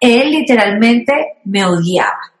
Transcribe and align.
él 0.00 0.30
literalmente 0.30 1.12
me 1.44 1.64
odiaba. 1.64 2.32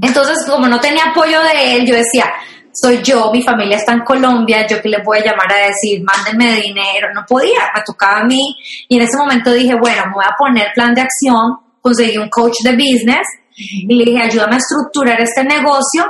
Entonces, 0.00 0.46
como 0.48 0.66
no 0.66 0.80
tenía 0.80 1.04
apoyo 1.10 1.42
de 1.42 1.76
él, 1.76 1.86
yo 1.86 1.94
decía, 1.94 2.32
soy 2.72 3.02
yo, 3.02 3.30
mi 3.32 3.42
familia 3.42 3.76
está 3.76 3.92
en 3.92 4.00
Colombia, 4.00 4.66
yo 4.66 4.80
que 4.80 4.88
le 4.88 5.02
voy 5.02 5.18
a 5.18 5.24
llamar 5.24 5.52
a 5.52 5.66
decir, 5.66 6.02
mándenme 6.02 6.60
dinero, 6.60 7.12
no 7.14 7.24
podía, 7.26 7.70
me 7.74 7.82
tocaba 7.84 8.20
a 8.20 8.24
mí. 8.24 8.56
Y 8.88 8.96
en 8.96 9.02
ese 9.02 9.16
momento 9.16 9.52
dije, 9.52 9.74
bueno, 9.74 10.04
me 10.06 10.14
voy 10.14 10.24
a 10.24 10.36
poner 10.38 10.68
plan 10.74 10.94
de 10.94 11.02
acción, 11.02 11.58
conseguí 11.80 12.18
un 12.18 12.28
coach 12.28 12.56
de 12.62 12.72
business 12.72 13.26
y 13.56 13.94
le 13.94 14.04
dije, 14.04 14.22
ayúdame 14.22 14.54
a 14.54 14.58
estructurar 14.58 15.20
este 15.20 15.44
negocio 15.44 16.06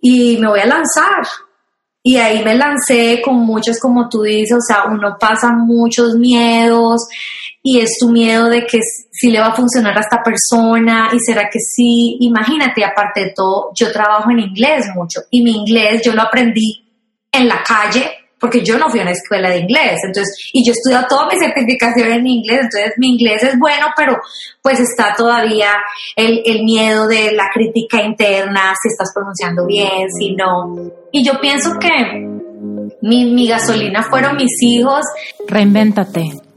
y 0.00 0.36
me 0.38 0.48
voy 0.48 0.60
a 0.60 0.66
lanzar. 0.66 1.26
Y 2.02 2.16
ahí 2.16 2.42
me 2.42 2.54
lancé 2.54 3.20
con 3.22 3.36
muchos, 3.36 3.78
como 3.78 4.08
tú 4.08 4.22
dices, 4.22 4.56
o 4.56 4.60
sea, 4.60 4.84
uno 4.84 5.16
pasa 5.18 5.50
muchos 5.52 6.14
miedos 6.14 7.06
y 7.62 7.80
es 7.80 7.98
tu 7.98 8.08
miedo 8.08 8.48
de 8.48 8.66
que 8.66 8.80
si 9.10 9.30
le 9.30 9.40
va 9.40 9.48
a 9.48 9.54
funcionar 9.54 9.96
a 9.96 10.00
esta 10.00 10.22
persona 10.22 11.10
y 11.12 11.18
será 11.20 11.48
que 11.50 11.58
sí. 11.58 12.16
Imagínate, 12.20 12.84
aparte 12.84 13.24
de 13.24 13.32
todo, 13.34 13.70
yo 13.74 13.92
trabajo 13.92 14.30
en 14.30 14.40
inglés 14.40 14.86
mucho 14.94 15.20
y 15.30 15.42
mi 15.42 15.52
inglés 15.52 16.02
yo 16.04 16.12
lo 16.12 16.22
aprendí 16.22 16.84
en 17.32 17.48
la 17.48 17.62
calle 17.62 18.10
porque 18.40 18.64
yo 18.64 18.78
no 18.78 18.88
fui 18.88 19.00
a 19.00 19.02
una 19.02 19.12
escuela 19.12 19.50
de 19.50 19.58
inglés, 19.58 19.98
entonces, 20.02 20.48
y 20.54 20.64
yo 20.64 20.72
he 20.72 20.74
estudiado 20.74 21.06
toda 21.06 21.28
mi 21.28 21.38
certificación 21.38 22.10
en 22.10 22.26
inglés, 22.26 22.60
entonces 22.62 22.94
mi 22.96 23.08
inglés 23.08 23.42
es 23.42 23.58
bueno, 23.58 23.88
pero 23.94 24.16
pues 24.62 24.80
está 24.80 25.14
todavía 25.14 25.72
el, 26.16 26.40
el 26.46 26.64
miedo 26.64 27.06
de 27.06 27.32
la 27.32 27.50
crítica 27.52 28.02
interna, 28.02 28.72
si 28.80 28.88
estás 28.88 29.12
pronunciando 29.14 29.66
bien, 29.66 30.10
si 30.18 30.34
no. 30.34 30.74
Y 31.12 31.22
yo 31.22 31.38
pienso 31.38 31.78
que 31.78 31.90
mi, 33.02 33.26
mi 33.26 33.46
gasolina 33.46 34.02
fueron 34.04 34.36
mis 34.36 34.56
hijos. 34.62 35.04
Reinvéntate. 35.46 36.49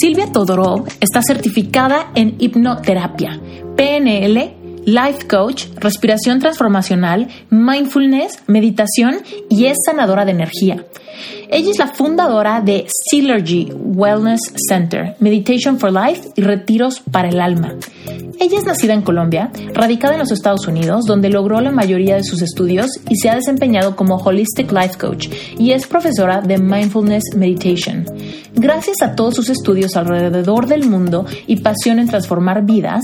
Silvia 0.00 0.32
Todorov 0.32 0.88
está 0.98 1.20
certificada 1.20 2.10
en 2.14 2.36
hipnoterapia, 2.38 3.38
PNL, 3.76 4.54
life 4.86 5.28
coach, 5.28 5.66
respiración 5.76 6.38
transformacional, 6.38 7.28
mindfulness, 7.50 8.42
meditación 8.46 9.18
y 9.50 9.66
es 9.66 9.76
sanadora 9.84 10.24
de 10.24 10.30
energía. 10.30 10.86
Ella 11.52 11.72
es 11.72 11.78
la 11.78 11.88
fundadora 11.88 12.60
de 12.60 12.86
Synergy 13.10 13.72
Wellness 13.74 14.40
Center, 14.68 15.16
Meditation 15.18 15.80
for 15.80 15.92
Life 15.92 16.28
y 16.36 16.42
Retiros 16.42 17.00
para 17.00 17.28
el 17.28 17.40
Alma. 17.40 17.74
Ella 18.38 18.56
es 18.56 18.64
nacida 18.64 18.94
en 18.94 19.02
Colombia, 19.02 19.50
radicada 19.74 20.14
en 20.14 20.20
los 20.20 20.30
Estados 20.30 20.66
Unidos, 20.66 21.04
donde 21.06 21.28
logró 21.28 21.60
la 21.60 21.70
mayoría 21.70 22.14
de 22.14 22.24
sus 22.24 22.40
estudios 22.40 22.86
y 23.08 23.16
se 23.16 23.28
ha 23.28 23.34
desempeñado 23.34 23.96
como 23.96 24.16
Holistic 24.16 24.72
Life 24.72 24.96
Coach 24.96 25.28
y 25.58 25.72
es 25.72 25.86
profesora 25.86 26.40
de 26.40 26.56
Mindfulness 26.56 27.34
Meditation. 27.36 28.06
Gracias 28.54 29.02
a 29.02 29.14
todos 29.14 29.34
sus 29.34 29.50
estudios 29.50 29.96
alrededor 29.96 30.66
del 30.66 30.88
mundo 30.88 31.26
y 31.46 31.56
pasión 31.56 31.98
en 31.98 32.08
transformar 32.08 32.64
vidas, 32.64 33.02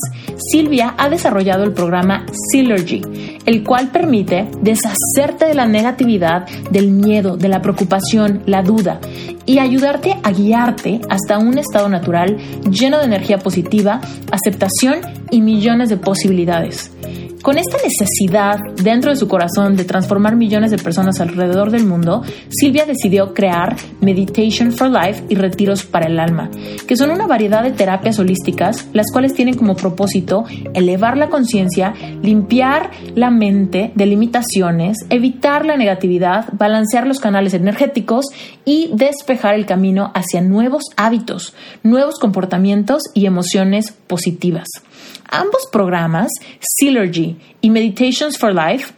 Silvia 0.50 0.94
ha 0.96 1.08
desarrollado 1.10 1.64
el 1.64 1.72
programa 1.72 2.24
Synergy, 2.50 3.02
el 3.44 3.62
cual 3.62 3.90
permite 3.90 4.48
deshacerte 4.62 5.46
de 5.46 5.54
la 5.54 5.66
negatividad, 5.66 6.46
del 6.70 6.90
miedo, 6.90 7.36
de 7.36 7.48
la 7.48 7.60
preocupación, 7.60 8.35
la 8.46 8.62
duda 8.62 9.00
y 9.46 9.58
ayudarte 9.58 10.16
a 10.22 10.30
guiarte 10.30 11.00
hasta 11.08 11.38
un 11.38 11.58
estado 11.58 11.88
natural 11.88 12.36
lleno 12.70 12.98
de 12.98 13.04
energía 13.04 13.38
positiva, 13.38 14.00
aceptación 14.30 15.00
y 15.30 15.40
millones 15.40 15.88
de 15.88 15.96
posibilidades. 15.96 16.90
Con 17.46 17.58
esta 17.58 17.76
necesidad 17.76 18.58
dentro 18.82 19.12
de 19.12 19.16
su 19.16 19.28
corazón 19.28 19.76
de 19.76 19.84
transformar 19.84 20.34
millones 20.34 20.72
de 20.72 20.78
personas 20.78 21.20
alrededor 21.20 21.70
del 21.70 21.86
mundo, 21.86 22.24
Silvia 22.48 22.86
decidió 22.86 23.34
crear 23.34 23.76
Meditation 24.00 24.72
for 24.72 24.90
Life 24.90 25.22
y 25.28 25.36
Retiros 25.36 25.84
para 25.84 26.06
el 26.06 26.18
Alma, 26.18 26.50
que 26.88 26.96
son 26.96 27.12
una 27.12 27.28
variedad 27.28 27.62
de 27.62 27.70
terapias 27.70 28.18
holísticas, 28.18 28.88
las 28.92 29.12
cuales 29.12 29.32
tienen 29.32 29.56
como 29.56 29.76
propósito 29.76 30.44
elevar 30.74 31.16
la 31.16 31.28
conciencia, 31.28 31.94
limpiar 32.20 32.90
la 33.14 33.30
mente 33.30 33.92
de 33.94 34.06
limitaciones, 34.06 34.96
evitar 35.08 35.64
la 35.64 35.76
negatividad, 35.76 36.48
balancear 36.52 37.06
los 37.06 37.20
canales 37.20 37.54
energéticos 37.54 38.26
y 38.64 38.90
despejar 38.92 39.54
el 39.54 39.66
camino 39.66 40.10
hacia 40.16 40.40
nuevos 40.40 40.82
hábitos, 40.96 41.54
nuevos 41.84 42.18
comportamientos 42.18 43.02
y 43.14 43.26
emociones 43.26 43.92
positivas. 43.92 44.66
Ambos 45.28 45.66
programas, 45.72 46.30
Synergy 46.60 47.36
y 47.60 47.70
Meditations 47.70 48.38
for 48.38 48.54
Life, 48.54 48.94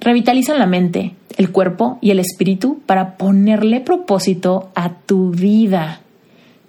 revitalizan 0.00 0.58
la 0.58 0.66
mente, 0.66 1.14
el 1.36 1.50
cuerpo 1.50 1.98
y 2.00 2.10
el 2.10 2.18
espíritu 2.18 2.80
para 2.86 3.16
ponerle 3.16 3.80
propósito 3.80 4.70
a 4.74 4.90
tu 4.90 5.30
vida. 5.30 6.01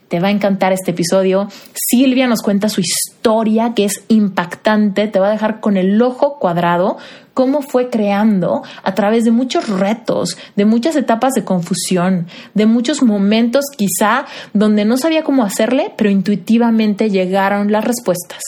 Te 0.08 0.20
va 0.20 0.28
a 0.28 0.32
encantar 0.32 0.74
este 0.74 0.92
episodio. 0.92 1.48
Silvia 1.74 2.28
nos 2.28 2.42
cuenta 2.42 2.70
su 2.70 2.82
historia 2.82 3.74
que 3.76 3.86
es 3.86 4.04
impactante, 4.08 5.08
te 5.08 5.20
va 5.20 5.28
a 5.28 5.32
dejar 5.32 5.60
con 5.60 5.78
el 5.78 6.02
ojo 6.02 6.38
cuadrado 6.40 6.98
cómo 7.34 7.62
fue 7.62 7.90
creando 7.90 8.64
a 8.84 8.94
través 8.94 9.24
de 9.24 9.32
muchos 9.32 9.68
retos, 9.68 10.38
de 10.56 10.66
muchas 10.66 10.96
etapas 10.96 11.34
de 11.34 11.44
confusión, 11.44 12.28
de 12.54 12.66
muchos 12.66 13.02
momentos 13.02 13.66
quizá 13.76 14.26
donde 14.54 14.86
no 14.86 14.98
sabía 14.98 15.24
cómo 15.24 15.44
hacerle, 15.44 15.94
pero 15.98 16.10
intuitivamente 16.10 17.10
llegaron 17.10 17.72
las 17.72 17.86
respuestas. 17.86 18.42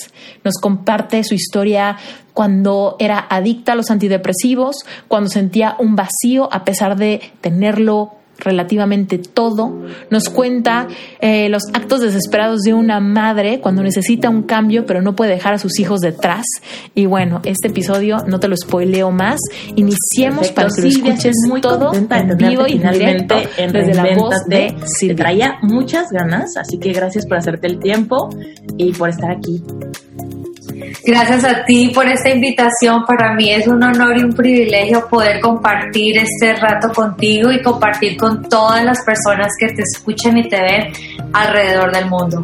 Nos 0.44 0.56
comparte 0.56 1.24
su 1.24 1.34
historia 1.34 1.98
cuando 2.34 2.96
era 3.00 3.26
adicta 3.30 3.74
a 3.74 3.76
los 3.76 3.90
antidepresivos, 3.90 4.78
cuando 5.08 5.30
sentía 5.30 5.76
un 5.80 5.96
vacío 5.96 6.50
a 6.52 6.64
pesar 6.64 6.96
de 6.96 7.22
tenerlo 7.42 8.12
relativamente 8.38 9.18
todo. 9.18 9.74
Nos 10.10 10.30
cuenta 10.30 10.88
eh, 11.20 11.50
los 11.50 11.64
actos 11.74 12.02
desesperados 12.02 12.62
de 12.62 12.74
una 12.74 13.00
madre 13.00 13.60
cuando 13.62 13.84
necesita 13.84 14.30
un 14.30 14.44
cambio 14.44 14.86
pero 14.86 15.02
no 15.02 15.16
puede 15.16 15.32
dejar 15.32 15.54
a 15.54 15.58
sus 15.58 15.80
hijos 15.80 16.02
detrás. 16.02 16.46
Y 16.94 17.06
bueno, 17.06 17.42
este 17.46 17.68
episodio 17.68 18.18
no 18.28 18.40
te 18.40 18.48
lo 18.48 18.56
spoileo 18.58 19.12
más. 19.12 19.40
Iniciemos 19.76 20.52
para 20.52 20.70
que 20.70 20.82
lo 20.82 20.88
escuches 20.88 21.36
muy 21.48 21.62
todo 21.62 21.94
en 21.94 22.38
vivo 22.38 22.68
y 22.68 22.78
directo 22.78 23.36
desde 23.58 23.94
la 23.94 24.16
voz 24.16 24.36
de 24.48 24.76
Silvia. 24.86 25.16
Te 25.16 25.24
traía 25.24 25.58
muchas 25.62 26.12
ganas, 26.12 26.58
así 26.58 26.78
que 26.78 26.92
gracias 26.94 27.26
por 27.26 27.38
hacerte 27.38 27.68
el 27.68 27.80
tiempo 27.80 28.30
y 28.78 28.92
por 28.94 29.10
estar 29.10 29.32
aquí. 29.32 29.62
Gracias 31.06 31.44
a 31.44 31.64
ti 31.66 31.92
por 31.94 32.08
esta 32.08 32.30
invitación. 32.30 33.04
Para 33.06 33.34
mí 33.34 33.52
es 33.52 33.68
un 33.68 33.84
honor 33.84 34.18
y 34.18 34.24
un 34.24 34.34
privilegio 34.34 35.08
poder 35.10 35.40
compartir 35.40 36.18
este 36.18 36.56
rato 36.56 36.92
contigo 36.94 37.52
y 37.52 37.62
compartir 37.62 38.18
con 38.18 38.44
todas 38.50 38.84
las 38.84 39.04
personas 39.04 39.50
que 39.60 39.68
te 39.68 39.84
escuchan 39.84 40.38
y 40.38 40.50
te 40.50 40.60
ven 40.62 40.94
alrededor 41.34 41.94
del 41.94 42.10
mundo. 42.10 42.42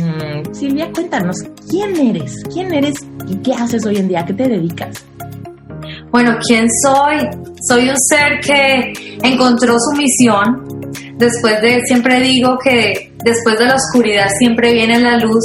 Mm, 0.00 0.54
Silvia, 0.54 0.90
cuéntanos, 0.92 1.36
¿quién 1.70 1.96
eres? 1.96 2.42
¿Quién 2.52 2.72
eres 2.72 2.94
y 3.28 3.36
qué 3.36 3.52
haces 3.52 3.84
hoy 3.84 3.96
en 3.96 4.08
día? 4.08 4.20
¿A 4.20 4.26
qué 4.26 4.34
te 4.34 4.48
dedicas? 4.48 5.04
Bueno, 6.10 6.38
¿quién 6.46 6.66
soy? 6.82 7.28
Soy 7.68 7.88
un 7.88 7.96
ser 7.98 8.40
que 8.40 8.92
encontró 9.22 9.74
su 9.78 9.96
misión. 9.96 10.75
Después 11.16 11.60
de, 11.62 11.80
siempre 11.86 12.20
digo 12.20 12.58
que 12.58 13.12
después 13.24 13.58
de 13.58 13.66
la 13.66 13.74
oscuridad 13.74 14.28
siempre 14.38 14.72
viene 14.72 14.98
la 15.00 15.18
luz. 15.18 15.44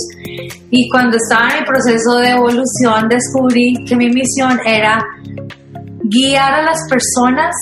Y 0.69 0.89
cuando 0.89 1.17
estaba 1.17 1.49
en 1.49 1.57
el 1.59 1.65
proceso 1.65 2.17
de 2.19 2.29
evolución 2.29 3.07
descubrí 3.09 3.85
que 3.85 3.95
mi 3.95 4.09
misión 4.09 4.59
era 4.65 5.03
guiar 6.03 6.53
a 6.53 6.61
las 6.63 6.79
personas 6.89 7.55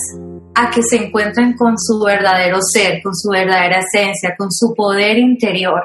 a 0.54 0.70
que 0.70 0.82
se 0.82 0.96
encuentren 0.96 1.56
con 1.56 1.74
su 1.78 2.00
verdadero 2.04 2.58
ser, 2.72 3.00
con 3.02 3.14
su 3.14 3.30
verdadera 3.30 3.78
esencia, 3.80 4.34
con 4.36 4.50
su 4.50 4.74
poder 4.74 5.18
interior 5.18 5.82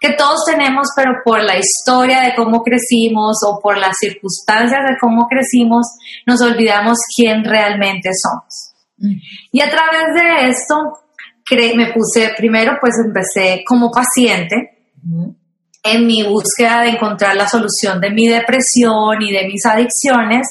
que 0.00 0.12
todos 0.14 0.44
tenemos, 0.46 0.88
pero 0.96 1.12
por 1.24 1.42
la 1.42 1.56
historia 1.56 2.22
de 2.22 2.34
cómo 2.34 2.62
crecimos 2.62 3.36
o 3.46 3.60
por 3.60 3.78
las 3.78 3.96
circunstancias 4.00 4.80
de 4.88 4.96
cómo 5.00 5.26
crecimos, 5.28 5.86
nos 6.26 6.40
olvidamos 6.40 6.98
quién 7.16 7.44
realmente 7.44 8.10
somos. 8.22 8.72
Mm. 8.98 9.20
Y 9.52 9.60
a 9.60 9.70
través 9.70 10.06
de 10.14 10.48
esto, 10.48 10.74
me 11.76 11.92
puse, 11.92 12.32
primero 12.36 12.76
pues 12.80 12.94
empecé 13.04 13.64
como 13.66 13.90
paciente, 13.90 14.78
en 15.82 16.06
mi 16.06 16.22
búsqueda 16.22 16.82
de 16.82 16.90
encontrar 16.90 17.36
la 17.36 17.48
solución 17.48 18.00
de 18.00 18.10
mi 18.10 18.28
depresión 18.28 19.20
y 19.20 19.32
de 19.32 19.46
mis 19.46 19.64
adicciones, 19.64 20.46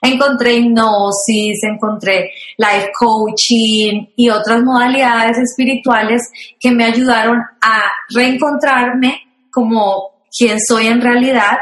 encontré 0.00 0.54
hipnosis, 0.54 1.62
encontré 1.64 2.32
life 2.56 2.90
coaching 2.98 4.06
y 4.16 4.30
otras 4.30 4.62
modalidades 4.62 5.38
espirituales 5.38 6.22
que 6.58 6.70
me 6.70 6.84
ayudaron 6.84 7.38
a 7.60 7.82
reencontrarme 8.14 9.22
como 9.50 10.24
quien 10.36 10.58
soy 10.60 10.86
en 10.86 11.00
realidad. 11.00 11.58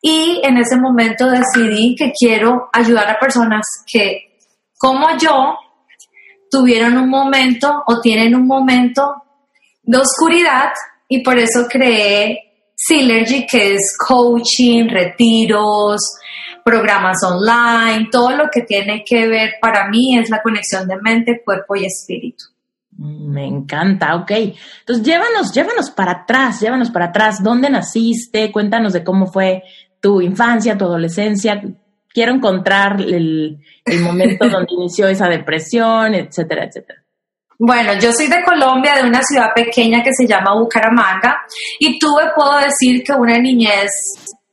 Y 0.00 0.40
en 0.44 0.58
ese 0.58 0.76
momento 0.76 1.30
decidí 1.30 1.94
que 1.96 2.12
quiero 2.12 2.68
ayudar 2.72 3.08
a 3.08 3.18
personas 3.18 3.64
que 3.86 4.38
como 4.78 5.16
yo 5.16 5.56
tuvieron 6.52 6.98
un 6.98 7.08
momento 7.08 7.82
o 7.86 8.00
tienen 8.00 8.34
un 8.34 8.46
momento 8.46 9.14
de 9.82 9.98
oscuridad 9.98 10.70
y 11.08 11.22
por 11.22 11.38
eso 11.38 11.66
creé 11.68 12.38
Synergy, 12.76 13.46
que 13.46 13.74
es 13.74 13.96
coaching, 14.06 14.88
retiros, 14.88 16.00
programas 16.62 17.16
online, 17.24 18.08
todo 18.10 18.36
lo 18.36 18.44
que 18.52 18.62
tiene 18.62 19.02
que 19.04 19.26
ver 19.28 19.54
para 19.62 19.88
mí 19.88 20.18
es 20.18 20.28
la 20.28 20.42
conexión 20.42 20.86
de 20.86 20.96
mente, 21.00 21.42
cuerpo 21.42 21.74
y 21.74 21.86
espíritu. 21.86 22.44
Me 22.98 23.46
encanta, 23.46 24.14
ok. 24.16 24.30
Entonces 24.30 25.04
llévanos, 25.04 25.54
llévanos 25.54 25.90
para 25.90 26.12
atrás, 26.12 26.60
llévanos 26.60 26.90
para 26.90 27.06
atrás. 27.06 27.42
¿Dónde 27.42 27.70
naciste? 27.70 28.52
Cuéntanos 28.52 28.92
de 28.92 29.02
cómo 29.02 29.26
fue 29.26 29.62
tu 30.00 30.20
infancia, 30.20 30.76
tu 30.76 30.84
adolescencia. 30.84 31.62
Quiero 32.12 32.32
encontrar 32.32 33.00
el, 33.00 33.58
el 33.84 34.00
momento 34.00 34.48
donde 34.48 34.68
inició 34.76 35.08
esa 35.08 35.28
depresión, 35.28 36.14
etcétera, 36.14 36.64
etcétera. 36.64 37.02
Bueno, 37.58 37.92
yo 38.00 38.12
soy 38.12 38.26
de 38.26 38.42
Colombia, 38.42 38.96
de 38.96 39.08
una 39.08 39.22
ciudad 39.22 39.54
pequeña 39.54 40.02
que 40.02 40.10
se 40.12 40.26
llama 40.26 40.58
Bucaramanga, 40.58 41.38
y 41.78 41.96
tuve, 41.98 42.24
puedo 42.34 42.58
decir 42.58 43.04
que 43.04 43.12
una 43.12 43.38
niñez 43.38 43.90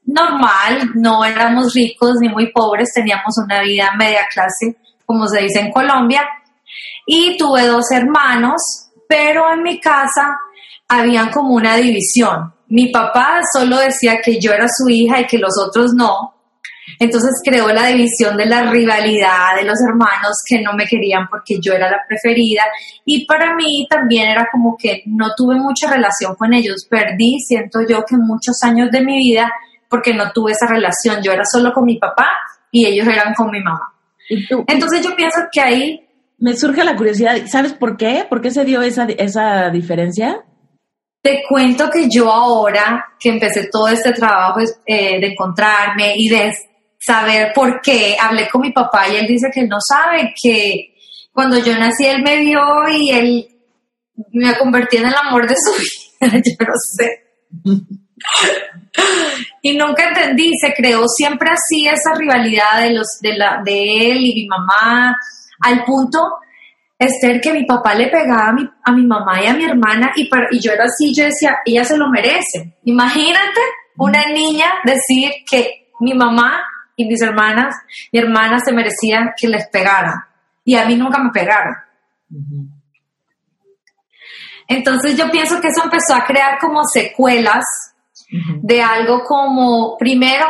normal, 0.06 0.92
no 0.96 1.26
éramos 1.26 1.74
ricos 1.74 2.16
ni 2.22 2.30
muy 2.30 2.52
pobres, 2.52 2.92
teníamos 2.94 3.36
una 3.44 3.62
vida 3.62 3.92
media 3.98 4.28
clase, 4.32 4.78
como 5.06 5.28
se 5.28 5.42
dice 5.42 5.60
en 5.60 5.72
Colombia, 5.72 6.28
y 7.06 7.36
tuve 7.38 7.66
dos 7.66 7.92
hermanos, 7.92 8.62
pero 9.08 9.52
en 9.54 9.64
mi 9.64 9.80
casa 9.80 10.38
habían 10.88 11.32
como 11.32 11.56
una 11.56 11.76
división. 11.78 12.54
Mi 12.68 12.92
papá 12.92 13.40
solo 13.52 13.78
decía 13.78 14.22
que 14.24 14.40
yo 14.40 14.52
era 14.52 14.68
su 14.68 14.88
hija 14.88 15.20
y 15.20 15.26
que 15.26 15.40
los 15.40 15.54
otros 15.68 15.94
no, 15.96 16.36
entonces 16.98 17.42
creó 17.44 17.70
la 17.70 17.88
división 17.88 18.38
de 18.38 18.46
la 18.46 18.72
rivalidad 18.72 19.56
de 19.58 19.66
los 19.66 19.78
hermanos 19.88 20.38
que 20.48 20.62
no 20.62 20.74
me 20.74 20.86
querían 20.86 21.28
porque 21.30 21.60
yo 21.62 21.74
era 21.74 21.90
la 21.90 22.00
preferida 22.08 22.64
y 23.06 23.26
para 23.26 23.56
mí 23.56 23.86
también 23.90 24.30
era 24.30 24.48
como 24.52 24.76
que 24.78 25.04
no 25.06 25.28
tuve 25.36 25.56
mucha 25.56 25.90
relación 25.90 26.36
con 26.36 26.54
ellos. 26.54 26.88
Perdí, 26.90 27.40
siento 27.40 27.80
yo 27.88 28.04
que 28.06 28.18
muchos 28.18 28.62
años 28.64 28.90
de 28.92 29.02
mi 29.02 29.18
vida 29.18 29.52
porque 29.90 30.14
no 30.14 30.32
tuve 30.32 30.52
esa 30.52 30.68
relación. 30.68 31.22
Yo 31.24 31.32
era 31.32 31.44
solo 31.46 31.74
con 31.74 31.86
mi 31.86 31.98
papá 31.98 32.30
y 32.72 32.86
ellos 32.86 33.08
eran 33.08 33.34
con 33.34 33.52
mi 33.52 33.62
mamá. 33.62 33.94
Entonces 34.68 35.04
yo 35.04 35.16
pienso 35.16 35.40
que 35.52 35.62
ahí... 35.62 36.06
Me 36.38 36.56
surge 36.56 36.86
la 36.86 36.96
curiosidad, 36.96 37.36
¿sabes 37.48 37.74
por 37.74 37.98
qué? 37.98 38.26
¿Por 38.30 38.42
qué 38.42 38.52
se 38.52 38.64
dio 38.64 38.82
esa, 38.82 39.06
esa 39.06 39.70
diferencia? 39.72 40.46
Te 41.22 41.44
cuento 41.50 41.90
que 41.90 42.08
yo 42.10 42.32
ahora 42.32 43.06
que 43.20 43.30
empecé 43.30 43.68
todo 43.70 43.90
este 43.90 44.14
trabajo 44.14 44.62
eh, 44.86 45.20
de 45.20 45.28
encontrarme 45.28 46.14
y 46.16 46.30
de 46.30 46.54
saber 47.00 47.52
por 47.54 47.82
qué. 47.82 48.16
Hablé 48.20 48.50
con 48.50 48.62
mi 48.62 48.72
papá 48.72 49.08
y 49.10 49.16
él 49.16 49.28
dice 49.28 49.50
que 49.54 49.62
él 49.62 49.70
no 49.70 49.78
sabe 49.80 50.34
que 50.42 50.96
cuando 51.32 51.58
yo 51.58 51.78
nací 51.78 52.06
él 52.06 52.22
me 52.22 52.38
vio 52.38 52.60
y 52.92 53.12
él 53.12 53.48
me 54.34 54.58
convertí 54.58 54.98
en 54.98 55.08
el 55.08 55.16
amor 55.16 55.48
de 55.48 55.56
su 55.56 55.72
vida. 56.20 56.42
yo 56.46 56.52
no 56.60 56.74
sé. 56.98 57.24
y 59.62 59.78
nunca 59.78 60.10
entendí, 60.10 60.52
se 60.60 60.74
creó 60.74 61.08
siempre 61.08 61.50
así 61.50 61.88
esa 61.88 62.14
rivalidad 62.16 62.82
de 62.82 62.92
los 62.92 63.08
de 63.22 63.38
la 63.38 63.62
de 63.64 64.12
él 64.12 64.18
y 64.22 64.34
mi 64.36 64.48
mamá 64.48 65.16
al 65.62 65.84
punto 65.84 66.20
Esther 66.98 67.40
que 67.40 67.54
mi 67.54 67.66
papá 67.66 67.94
le 67.96 68.08
pegaba 68.08 68.50
a 68.50 68.54
mi, 68.54 68.70
a 68.84 68.92
mi 68.92 69.06
mamá 69.06 69.42
y 69.42 69.48
a 69.48 69.54
mi 69.54 69.64
hermana 69.64 70.12
y, 70.18 70.30
y 70.52 70.60
yo 70.60 70.74
era 70.74 70.84
así, 70.84 71.16
yo 71.16 71.24
decía, 71.24 71.56
ella 71.66 71.86
se 71.86 71.98
lo 71.98 72.10
merece. 72.10 72.76
Imagínate 72.84 73.62
una 73.98 74.28
niña 74.28 74.66
decir 74.84 75.32
que 75.50 75.92
mi 76.02 76.14
mamá 76.14 76.62
y 77.00 77.06
mis 77.06 77.22
hermanas, 77.22 77.74
mi 78.12 78.20
hermana 78.20 78.60
se 78.60 78.74
merecían 78.74 79.32
que 79.40 79.48
les 79.48 79.70
pegara 79.70 80.28
y 80.66 80.76
a 80.76 80.86
mí 80.86 80.98
nunca 80.98 81.18
me 81.24 81.30
pegaron. 81.32 81.74
Entonces 84.68 85.18
yo 85.18 85.32
pienso 85.32 85.62
que 85.62 85.70
eso 85.70 85.82
empezó 85.82 86.14
a 86.14 86.26
crear 86.26 86.60
como 86.60 86.82
secuelas 86.84 87.64
de 88.62 88.82
algo 88.82 89.24
como, 89.24 89.98
primero, 89.98 90.46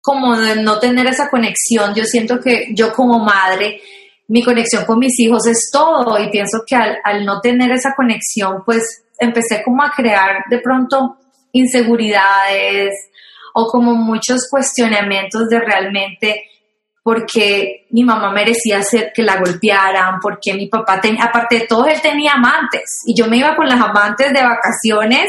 como 0.00 0.36
de 0.36 0.56
no 0.64 0.80
tener 0.80 1.06
esa 1.06 1.30
conexión. 1.30 1.94
Yo 1.94 2.02
siento 2.02 2.40
que 2.40 2.74
yo 2.74 2.92
como 2.92 3.20
madre, 3.20 3.80
mi 4.26 4.42
conexión 4.42 4.84
con 4.84 4.98
mis 4.98 5.16
hijos 5.20 5.46
es 5.46 5.70
todo 5.72 6.18
y 6.18 6.28
pienso 6.28 6.64
que 6.66 6.74
al, 6.74 6.98
al 7.04 7.24
no 7.24 7.40
tener 7.40 7.70
esa 7.70 7.94
conexión, 7.94 8.64
pues 8.66 9.04
empecé 9.16 9.62
como 9.62 9.84
a 9.84 9.92
crear 9.92 10.42
de 10.50 10.58
pronto 10.58 11.18
inseguridades, 11.52 12.90
o 13.54 13.66
como 13.66 13.94
muchos 13.94 14.48
cuestionamientos 14.50 15.48
de 15.48 15.60
realmente 15.60 16.44
por 17.02 17.24
qué 17.26 17.86
mi 17.90 18.04
mamá 18.04 18.30
merecía 18.32 18.78
hacer 18.78 19.12
que 19.14 19.22
la 19.22 19.38
golpearan, 19.38 20.20
porque 20.20 20.54
mi 20.54 20.68
papá 20.68 21.00
tenía, 21.00 21.24
aparte 21.24 21.60
de 21.60 21.66
todo, 21.66 21.86
él 21.86 22.00
tenía 22.00 22.32
amantes 22.32 23.00
y 23.06 23.14
yo 23.14 23.26
me 23.26 23.38
iba 23.38 23.56
con 23.56 23.66
las 23.66 23.80
amantes 23.80 24.32
de 24.32 24.42
vacaciones 24.42 25.28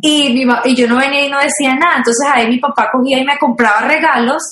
y, 0.00 0.46
y 0.64 0.76
yo 0.76 0.88
no 0.88 0.96
venía 0.96 1.26
y 1.26 1.30
no 1.30 1.38
decía 1.38 1.74
nada. 1.74 1.98
Entonces 1.98 2.26
ahí 2.32 2.48
mi 2.48 2.58
papá 2.58 2.88
cogía 2.90 3.18
y 3.18 3.24
me 3.24 3.38
compraba 3.38 3.82
regalos 3.82 4.42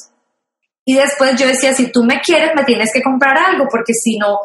y 0.85 0.94
después 0.94 1.41
yo 1.41 1.47
decía, 1.47 1.75
si 1.75 1.93
tú 1.93 2.03
me 2.03 2.20
quieres, 2.20 2.50
me 2.56 2.64
tienes 2.64 2.91
que 2.93 3.03
comprar 3.03 3.37
algo, 3.38 3.67
porque 3.70 3.93
si 3.93 4.19
no, 4.19 4.38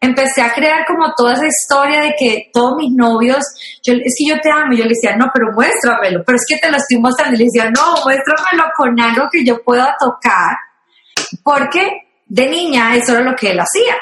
empecé 0.00 0.42
a 0.42 0.52
crear 0.52 0.84
como 0.86 1.12
toda 1.16 1.34
esa 1.34 1.46
historia 1.46 2.02
de 2.02 2.14
que 2.18 2.50
todos 2.52 2.76
mis 2.76 2.92
novios, 2.92 3.42
es 3.82 4.14
que 4.18 4.28
yo 4.28 4.38
te 4.40 4.50
amo, 4.50 4.72
y 4.72 4.78
yo 4.78 4.84
le 4.84 4.90
decía, 4.90 5.16
no, 5.16 5.30
pero 5.32 5.52
muéstramelo, 5.52 6.22
pero 6.24 6.36
es 6.36 6.44
que 6.48 6.58
te 6.58 6.70
lo 6.70 6.76
estoy 6.76 6.98
mostrando, 6.98 7.34
y 7.34 7.38
le 7.38 7.44
decía, 7.44 7.70
no, 7.70 8.04
muéstramelo 8.04 8.64
con 8.76 9.00
algo 9.00 9.28
que 9.30 9.44
yo 9.44 9.62
pueda 9.62 9.94
tocar, 9.98 10.56
porque 11.42 12.04
de 12.26 12.48
niña 12.48 12.96
eso 12.96 13.12
era 13.12 13.22
lo 13.22 13.34
que 13.34 13.50
él 13.50 13.60
hacía. 13.60 13.94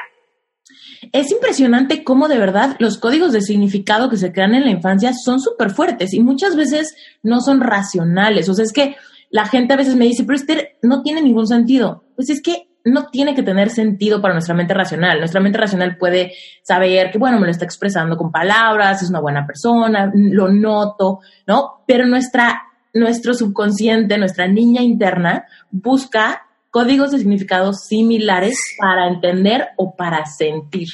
Es 1.13 1.31
impresionante 1.31 2.05
cómo 2.05 2.29
de 2.29 2.39
verdad 2.39 2.77
los 2.79 2.97
códigos 2.97 3.33
de 3.33 3.43
significado 3.43 4.09
que 4.09 4.17
se 4.17 4.33
crean 4.33 4.55
en 4.55 4.65
la 4.65 4.71
infancia 4.71 5.13
son 5.13 5.41
súper 5.41 5.71
fuertes 5.71 6.15
y 6.15 6.21
muchas 6.21 6.57
veces 6.57 6.95
no 7.23 7.41
son 7.41 7.61
racionales. 7.61 8.49
O 8.49 8.55
sea, 8.55 8.65
es 8.65 8.73
que 8.73 8.97
la 9.29 9.47
gente 9.47 9.75
a 9.75 9.77
veces 9.77 9.97
me 9.97 10.07
dice, 10.07 10.25
pero 10.25 10.37
este 10.37 10.79
no 10.81 11.03
tiene 11.03 11.21
ningún 11.21 11.47
sentido. 11.47 12.05
Pues 12.17 12.31
es 12.31 12.41
que 12.41 12.69
no 12.85 13.07
tiene 13.07 13.35
que 13.35 13.43
tener 13.43 13.71
sentido 13.71 14.21
para 14.21 14.35
nuestra 14.35 14.55
mente 14.55 14.75
racional. 14.75 15.19
Nuestra 15.19 15.41
mente 15.41 15.59
racional 15.59 15.97
puede 15.97 16.33
saber 16.63 17.11
que, 17.11 17.19
bueno, 17.19 17.39
me 17.39 17.47
lo 17.47 17.51
está 17.51 17.65
expresando 17.65 18.17
con 18.17 18.33
palabras, 18.33 19.03
es 19.03 19.11
una 19.11 19.21
buena 19.21 19.47
persona, 19.47 20.11
lo 20.15 20.51
noto, 20.51 21.21
¿no? 21.47 21.83
Pero 21.87 22.07
nuestra, 22.07 22.63
nuestro 22.95 23.35
subconsciente, 23.35 24.19
nuestra 24.19 24.49
niña 24.49 24.83
interna, 24.83 25.47
busca 25.71 26.47
códigos 26.71 27.11
de 27.11 27.19
significados 27.19 27.85
similares 27.85 28.59
para 28.79 29.09
entender 29.09 29.69
o 29.77 29.95
para 29.95 30.25
sentir. 30.27 30.89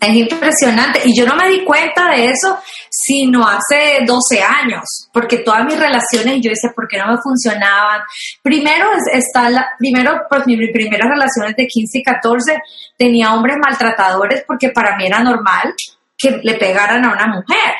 Es 0.00 0.14
impresionante. 0.14 1.00
Y 1.04 1.16
yo 1.16 1.26
no 1.26 1.36
me 1.36 1.48
di 1.48 1.64
cuenta 1.64 2.10
de 2.10 2.26
eso 2.26 2.58
sino 2.94 3.46
hace 3.46 4.04
12 4.06 4.42
años, 4.42 5.08
porque 5.12 5.38
todas 5.38 5.64
mis 5.64 5.80
relaciones, 5.80 6.40
yo 6.42 6.50
decía, 6.50 6.70
¿por 6.76 6.86
qué 6.86 6.98
no 6.98 7.10
me 7.10 7.18
funcionaban? 7.22 8.02
Primero, 8.42 8.90
está 9.12 9.48
la, 9.48 9.66
primero 9.78 10.20
pues 10.28 10.46
mis 10.46 10.70
primeras 10.70 11.08
relaciones 11.08 11.56
de 11.56 11.66
15 11.66 11.98
y 11.98 12.02
14 12.02 12.58
tenía 12.98 13.34
hombres 13.34 13.56
maltratadores 13.60 14.44
porque 14.46 14.68
para 14.68 14.94
mí 14.96 15.06
era 15.06 15.22
normal 15.22 15.74
que 16.18 16.38
le 16.42 16.54
pegaran 16.54 17.04
a 17.04 17.12
una 17.12 17.26
mujer, 17.26 17.74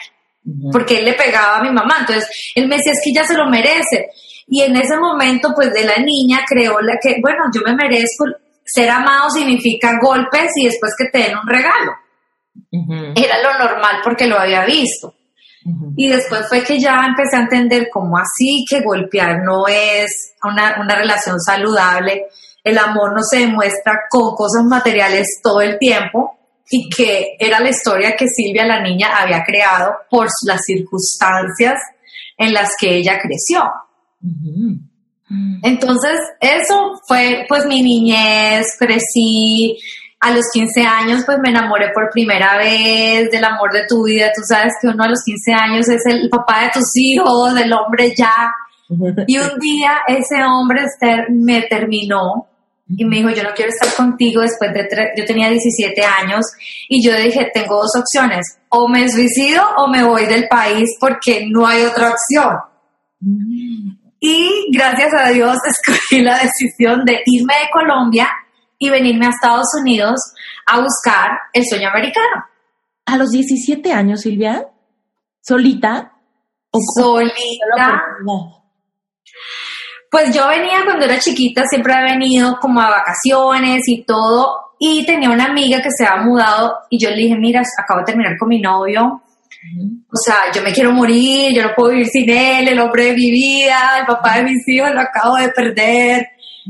porque 0.72 0.98
él 0.98 1.04
le 1.04 1.12
pegaba 1.12 1.58
a 1.58 1.62
mi 1.62 1.70
mamá. 1.70 1.98
Entonces, 2.00 2.28
él 2.54 2.66
me 2.66 2.76
decía, 2.76 2.92
es 2.92 3.00
que 3.04 3.10
ella 3.10 3.24
se 3.24 3.36
lo 3.36 3.48
merece. 3.48 4.08
Y 4.48 4.62
en 4.62 4.74
ese 4.74 4.96
momento, 4.96 5.50
pues 5.54 5.72
de 5.72 5.84
la 5.84 5.98
niña 5.98 6.40
creó 6.48 6.80
la 6.80 6.94
que, 7.00 7.16
bueno, 7.20 7.44
yo 7.54 7.60
me 7.64 7.76
merezco 7.76 8.24
ser 8.64 8.90
amado 8.90 9.30
significa 9.30 9.98
golpes 10.00 10.50
y 10.56 10.66
después 10.66 10.92
que 10.96 11.10
te 11.10 11.18
den 11.28 11.36
un 11.36 11.46
regalo. 11.46 11.92
Era 13.14 13.42
lo 13.42 13.58
normal 13.58 14.00
porque 14.02 14.26
lo 14.26 14.38
había 14.38 14.64
visto. 14.64 15.14
Y 15.96 16.08
después 16.08 16.48
fue 16.48 16.62
que 16.64 16.80
ya 16.80 17.04
empecé 17.06 17.36
a 17.36 17.42
entender 17.42 17.88
cómo 17.92 18.18
así 18.18 18.64
que 18.68 18.80
golpear 18.80 19.42
no 19.44 19.68
es 19.68 20.34
una, 20.42 20.80
una 20.80 20.96
relación 20.96 21.38
saludable. 21.40 22.26
El 22.64 22.78
amor 22.78 23.14
no 23.14 23.22
se 23.22 23.40
demuestra 23.40 24.00
con 24.10 24.34
cosas 24.34 24.64
materiales 24.64 25.26
todo 25.42 25.60
el 25.60 25.78
tiempo 25.78 26.38
y 26.68 26.88
que 26.88 27.36
era 27.38 27.60
la 27.60 27.68
historia 27.68 28.16
que 28.16 28.26
Silvia, 28.26 28.66
la 28.66 28.80
niña, 28.80 29.16
había 29.16 29.44
creado 29.44 29.92
por 30.10 30.26
las 30.46 30.62
circunstancias 30.64 31.78
en 32.36 32.52
las 32.52 32.70
que 32.80 32.96
ella 32.96 33.18
creció. 33.20 33.62
Entonces, 35.62 36.18
eso 36.40 37.00
fue 37.06 37.46
pues 37.48 37.64
mi 37.66 37.82
niñez, 37.82 38.66
crecí, 38.78 39.78
a 40.22 40.30
los 40.30 40.44
15 40.52 40.82
años 40.82 41.22
pues 41.26 41.38
me 41.42 41.50
enamoré 41.50 41.90
por 41.92 42.08
primera 42.10 42.56
vez 42.56 43.28
del 43.30 43.44
amor 43.44 43.72
de 43.72 43.86
tu 43.88 44.04
vida. 44.04 44.30
Tú 44.34 44.40
sabes 44.48 44.72
que 44.80 44.86
uno 44.86 45.02
a 45.02 45.08
los 45.08 45.18
15 45.24 45.52
años 45.52 45.88
es 45.88 46.06
el 46.06 46.30
papá 46.30 46.62
de 46.62 46.70
tus 46.74 46.90
hijos, 46.94 47.56
el 47.58 47.72
hombre 47.72 48.14
ya. 48.16 48.52
Y 49.26 49.38
un 49.38 49.58
día 49.58 49.98
ese 50.06 50.44
hombre 50.44 50.82
me 51.30 51.62
terminó 51.62 52.46
y 52.88 53.04
me 53.04 53.16
dijo, 53.16 53.30
yo 53.30 53.42
no 53.42 53.54
quiero 53.54 53.70
estar 53.70 53.92
contigo 53.94 54.42
después 54.42 54.72
de, 54.74 54.86
yo 55.16 55.24
tenía 55.24 55.48
17 55.48 56.02
años 56.04 56.44
y 56.88 57.04
yo 57.04 57.16
dije, 57.16 57.50
tengo 57.54 57.76
dos 57.76 57.92
opciones, 57.98 58.58
o 58.68 58.86
me 58.88 59.08
suicido 59.08 59.64
o 59.78 59.88
me 59.88 60.04
voy 60.04 60.26
del 60.26 60.46
país 60.46 60.90
porque 61.00 61.46
no 61.48 61.66
hay 61.66 61.82
otra 61.84 62.10
opción. 62.10 62.54
Y 64.24 64.68
gracias 64.70 65.12
a 65.18 65.30
Dios 65.30 65.56
escogí 65.68 66.22
la 66.22 66.38
decisión 66.38 67.04
de 67.04 67.22
irme 67.26 67.54
de 67.54 67.70
Colombia 67.72 68.28
y 68.78 68.88
venirme 68.88 69.26
a 69.26 69.30
Estados 69.30 69.66
Unidos 69.80 70.20
a 70.66 70.80
buscar 70.80 71.30
el 71.52 71.64
sueño 71.68 71.88
americano. 71.88 72.44
¿A 73.04 73.16
los 73.16 73.30
17 73.30 73.92
años, 73.92 74.20
Silvia? 74.20 74.68
¿Solita? 75.40 76.12
Solita. 76.96 78.00
Pues 80.08 80.32
yo 80.32 80.46
venía 80.46 80.84
cuando 80.84 81.04
era 81.04 81.18
chiquita, 81.18 81.64
siempre 81.66 81.92
he 81.92 82.12
venido 82.12 82.58
como 82.60 82.80
a 82.80 82.90
vacaciones 82.90 83.82
y 83.86 84.04
todo, 84.04 84.74
y 84.78 85.04
tenía 85.04 85.30
una 85.30 85.46
amiga 85.46 85.82
que 85.82 85.88
se 85.96 86.06
había 86.06 86.22
mudado 86.22 86.76
y 86.90 86.98
yo 87.02 87.10
le 87.10 87.16
dije, 87.16 87.34
mira, 87.36 87.62
acabo 87.76 88.00
de 88.00 88.06
terminar 88.06 88.36
con 88.38 88.48
mi 88.48 88.60
novio, 88.60 89.21
o 90.08 90.16
sea, 90.24 90.52
yo 90.54 90.62
me 90.62 90.72
quiero 90.72 90.92
morir, 90.92 91.54
yo 91.54 91.62
no 91.62 91.74
puedo 91.74 91.90
vivir 91.90 92.06
sin 92.06 92.28
él, 92.28 92.68
el 92.68 92.80
hombre 92.80 93.06
de 93.06 93.14
mi 93.14 93.30
vida, 93.30 93.98
el 94.00 94.06
papá 94.06 94.36
de 94.36 94.44
mis 94.44 94.68
hijos, 94.68 94.90
lo 94.92 95.00
acabo 95.00 95.36
de 95.36 95.48
perder. 95.50 96.26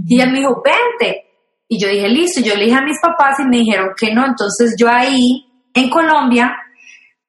Y 0.06 0.16
ella 0.16 0.30
me 0.30 0.38
dijo, 0.38 0.62
vente. 0.62 1.24
Y 1.68 1.80
yo 1.80 1.88
dije, 1.88 2.08
listo, 2.08 2.40
yo 2.42 2.54
le 2.54 2.64
dije 2.64 2.76
a 2.76 2.82
mis 2.82 3.00
papás 3.00 3.38
y 3.40 3.44
me 3.44 3.58
dijeron 3.58 3.90
que 3.96 4.12
no, 4.12 4.26
entonces 4.26 4.74
yo 4.78 4.88
ahí, 4.88 5.46
en 5.72 5.88
Colombia, 5.88 6.54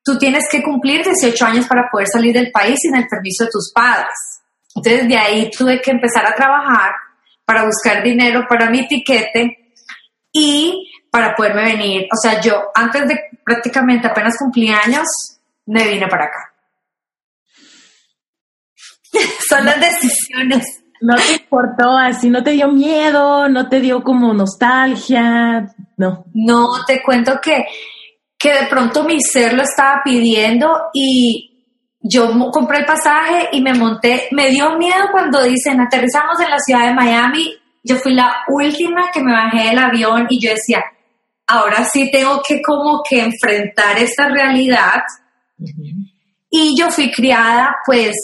tú 0.04 0.18
tienes 0.18 0.46
que 0.52 0.62
cumplir 0.62 1.04
18 1.04 1.46
años 1.46 1.68
para 1.68 1.90
poder 1.90 2.08
salir 2.08 2.34
del 2.34 2.52
país 2.52 2.78
sin 2.82 2.96
el 2.96 3.08
permiso 3.08 3.46
de 3.46 3.52
tus 3.52 3.72
padres. 3.74 4.14
Entonces 4.76 5.08
de 5.08 5.18
ahí 5.18 5.50
tuve 5.50 5.80
que 5.82 5.92
empezar 5.92 6.26
a 6.26 6.36
trabajar 6.36 6.92
para 7.46 7.64
buscar 7.64 8.04
dinero 8.04 8.46
para 8.50 8.70
mi 8.70 8.88
tiquete 8.88 9.74
y 10.32 10.90
para 11.10 11.36
poderme 11.36 11.64
venir. 11.64 12.08
O 12.12 12.18
sea, 12.22 12.42
yo 12.42 12.64
antes 12.74 13.08
de 13.08 13.20
prácticamente 13.46 14.08
apenas 14.08 14.38
cumplí 14.38 14.70
años, 14.70 15.08
me 15.66 15.88
vine 15.88 16.08
para 16.08 16.26
acá. 16.26 16.54
Son 19.50 19.66
las 19.66 19.80
decisiones. 19.80 20.84
No 21.02 21.16
te 21.18 21.34
importó 21.34 21.98
así, 21.98 22.30
no 22.30 22.44
te 22.44 22.52
dio 22.52 22.70
miedo, 22.70 23.50
no 23.50 23.68
te 23.68 23.82
dio 23.82 24.04
como 24.04 24.34
nostalgia, 24.34 25.68
no. 25.98 26.26
No, 26.34 26.86
te 26.88 27.04
cuento 27.04 27.42
que, 27.42 27.66
que 28.38 28.54
de 28.54 28.68
pronto 28.68 29.04
mi 29.04 29.20
ser 29.20 29.54
lo 29.54 29.64
estaba 29.64 30.02
pidiendo 30.04 30.84
y 30.94 31.54
yo 32.00 32.30
compré 32.52 32.80
el 32.80 32.86
pasaje 32.86 33.50
y 33.52 33.62
me 33.62 33.74
monté. 33.74 34.30
Me 34.32 34.50
dio 34.50 34.78
miedo 34.78 35.08
cuando 35.12 35.44
dicen 35.44 35.82
aterrizamos 35.82 36.40
en 36.40 36.50
la 36.50 36.60
ciudad 36.60 36.88
de 36.88 36.94
Miami. 36.94 37.54
Yo 37.84 37.98
fui 37.98 38.14
la 38.14 38.44
última 38.48 39.12
que 39.12 39.22
me 39.22 39.34
bajé 39.34 39.70
del 39.70 39.80
avión 39.80 40.28
y 40.30 40.40
yo 40.40 40.52
decía, 40.52 40.84
ahora 41.48 41.84
sí 41.84 42.10
tengo 42.12 42.42
que 42.48 42.62
como 42.62 43.02
que 43.08 43.22
enfrentar 43.22 43.98
esta 44.00 44.30
realidad 44.30 45.04
y 46.50 46.78
yo 46.78 46.90
fui 46.92 47.12
criada, 47.12 47.76
pues, 47.86 48.16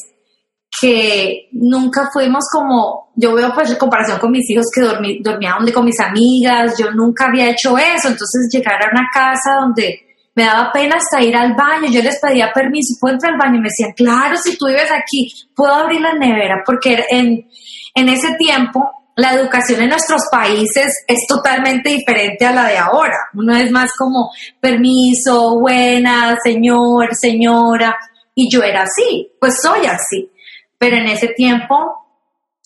que 0.80 1.50
nunca 1.52 2.10
fuimos 2.14 2.46
como, 2.52 3.12
yo 3.16 3.34
veo 3.34 3.52
pues 3.54 3.72
en 3.72 3.78
comparación 3.78 4.20
con 4.20 4.32
mis 4.32 4.50
hijos 4.50 4.68
que 4.74 4.82
dormí, 4.82 5.20
dormía 5.22 5.56
donde 5.58 5.74
con 5.74 5.84
mis 5.84 6.00
amigas, 6.00 6.76
yo 6.78 6.92
nunca 6.92 7.26
había 7.26 7.50
hecho 7.50 7.78
eso, 7.78 8.08
entonces 8.08 8.50
llegar 8.52 8.76
a 8.76 8.90
una 8.92 9.10
casa 9.12 9.56
donde 9.60 10.00
me 10.36 10.46
daba 10.46 10.72
pena 10.72 10.96
hasta 10.98 11.22
ir 11.22 11.36
al 11.36 11.54
baño, 11.56 11.90
yo 11.90 12.02
les 12.02 12.20
pedía 12.20 12.52
permiso, 12.54 12.96
¿puedo 13.00 13.16
entrar 13.16 13.34
al 13.34 13.40
baño? 13.40 13.56
Y 13.56 13.62
me 13.62 13.68
decían, 13.68 13.94
claro, 13.96 14.38
si 14.38 14.58
tú 14.58 14.68
vives 14.68 14.92
aquí, 14.92 15.34
puedo 15.56 15.74
abrir 15.74 16.02
la 16.02 16.14
nevera, 16.14 16.64
porque 16.66 17.04
en, 17.10 17.48
en 17.96 18.10
ese 18.10 18.36
tiempo 18.38 18.90
la 19.20 19.34
educación 19.34 19.82
en 19.82 19.90
nuestros 19.90 20.22
países 20.32 21.04
es 21.06 21.28
totalmente 21.28 21.90
diferente 21.90 22.46
a 22.46 22.54
la 22.54 22.68
de 22.68 22.78
ahora. 22.78 23.18
Uno 23.34 23.56
es 23.56 23.70
más 23.70 23.92
como 23.98 24.32
permiso, 24.62 25.60
buena, 25.60 26.38
señor, 26.42 27.14
señora, 27.14 27.98
y 28.34 28.50
yo 28.50 28.64
era 28.64 28.84
así, 28.84 29.30
pues 29.40 29.60
soy 29.62 29.86
así. 29.86 30.32
Pero 30.78 30.96
en 30.96 31.08
ese 31.08 31.28
tiempo 31.36 31.76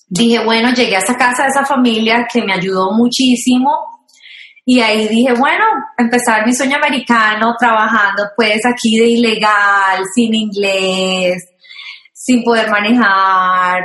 dije, 0.07 0.43
bueno, 0.45 0.71
llegué 0.73 0.95
a 0.95 0.99
esa 0.99 1.17
casa 1.17 1.43
de 1.43 1.49
esa 1.49 1.65
familia 1.65 2.27
que 2.31 2.43
me 2.43 2.53
ayudó 2.53 2.91
muchísimo 2.91 3.71
y 4.63 4.79
ahí 4.79 5.07
dije, 5.07 5.33
bueno, 5.33 5.65
empezar 5.97 6.45
mi 6.45 6.53
sueño 6.53 6.77
americano 6.77 7.55
trabajando 7.59 8.25
pues 8.35 8.59
aquí 8.63 8.99
de 8.99 9.07
ilegal, 9.07 10.03
sin 10.13 10.35
inglés, 10.35 11.43
sin 12.13 12.43
poder 12.43 12.69
manejar, 12.69 13.81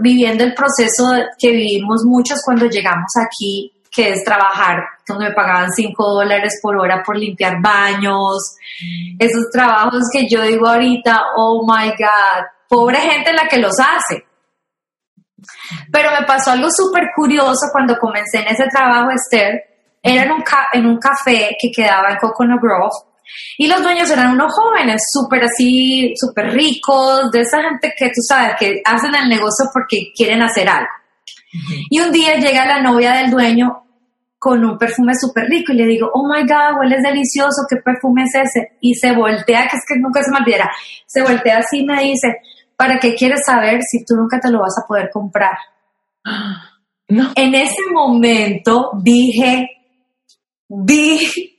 viviendo 0.00 0.44
el 0.44 0.54
proceso 0.54 1.04
que 1.38 1.50
vivimos 1.50 2.02
muchos 2.04 2.40
cuando 2.44 2.66
llegamos 2.66 3.10
aquí, 3.24 3.72
que 3.90 4.10
es 4.10 4.24
trabajar, 4.24 4.82
donde 5.06 5.28
me 5.28 5.34
pagaban 5.34 5.72
5 5.72 6.04
dólares 6.14 6.58
por 6.62 6.76
hora 6.76 7.02
por 7.04 7.16
limpiar 7.16 7.60
baños, 7.60 8.56
esos 9.18 9.50
trabajos 9.50 10.04
que 10.12 10.28
yo 10.28 10.42
digo 10.42 10.68
ahorita, 10.68 11.22
oh 11.36 11.66
my 11.66 11.90
God, 11.90 12.44
pobre 12.68 12.98
gente 12.98 13.32
la 13.32 13.48
que 13.48 13.58
los 13.58 13.74
hace. 13.78 14.24
Pero 15.90 16.10
me 16.10 16.26
pasó 16.26 16.52
algo 16.52 16.68
súper 16.70 17.10
curioso 17.14 17.68
cuando 17.72 17.98
comencé 17.98 18.38
en 18.38 18.48
ese 18.48 18.66
trabajo, 18.68 19.10
Esther, 19.10 19.62
era 20.02 20.22
en 20.22 20.32
un, 20.32 20.44
en 20.72 20.86
un 20.86 20.98
café 20.98 21.56
que 21.60 21.70
quedaba 21.74 22.10
en 22.10 22.18
Coconut 22.18 22.60
Grove, 22.60 23.07
y 23.56 23.66
los 23.66 23.82
dueños 23.82 24.10
eran 24.10 24.32
unos 24.32 24.52
jóvenes, 24.52 25.02
súper 25.12 25.44
así, 25.44 26.12
súper 26.16 26.52
ricos, 26.52 27.30
de 27.30 27.40
esa 27.40 27.62
gente 27.62 27.92
que 27.96 28.06
tú 28.08 28.20
sabes, 28.26 28.56
que 28.58 28.80
hacen 28.84 29.14
el 29.14 29.28
negocio 29.28 29.66
porque 29.72 30.12
quieren 30.14 30.42
hacer 30.42 30.68
algo. 30.68 30.88
Y 31.90 32.00
un 32.00 32.12
día 32.12 32.36
llega 32.36 32.66
la 32.66 32.82
novia 32.82 33.12
del 33.14 33.30
dueño 33.30 33.84
con 34.38 34.64
un 34.64 34.78
perfume 34.78 35.14
súper 35.20 35.48
rico 35.48 35.72
y 35.72 35.76
le 35.76 35.86
digo, 35.86 36.10
oh 36.12 36.28
my 36.32 36.42
God, 36.42 36.78
huele 36.78 36.98
delicioso, 37.02 37.62
¿qué 37.68 37.76
perfume 37.76 38.22
es 38.22 38.34
ese? 38.34 38.76
Y 38.80 38.94
se 38.94 39.12
voltea, 39.12 39.66
que 39.68 39.76
es 39.76 39.82
que 39.86 39.98
nunca 39.98 40.22
se 40.22 40.30
me 40.30 40.38
olvidará, 40.38 40.70
se 41.06 41.22
voltea 41.22 41.58
así 41.58 41.80
y 41.80 41.84
me 41.84 42.00
dice, 42.02 42.36
¿para 42.76 42.98
qué 42.98 43.14
quieres 43.14 43.40
saber 43.44 43.80
si 43.82 44.04
tú 44.04 44.14
nunca 44.14 44.38
te 44.38 44.50
lo 44.50 44.60
vas 44.60 44.74
a 44.78 44.86
poder 44.86 45.10
comprar? 45.12 45.56
No. 47.08 47.32
En 47.34 47.54
ese 47.54 47.82
momento 47.92 48.90
dije, 49.02 49.66
vi 50.68 51.57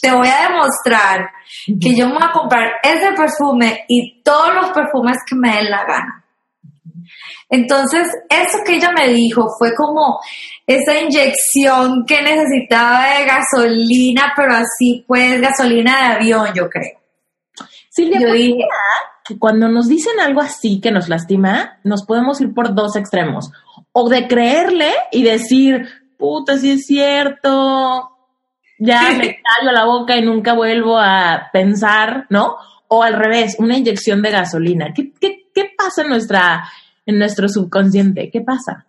te 0.00 0.12
voy 0.12 0.28
a 0.28 0.48
demostrar 0.48 1.30
que 1.80 1.94
yo 1.94 2.06
me 2.08 2.14
voy 2.14 2.22
a 2.22 2.32
comprar 2.32 2.72
ese 2.82 3.12
perfume 3.12 3.84
y 3.88 4.22
todos 4.22 4.54
los 4.54 4.70
perfumes 4.70 5.18
que 5.28 5.36
me 5.36 5.56
den 5.56 5.70
la 5.70 5.84
gana. 5.84 6.24
Entonces, 7.48 8.08
eso 8.28 8.58
que 8.66 8.76
ella 8.76 8.90
me 8.90 9.08
dijo 9.08 9.48
fue 9.58 9.74
como 9.74 10.18
esa 10.66 10.98
inyección 10.98 12.04
que 12.06 12.22
necesitaba 12.22 13.06
de 13.06 13.26
gasolina, 13.26 14.32
pero 14.36 14.54
así 14.54 15.04
pues 15.06 15.40
gasolina 15.40 15.98
de 15.98 16.14
avión, 16.16 16.48
yo 16.54 16.68
creo. 16.68 17.00
Silvia, 17.90 18.20
yo 18.20 18.32
dije, 18.32 18.58
que 19.24 19.38
cuando 19.38 19.68
nos 19.68 19.88
dicen 19.88 20.18
algo 20.20 20.40
así 20.40 20.80
que 20.80 20.90
nos 20.90 21.08
lastima, 21.08 21.78
nos 21.84 22.04
podemos 22.04 22.40
ir 22.40 22.52
por 22.52 22.74
dos 22.74 22.96
extremos. 22.96 23.50
O 23.92 24.08
de 24.08 24.26
creerle 24.26 24.90
y 25.12 25.22
decir, 25.22 25.86
puta, 26.18 26.58
si 26.58 26.72
es 26.72 26.86
cierto, 26.86 28.13
ya 28.84 29.12
me 29.12 29.40
callo 29.42 29.72
la 29.72 29.86
boca 29.86 30.16
y 30.16 30.22
nunca 30.22 30.54
vuelvo 30.54 30.98
a 30.98 31.48
pensar, 31.52 32.26
¿no? 32.28 32.56
O 32.88 33.02
al 33.02 33.14
revés, 33.14 33.56
una 33.58 33.76
inyección 33.76 34.20
de 34.22 34.30
gasolina. 34.30 34.92
¿Qué, 34.94 35.12
qué, 35.18 35.46
qué 35.54 35.70
pasa 35.76 36.02
en, 36.02 36.08
nuestra, 36.08 36.68
en 37.06 37.18
nuestro 37.18 37.48
subconsciente? 37.48 38.30
¿Qué 38.30 38.42
pasa? 38.42 38.86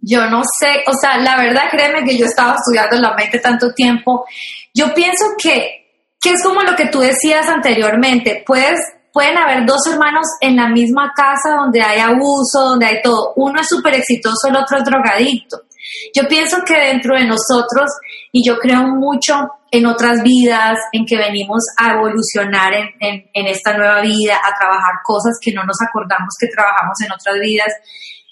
Yo 0.00 0.26
no 0.28 0.42
sé, 0.58 0.84
o 0.86 0.92
sea, 1.00 1.18
la 1.18 1.36
verdad, 1.36 1.62
créeme 1.70 2.04
que 2.04 2.18
yo 2.18 2.26
estaba 2.26 2.56
estudiando 2.56 2.96
la 2.96 3.14
mente 3.14 3.38
tanto 3.38 3.72
tiempo. 3.72 4.26
Yo 4.74 4.92
pienso 4.94 5.24
que, 5.42 6.10
que 6.20 6.30
es 6.30 6.42
como 6.42 6.62
lo 6.62 6.76
que 6.76 6.88
tú 6.88 7.00
decías 7.00 7.48
anteriormente, 7.48 8.42
puedes, 8.46 8.78
pueden 9.12 9.38
haber 9.38 9.64
dos 9.64 9.86
hermanos 9.90 10.26
en 10.40 10.56
la 10.56 10.68
misma 10.68 11.12
casa 11.14 11.56
donde 11.56 11.82
hay 11.82 12.00
abuso, 12.00 12.60
donde 12.60 12.86
hay 12.86 13.02
todo. 13.02 13.32
Uno 13.36 13.60
es 13.60 13.68
súper 13.68 13.94
exitoso, 13.94 14.48
el 14.48 14.56
otro 14.56 14.78
es 14.78 14.84
drogadicto. 14.84 15.65
Yo 16.14 16.28
pienso 16.28 16.58
que 16.66 16.74
dentro 16.74 17.16
de 17.16 17.26
nosotros, 17.26 17.90
y 18.32 18.46
yo 18.46 18.58
creo 18.58 18.82
mucho 18.82 19.34
en 19.70 19.86
otras 19.86 20.22
vidas, 20.22 20.78
en 20.92 21.04
que 21.04 21.16
venimos 21.16 21.64
a 21.76 21.92
evolucionar 21.92 22.72
en, 22.74 23.46
esta 23.46 23.76
nueva 23.76 24.00
vida, 24.00 24.36
a 24.36 24.54
trabajar 24.58 24.94
cosas 25.04 25.38
que 25.40 25.52
no 25.52 25.64
nos 25.64 25.76
acordamos 25.86 26.34
que 26.38 26.48
trabajamos 26.48 27.00
en 27.04 27.12
otras 27.12 27.36
vidas. 27.40 27.72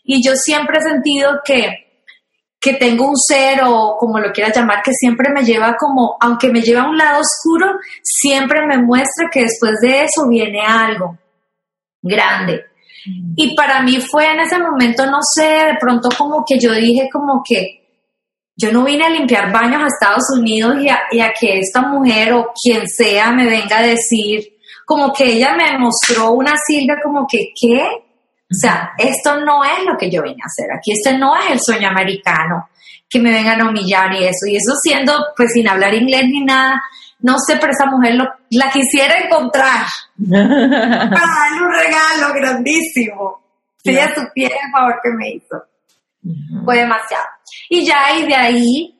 Y 0.05 0.25
yo 0.25 0.35
siempre 0.35 0.79
he 0.79 0.83
sentido 0.83 1.41
que, 1.45 2.03
que 2.61 2.75
tengo 2.75 3.09
un 3.09 3.17
ser 3.17 3.61
o 3.65 3.97
como 3.99 4.19
lo 4.19 4.33
quieras 4.33 4.57
llamar, 4.57 4.83
que 4.83 4.93
siempre 4.93 5.31
me 5.33 5.45
lleva 5.45 5.77
como, 5.77 6.17
aunque 6.21 6.51
me 6.51 6.63
lleva 6.63 6.83
a 6.83 6.89
un 6.89 6.97
lado 6.97 7.21
oscuro, 7.21 7.79
siempre 8.03 8.67
me 8.67 8.79
muestra 8.79 9.29
que 9.33 9.43
después 9.43 9.81
de 9.81 10.05
eso 10.05 10.29
viene 10.29 10.61
algo 10.61 11.19
grande. 12.03 12.74
Y 13.37 13.55
para 13.55 13.83
mí 13.83 13.99
fue 14.01 14.33
en 14.33 14.41
ese 14.41 14.59
momento, 14.59 15.07
no 15.07 15.19
sé, 15.35 15.45
de 15.45 15.77
pronto 15.79 16.09
como 16.17 16.45
que 16.47 16.59
yo 16.59 16.73
dije 16.73 17.09
como 17.13 17.43
que, 17.47 17.81
yo 18.57 18.73
no 18.73 18.85
vine 18.85 19.05
a 19.05 19.11
limpiar 19.11 19.53
baños 19.53 19.83
a 19.83 19.89
Estados 19.89 20.25
Unidos 20.39 20.77
y 20.81 20.89
a, 20.89 21.33
que 21.39 21.59
esta 21.59 21.83
mujer 21.83 22.33
o 22.33 22.53
quien 22.63 22.89
sea 22.89 23.33
me 23.33 23.47
venga 23.47 23.79
a 23.79 23.83
decir, 23.83 24.59
como 24.87 25.13
que 25.13 25.25
ella 25.25 25.55
me 25.57 25.79
mostró 25.79 26.33
una 26.33 26.55
Silvia 26.67 26.97
como 27.03 27.27
que, 27.27 27.53
¿qué? 27.61 27.83
O 27.83 28.55
sea, 28.55 28.93
esto 28.97 29.41
no 29.41 29.65
es 29.65 29.85
lo 29.85 29.97
que 29.99 30.11
yo 30.11 30.23
vine 30.23 30.41
a 30.43 30.47
hacer. 30.47 30.71
Aquí 30.73 30.93
este 30.93 31.19
no 31.19 31.37
es 31.37 31.51
el 31.51 31.59
sueño 31.61 31.89
americano, 31.89 32.69
que 33.09 33.19
me 33.19 33.33
vengan 33.33 33.61
a 33.61 33.69
humillar 33.69 34.13
y 34.15 34.25
eso. 34.25 34.47
Y 34.47 34.57
eso 34.57 34.75
siendo, 34.81 35.13
pues 35.37 35.53
sin 35.53 35.67
hablar 35.69 35.93
inglés 35.95 36.25
ni 36.27 36.45
nada, 36.45 36.81
no 37.21 37.39
sé, 37.39 37.57
pero 37.57 37.73
esa 37.73 37.87
mujer 37.87 38.15
lo, 38.15 38.25
la 38.51 38.71
quisiera 38.71 39.17
encontrar. 39.19 39.87
Para 40.31 40.47
darle 40.47 41.63
un 41.63 41.73
regalo 41.73 42.35
grandísimo. 42.35 43.45
Si 43.83 43.91
ella 43.91 44.15
supiera 44.15 44.55
el 44.55 44.73
favor 44.73 45.01
que 45.03 45.11
me 45.11 45.31
hizo. 45.31 45.63
Fue 46.65 46.79
demasiado. 46.79 47.27
Y 47.69 47.85
ya, 47.85 48.13
y 48.17 48.27
de 48.27 48.35
ahí 48.35 48.99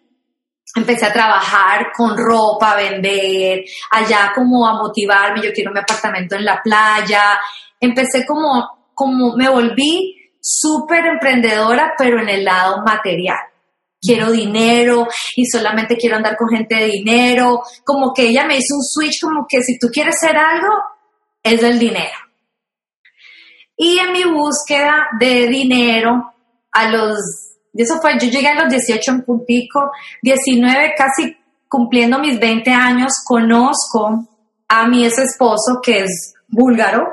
empecé 0.75 1.07
a 1.07 1.13
trabajar 1.13 1.87
con 1.97 2.17
ropa, 2.17 2.73
a 2.73 2.77
vender, 2.77 3.65
allá 3.91 4.33
como 4.35 4.67
a 4.67 4.75
motivarme, 4.75 5.43
yo 5.43 5.53
quiero 5.53 5.73
mi 5.73 5.79
apartamento 5.79 6.37
en 6.37 6.45
la 6.45 6.61
playa. 6.63 7.39
Empecé 7.81 8.27
como, 8.27 8.91
como 8.93 9.37
me 9.37 9.49
volví 9.49 10.17
súper 10.41 11.07
emprendedora, 11.07 11.95
pero 11.97 12.21
en 12.21 12.29
el 12.29 12.45
lado 12.45 12.83
material. 12.85 13.39
Quiero 14.05 14.31
dinero 14.31 15.07
y 15.37 15.47
solamente 15.47 15.97
quiero 15.97 16.17
andar 16.17 16.37
con 16.37 16.49
gente 16.49 16.75
de 16.75 16.87
dinero. 16.87 17.63
Como 17.85 18.13
que 18.13 18.29
ella 18.29 18.47
me 18.47 18.57
hizo 18.57 18.75
un 18.77 18.83
switch 18.83 19.21
como 19.23 19.47
que 19.49 19.63
si 19.63 19.79
tú 19.79 19.89
quieres 19.93 20.17
ser 20.21 20.37
algo, 20.37 20.73
es 21.43 21.61
del 21.61 21.79
dinero. 21.79 22.19
Y 23.77 23.99
en 23.99 24.13
mi 24.13 24.25
búsqueda 24.25 25.09
de 25.19 25.49
dinero, 25.49 26.33
a 26.73 26.91
los, 26.91 27.19
eso 27.73 28.01
fue, 28.01 28.19
yo 28.19 28.29
llegué 28.29 28.49
a 28.49 28.63
los 28.63 28.71
18 28.71 29.11
en 29.11 29.23
puntico, 29.23 29.91
19 30.23 30.95
casi 30.97 31.37
cumpliendo 31.69 32.19
mis 32.21 32.39
20 32.39 32.71
años, 32.71 33.13
conozco 33.25 34.29
a 34.69 34.87
mi 34.87 35.05
ex 35.05 35.19
esposo 35.19 35.81
que 35.83 36.05
es 36.05 36.35
búlgaro. 36.49 37.05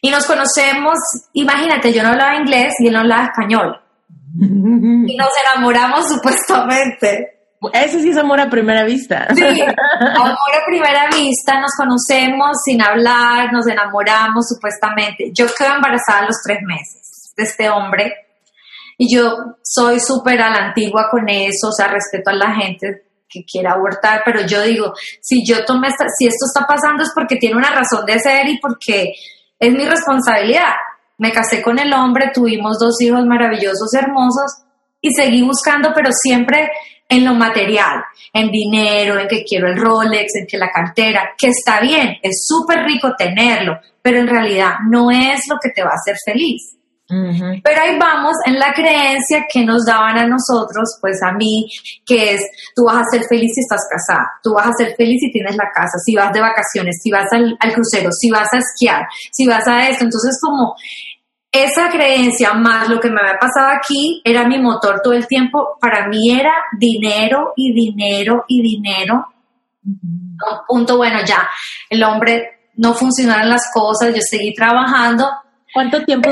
Y 0.00 0.10
nos 0.10 0.26
conocemos, 0.26 0.94
imagínate, 1.32 1.92
yo 1.92 2.02
no 2.02 2.10
hablaba 2.10 2.36
inglés 2.36 2.74
y 2.80 2.88
él 2.88 2.92
no 2.92 3.00
hablaba 3.00 3.24
español. 3.24 3.80
Y 4.34 5.16
nos 5.16 5.30
enamoramos 5.44 6.08
supuestamente. 6.08 7.34
Ese 7.72 8.00
sí 8.00 8.10
es 8.10 8.16
amor 8.16 8.40
a 8.40 8.48
primera 8.48 8.84
vista. 8.84 9.26
Sí, 9.34 9.42
amor 9.42 10.54
a 10.54 10.66
primera 10.66 11.08
vista, 11.08 11.60
nos 11.60 11.72
conocemos 11.76 12.56
sin 12.64 12.80
hablar, 12.80 13.52
nos 13.52 13.66
enamoramos 13.66 14.46
supuestamente. 14.48 15.32
Yo 15.34 15.46
quedo 15.56 15.74
embarazada 15.74 16.20
a 16.20 16.26
los 16.26 16.36
tres 16.44 16.58
meses 16.62 17.32
de 17.36 17.42
este 17.42 17.68
hombre 17.68 18.14
y 18.96 19.12
yo 19.14 19.56
soy 19.62 19.98
súper 20.00 20.40
a 20.40 20.50
la 20.50 20.66
antigua 20.68 21.08
con 21.10 21.28
eso, 21.28 21.68
o 21.68 21.72
sea, 21.72 21.88
respeto 21.88 22.30
a 22.30 22.34
la 22.34 22.54
gente 22.54 23.04
que 23.28 23.44
quiera 23.44 23.72
abortar, 23.72 24.22
pero 24.24 24.40
yo 24.46 24.62
digo, 24.62 24.94
si 25.20 25.46
yo 25.46 25.64
tomé 25.64 25.88
esta, 25.88 26.06
si 26.16 26.26
esto 26.26 26.46
está 26.46 26.66
pasando 26.66 27.02
es 27.02 27.12
porque 27.14 27.36
tiene 27.36 27.56
una 27.56 27.70
razón 27.70 28.06
de 28.06 28.18
ser 28.18 28.48
y 28.48 28.58
porque 28.58 29.12
es 29.58 29.72
mi 29.72 29.84
responsabilidad. 29.84 30.74
Me 31.18 31.32
casé 31.32 31.62
con 31.62 31.78
el 31.78 31.92
hombre, 31.92 32.30
tuvimos 32.32 32.78
dos 32.78 33.00
hijos 33.00 33.24
maravillosos, 33.26 33.92
hermosos 33.94 34.62
y 35.00 35.10
seguí 35.12 35.42
buscando, 35.42 35.92
pero 35.94 36.10
siempre 36.12 36.70
en 37.08 37.24
lo 37.24 37.34
material, 37.34 38.02
en 38.32 38.50
dinero, 38.50 39.18
en 39.18 39.28
que 39.28 39.44
quiero 39.44 39.68
el 39.68 39.80
Rolex, 39.80 40.34
en 40.36 40.46
que 40.46 40.58
la 40.58 40.70
cartera, 40.70 41.30
que 41.36 41.48
está 41.48 41.80
bien, 41.80 42.16
es 42.22 42.46
súper 42.46 42.84
rico 42.84 43.14
tenerlo, 43.16 43.78
pero 44.02 44.18
en 44.18 44.28
realidad 44.28 44.74
no 44.88 45.10
es 45.10 45.40
lo 45.48 45.56
que 45.60 45.70
te 45.70 45.82
va 45.82 45.90
a 45.90 45.94
hacer 45.94 46.16
feliz. 46.24 46.74
Pero 47.10 47.80
ahí 47.80 47.98
vamos 47.98 48.34
en 48.44 48.58
la 48.58 48.70
creencia 48.74 49.46
que 49.50 49.64
nos 49.64 49.86
daban 49.86 50.18
a 50.18 50.26
nosotros, 50.26 50.98
pues 51.00 51.22
a 51.22 51.32
mí, 51.32 51.66
que 52.04 52.34
es, 52.34 52.42
tú 52.76 52.84
vas 52.84 52.98
a 52.98 53.10
ser 53.10 53.24
feliz 53.26 53.50
si 53.54 53.62
estás 53.62 53.80
casada, 53.90 54.30
tú 54.42 54.52
vas 54.52 54.66
a 54.66 54.72
ser 54.74 54.94
feliz 54.94 55.18
si 55.18 55.32
tienes 55.32 55.56
la 55.56 55.70
casa, 55.74 55.96
si 56.04 56.14
vas 56.14 56.30
de 56.34 56.40
vacaciones, 56.40 56.98
si 57.02 57.10
vas 57.10 57.32
al, 57.32 57.56
al 57.60 57.72
crucero, 57.72 58.10
si 58.12 58.28
vas 58.28 58.52
a 58.52 58.58
esquiar, 58.58 59.06
si 59.32 59.46
vas 59.46 59.66
a 59.66 59.88
esto. 59.88 60.04
Entonces 60.04 60.38
como 60.42 60.76
esa 61.50 61.88
creencia 61.88 62.52
más 62.52 62.88
lo 62.88 63.00
que 63.00 63.10
me 63.10 63.20
había 63.20 63.38
pasado 63.38 63.68
aquí 63.76 64.20
era 64.24 64.46
mi 64.46 64.58
motor 64.58 65.00
todo 65.02 65.14
el 65.14 65.26
tiempo. 65.26 65.78
Para 65.80 66.06
mí 66.08 66.30
era 66.38 66.52
dinero 66.78 67.52
y 67.56 67.72
dinero 67.72 68.44
y 68.48 68.62
dinero. 68.62 69.26
Un 69.84 70.38
punto, 70.66 70.96
bueno, 70.98 71.20
ya 71.24 71.48
el 71.88 72.02
hombre 72.02 72.70
no 72.76 72.94
funcionaron 72.94 73.48
las 73.48 73.70
cosas, 73.72 74.14
yo 74.14 74.20
seguí 74.20 74.54
trabajando. 74.54 75.28
¿Cuánto 75.72 76.04
tiempo 76.04 76.30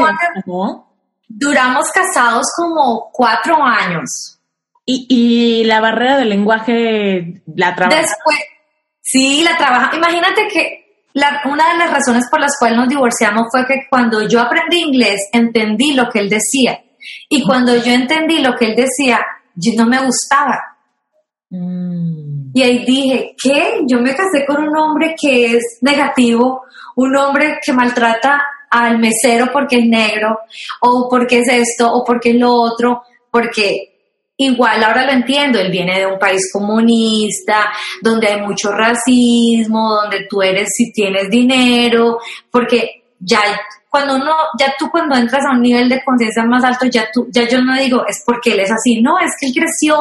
Duramos 1.29 1.90
casados 1.90 2.46
como 2.57 3.11
cuatro 3.12 3.57
años. 3.62 4.38
¿Y, 4.85 5.07
y 5.09 5.64
la 5.64 5.81
barrera 5.81 6.18
del 6.18 6.29
lenguaje 6.29 7.42
la 7.57 7.74
trabaja? 7.74 8.00
Después, 8.00 8.38
sí, 9.00 9.42
la 9.42 9.57
trabaja. 9.57 9.96
Imagínate 9.96 10.46
que 10.46 10.86
una 11.46 11.72
de 11.72 11.79
las 11.79 11.90
razones 11.90 12.26
por 12.31 12.40
las 12.40 12.52
cuales 12.59 12.79
nos 12.79 12.88
divorciamos 12.88 13.46
fue 13.50 13.66
que 13.66 13.87
cuando 13.88 14.29
yo 14.29 14.40
aprendí 14.40 14.81
inglés 14.81 15.20
entendí 15.33 15.94
lo 15.94 16.09
que 16.09 16.20
él 16.20 16.29
decía. 16.29 16.79
Y 17.29 17.42
cuando 17.42 17.74
yo 17.76 17.92
entendí 17.92 18.40
lo 18.40 18.55
que 18.55 18.66
él 18.66 18.76
decía, 18.76 19.24
yo 19.55 19.72
no 19.76 19.87
me 19.88 19.98
gustaba. 20.05 20.76
Mm. 21.50 22.50
Y 22.52 22.62
ahí 22.62 22.85
dije, 22.85 23.35
¿qué? 23.42 23.81
Yo 23.87 24.00
me 24.00 24.14
casé 24.14 24.44
con 24.46 24.62
un 24.62 24.76
hombre 24.76 25.14
que 25.18 25.57
es 25.57 25.79
negativo, 25.81 26.62
un 26.96 27.16
hombre 27.16 27.59
que 27.64 27.72
maltrata 27.72 28.42
al 28.70 28.98
mesero 28.98 29.48
porque 29.52 29.79
es 29.79 29.87
negro, 29.87 30.38
o 30.83 31.09
porque 31.09 31.38
es 31.38 31.48
esto, 31.48 31.90
o 31.92 32.05
porque 32.05 32.31
es 32.31 32.37
lo 32.37 32.52
otro, 32.52 33.02
porque 33.31 33.95
Igual 34.38 34.85
ahora 34.85 35.07
lo 35.07 35.12
entiendo, 35.12 35.59
él 35.59 35.70
viene 35.70 35.99
de 35.99 36.07
un 36.07 36.18
país 36.18 36.51
comunista, 36.53 37.72
donde 38.03 38.27
hay 38.27 38.40
mucho 38.42 38.70
racismo, 38.70 39.94
donde 40.03 40.27
tú 40.29 40.42
eres 40.42 40.68
si 40.77 40.92
tienes 40.92 41.31
dinero, 41.31 42.18
porque 42.51 43.14
ya 43.18 43.40
cuando 43.88 44.16
uno, 44.16 44.35
ya 44.59 44.75
tú 44.79 44.90
cuando 44.90 45.16
entras 45.16 45.42
a 45.46 45.53
un 45.53 45.62
nivel 45.62 45.88
de 45.88 46.05
conciencia 46.05 46.44
más 46.44 46.62
alto, 46.62 46.85
ya 46.85 47.09
tú, 47.11 47.29
ya 47.31 47.49
yo 47.49 47.62
no 47.62 47.79
digo 47.79 48.05
es 48.07 48.22
porque 48.27 48.53
él 48.53 48.61
es 48.61 48.70
así, 48.70 49.01
no, 49.01 49.18
es 49.18 49.33
que 49.40 49.46
él 49.46 49.55
creció 49.55 49.96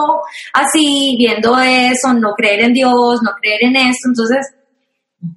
así, 0.52 1.16
viendo 1.18 1.58
eso, 1.58 2.14
no 2.14 2.34
creer 2.34 2.62
en 2.62 2.74
Dios, 2.74 3.22
no 3.24 3.32
creer 3.40 3.64
en 3.64 3.76
esto, 3.78 4.10
entonces 4.10 4.54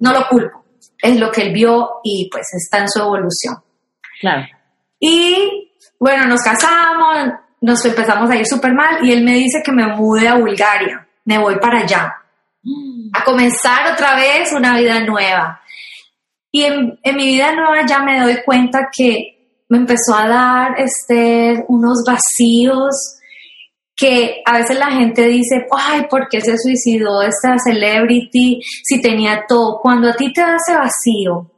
no 0.01 0.11
lo 0.11 0.27
culpo, 0.27 0.65
es 1.01 1.17
lo 1.17 1.31
que 1.31 1.43
él 1.43 1.53
vio 1.53 2.01
y 2.03 2.27
pues 2.29 2.47
está 2.53 2.79
en 2.79 2.89
su 2.89 2.99
evolución. 2.99 3.55
Claro. 4.19 4.45
Y 4.99 5.71
bueno, 5.97 6.25
nos 6.25 6.41
casamos, 6.41 7.31
nos 7.61 7.83
empezamos 7.85 8.29
a 8.29 8.35
ir 8.35 8.45
súper 8.45 8.73
mal 8.73 9.05
y 9.05 9.11
él 9.11 9.23
me 9.23 9.33
dice 9.33 9.61
que 9.63 9.71
me 9.71 9.87
mude 9.87 10.27
a 10.27 10.35
Bulgaria, 10.35 11.07
me 11.25 11.37
voy 11.37 11.57
para 11.59 11.79
allá, 11.79 12.13
a 13.13 13.23
comenzar 13.23 13.91
otra 13.91 14.15
vez 14.15 14.51
una 14.53 14.77
vida 14.77 14.99
nueva. 15.01 15.61
Y 16.51 16.63
en, 16.63 16.99
mi 17.15 17.25
vida 17.25 17.53
nueva 17.53 17.85
ya 17.85 17.99
me 17.99 18.21
doy 18.21 18.37
cuenta 18.43 18.89
que 18.95 19.63
me 19.69 19.77
empezó 19.77 20.15
a 20.15 20.27
dar 20.27 20.79
este, 20.79 21.63
unos 21.67 22.03
vacíos 22.05 22.95
que 23.95 24.41
a 24.45 24.57
veces 24.57 24.79
la 24.79 24.91
gente 24.91 25.27
dice, 25.27 25.67
ay, 25.77 26.07
¿por 26.09 26.29
qué 26.29 26.39
se 26.41 26.57
suicidó 26.57 27.21
esta 27.21 27.57
celebrity 27.59 28.61
si 28.83 29.01
tenía 29.01 29.43
todo? 29.47 29.79
Cuando 29.81 30.09
a 30.09 30.15
ti 30.15 30.31
te 30.31 30.41
da 30.41 30.55
ese 30.55 30.75
vacío, 30.75 31.51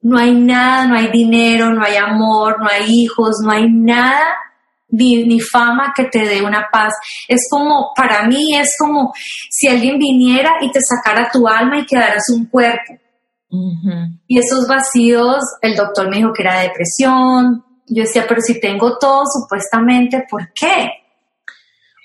no 0.00 0.16
hay 0.16 0.32
nada, 0.32 0.86
no 0.86 0.94
hay 0.94 1.08
dinero, 1.08 1.70
no 1.70 1.82
hay 1.84 1.96
amor, 1.96 2.60
no 2.60 2.68
hay 2.68 2.84
hijos, 2.88 3.38
no 3.44 3.50
hay 3.50 3.68
nada 3.68 4.36
ni, 4.90 5.40
fama 5.40 5.92
que 5.94 6.04
te 6.04 6.20
dé 6.20 6.42
una 6.42 6.68
paz. 6.70 6.94
Es 7.26 7.46
como, 7.50 7.92
para 7.94 8.26
mí 8.26 8.56
es 8.56 8.74
como 8.78 9.12
si 9.50 9.68
alguien 9.68 9.98
viniera 9.98 10.52
y 10.60 10.70
te 10.70 10.80
sacara 10.80 11.30
tu 11.30 11.46
alma 11.46 11.80
y 11.80 11.86
quedaras 11.86 12.24
un 12.34 12.46
cuerpo. 12.46 12.94
Y 14.26 14.38
esos 14.38 14.66
vacíos, 14.68 15.42
el 15.62 15.74
doctor 15.74 16.10
me 16.10 16.18
dijo 16.18 16.32
que 16.32 16.42
era 16.42 16.60
depresión. 16.60 17.64
Yo 17.86 18.02
decía, 18.02 18.26
pero 18.28 18.40
si 18.42 18.60
tengo 18.60 18.98
todo 18.98 19.22
supuestamente, 19.24 20.26
¿por 20.30 20.52
qué? 20.52 20.90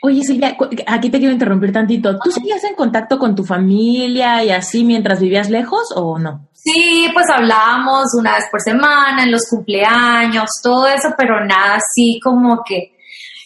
Oye, 0.02 0.24
Silvia, 0.24 0.58
aquí 0.88 1.10
te 1.10 1.17
quiero 1.17 1.34
interrumpir 1.34 1.72
tantito. 1.72 2.17
¿Tú 2.19 2.32
seguías 2.32 2.63
en 2.65 2.76
contacto 2.76 3.17
con 3.17 3.36
tu 3.36 3.46
familia 3.46 4.43
y 4.43 4.52
así 4.52 4.84
mientras 4.84 5.19
vivías 5.22 5.50
lejos 5.50 5.93
o 5.96 6.19
no? 6.19 6.50
Sí, 6.63 7.10
pues 7.13 7.26
hablábamos 7.30 8.06
una 8.17 8.36
vez 8.36 8.45
por 8.49 8.62
semana, 8.62 9.23
en 9.23 9.32
los 9.32 9.47
cumpleaños, 9.49 10.49
todo 10.62 10.88
eso, 10.88 11.10
pero 11.17 11.43
nada 11.43 11.76
así 11.76 12.19
como 12.23 12.63
que 12.63 12.93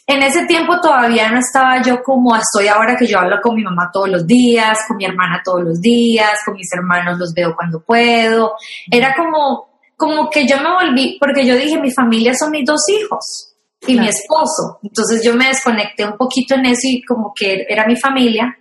en 0.05 0.23
ese 0.23 0.45
tiempo 0.45 0.79
todavía 0.79 1.29
no 1.29 1.39
estaba 1.39 1.81
yo 1.81 2.01
como 2.03 2.35
estoy 2.35 2.67
ahora 2.67 2.95
que 2.95 3.07
yo 3.07 3.19
hablo 3.19 3.41
con 3.41 3.55
mi 3.55 3.63
mamá 3.63 3.89
todos 3.91 4.07
los 4.07 4.25
días, 4.25 4.77
con 4.87 4.97
mi 4.97 5.05
hermana 5.05 5.41
todos 5.43 5.63
los 5.63 5.81
días, 5.81 6.39
con 6.45 6.53
mis 6.53 6.71
hermanos 6.73 7.19
los 7.19 7.33
veo 7.33 7.53
cuando 7.55 7.81
puedo. 7.81 8.53
Era 8.89 9.13
como, 9.15 9.81
como 9.97 10.29
que 10.29 10.47
yo 10.47 10.57
me 10.61 10.71
volví, 10.71 11.17
porque 11.19 11.45
yo 11.45 11.55
dije, 11.57 11.81
mi 11.81 11.91
familia 11.91 12.33
son 12.35 12.51
mis 12.51 12.65
dos 12.65 12.81
hijos 12.87 13.53
y 13.85 13.99
mi 13.99 14.07
esposo. 14.07 14.79
Entonces 14.81 15.21
yo 15.25 15.33
me 15.33 15.47
desconecté 15.47 16.05
un 16.05 16.15
poquito 16.15 16.55
en 16.55 16.67
eso 16.67 16.83
y 16.83 17.03
como 17.03 17.33
que 17.35 17.65
era 17.67 17.85
mi 17.85 17.97
familia. 17.97 18.57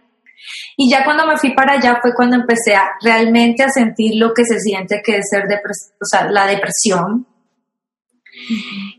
Y 0.77 0.91
ya 0.91 1.05
cuando 1.05 1.27
me 1.27 1.37
fui 1.37 1.55
para 1.55 1.75
allá 1.75 1.99
fue 2.01 2.15
cuando 2.15 2.37
empecé 2.37 2.75
a 2.75 2.91
realmente 3.03 3.63
a 3.63 3.69
sentir 3.69 4.15
lo 4.17 4.33
que 4.35 4.45
se 4.45 4.61
siente 4.61 5.01
que 5.05 5.17
es 5.19 5.29
ser 5.31 5.45
o 5.45 6.05
sea, 6.05 6.31
la 6.31 6.47
depresión. 6.47 7.27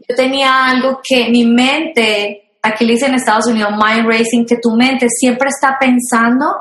Yo 0.08 0.16
tenía 0.16 0.66
algo 0.66 1.00
que 1.08 1.30
mi 1.30 1.46
mente, 1.46 2.56
aquí 2.62 2.86
le 2.86 2.94
dicen 2.94 3.10
en 3.10 3.16
Estados 3.16 3.48
Unidos 3.48 3.72
mind 3.72 4.08
racing, 4.08 4.46
que 4.46 4.58
tu 4.58 4.72
mente 4.72 5.08
siempre 5.10 5.50
está 5.50 5.78
pensando, 5.80 6.56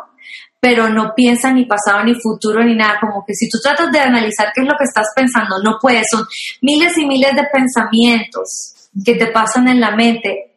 pero 0.60 0.88
no 0.88 1.12
piensa 1.14 1.52
ni 1.52 1.64
pasado 1.64 2.04
ni 2.04 2.14
futuro 2.14 2.62
ni 2.64 2.74
nada, 2.74 2.98
como 3.00 3.24
que 3.26 3.34
si 3.34 3.48
tú 3.48 3.58
tratas 3.62 3.90
de 3.90 4.00
analizar 4.00 4.48
qué 4.54 4.62
es 4.62 4.66
lo 4.66 4.74
que 4.76 4.84
estás 4.84 5.06
pensando, 5.14 5.56
no 5.62 5.78
puedes, 5.80 6.06
son 6.10 6.26
miles 6.60 6.96
y 6.98 7.06
miles 7.06 7.32
de 7.34 7.44
pensamientos 7.52 8.90
que 9.04 9.14
te 9.14 9.28
pasan 9.28 9.68
en 9.68 9.80
la 9.80 9.94
mente 9.94 10.55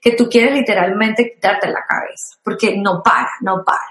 que 0.00 0.12
tú 0.12 0.28
quieres 0.28 0.54
literalmente 0.54 1.32
quitarte 1.34 1.68
la 1.68 1.84
cabeza, 1.86 2.38
porque 2.42 2.76
no 2.76 3.02
para, 3.02 3.30
no 3.42 3.62
para. 3.64 3.86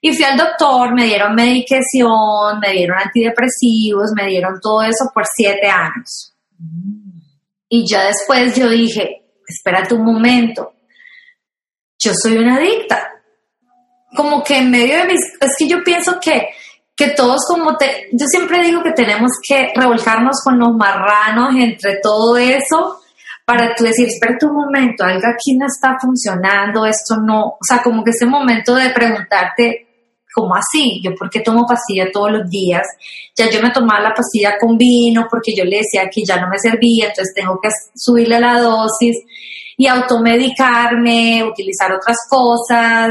Y 0.00 0.14
fui 0.14 0.24
al 0.24 0.36
doctor, 0.36 0.94
me 0.94 1.04
dieron 1.04 1.34
medicación, 1.34 2.58
me 2.60 2.72
dieron 2.72 2.98
antidepresivos, 2.98 4.12
me 4.16 4.26
dieron 4.26 4.58
todo 4.60 4.82
eso 4.82 5.10
por 5.12 5.24
siete 5.26 5.68
años. 5.68 6.34
Y 7.68 7.84
ya 7.90 8.04
después 8.04 8.54
yo 8.56 8.68
dije, 8.68 9.22
espérate 9.46 9.94
un 9.94 10.04
momento, 10.04 10.72
yo 11.98 12.12
soy 12.14 12.38
una 12.38 12.56
adicta. 12.56 13.10
Como 14.16 14.42
que 14.42 14.58
en 14.58 14.70
medio 14.70 14.96
de 14.96 15.04
mis, 15.04 15.20
es 15.40 15.54
que 15.56 15.68
yo 15.68 15.84
pienso 15.84 16.18
que, 16.20 16.48
que 16.96 17.10
todos 17.10 17.44
como 17.46 17.76
te, 17.76 18.08
yo 18.12 18.26
siempre 18.26 18.62
digo 18.62 18.82
que 18.82 18.92
tenemos 18.92 19.30
que 19.46 19.72
revolcarnos 19.74 20.36
con 20.42 20.58
los 20.58 20.74
marranos 20.74 21.54
entre 21.56 22.00
todo 22.02 22.36
eso 22.36 22.99
para 23.50 23.74
tú 23.74 23.82
decir, 23.82 24.06
espérate 24.06 24.46
un 24.46 24.54
momento, 24.54 25.02
algo 25.02 25.26
aquí 25.26 25.56
no 25.56 25.66
está 25.66 25.96
funcionando, 26.00 26.86
esto 26.86 27.16
no, 27.16 27.46
o 27.46 27.58
sea, 27.66 27.82
como 27.82 28.04
que 28.04 28.10
ese 28.10 28.24
momento 28.24 28.76
de 28.76 28.90
preguntarte, 28.90 29.88
¿cómo 30.32 30.54
así? 30.54 31.00
Yo, 31.02 31.16
¿por 31.16 31.28
qué 31.28 31.40
tomo 31.40 31.66
pastilla 31.66 32.12
todos 32.12 32.30
los 32.30 32.48
días? 32.48 32.86
Ya 33.36 33.50
yo 33.50 33.60
me 33.60 33.72
tomaba 33.72 34.02
la 34.02 34.14
pastilla 34.14 34.56
con 34.56 34.78
vino 34.78 35.26
porque 35.28 35.52
yo 35.52 35.64
le 35.64 35.78
decía 35.78 36.08
que 36.08 36.22
ya 36.24 36.40
no 36.40 36.48
me 36.48 36.60
servía, 36.60 37.08
entonces 37.08 37.34
tengo 37.34 37.58
que 37.60 37.70
subirle 37.92 38.38
la 38.38 38.60
dosis 38.60 39.16
y 39.76 39.88
automedicarme, 39.88 41.42
utilizar 41.42 41.90
otras 41.90 42.18
cosas, 42.28 43.10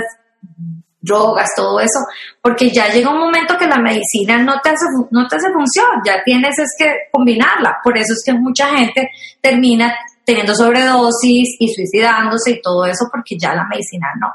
drogas, 1.02 1.50
todo 1.54 1.82
eso, 1.82 2.00
porque 2.42 2.70
ya 2.70 2.88
llega 2.88 3.12
un 3.12 3.20
momento 3.20 3.58
que 3.58 3.68
la 3.68 3.80
medicina 3.80 4.38
no 4.38 4.62
te 4.62 4.70
hace, 4.70 4.86
no 5.12 5.28
te 5.28 5.36
hace 5.36 5.52
función, 5.52 5.86
ya 6.06 6.24
tienes 6.24 6.58
es 6.60 6.70
que 6.78 6.94
combinarla. 7.12 7.80
Por 7.84 7.98
eso 7.98 8.14
es 8.14 8.24
que 8.26 8.32
mucha 8.32 8.68
gente 8.78 9.10
termina 9.42 9.94
teniendo 10.30 10.54
sobredosis 10.54 11.56
y 11.60 11.74
suicidándose 11.74 12.52
y 12.52 12.62
todo 12.62 12.86
eso 12.86 13.06
porque 13.12 13.36
ya 13.36 13.56
la 13.56 13.66
medicina 13.66 14.08
no. 14.20 14.28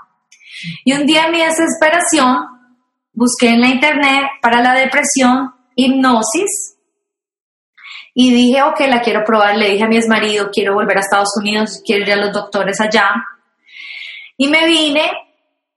Y 0.84 0.92
un 0.92 1.06
día 1.06 1.26
en 1.26 1.32
mi 1.32 1.38
desesperación 1.38 2.36
busqué 3.12 3.50
en 3.50 3.60
la 3.60 3.68
internet 3.68 4.24
para 4.42 4.60
la 4.60 4.74
depresión 4.74 5.54
hipnosis 5.76 6.76
y 8.12 8.32
dije, 8.32 8.62
ok, 8.62 8.80
la 8.88 9.02
quiero 9.02 9.24
probar. 9.24 9.56
Le 9.56 9.70
dije 9.70 9.84
a 9.84 9.88
mi 9.88 9.96
exmarido, 9.96 10.50
quiero 10.52 10.74
volver 10.74 10.96
a 10.96 11.00
Estados 11.00 11.30
Unidos, 11.38 11.80
quiero 11.84 12.02
ir 12.02 12.12
a 12.12 12.16
los 12.16 12.32
doctores 12.32 12.80
allá. 12.80 13.10
Y 14.36 14.48
me 14.48 14.66
vine 14.66 15.10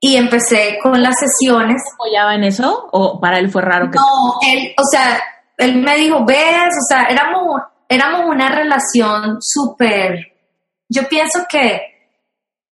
y 0.00 0.16
empecé 0.16 0.78
con 0.82 1.00
las 1.00 1.14
sesiones. 1.18 1.80
¿Apoyaba 1.94 2.34
en 2.34 2.44
eso 2.44 2.88
o 2.90 3.20
para 3.20 3.38
él 3.38 3.50
fue 3.50 3.62
raro? 3.62 3.90
Que 3.90 3.98
no, 3.98 4.38
él, 4.52 4.74
o 4.76 4.82
sea, 4.90 5.20
él 5.58 5.76
me 5.76 5.96
dijo, 5.96 6.24
ves, 6.24 6.68
o 6.68 6.86
sea, 6.88 7.04
éramos, 7.04 7.60
éramos 7.88 8.26
una 8.26 8.48
relación 8.50 9.38
súper, 9.40 10.32
yo 10.88 11.08
pienso 11.08 11.46
que, 11.48 11.80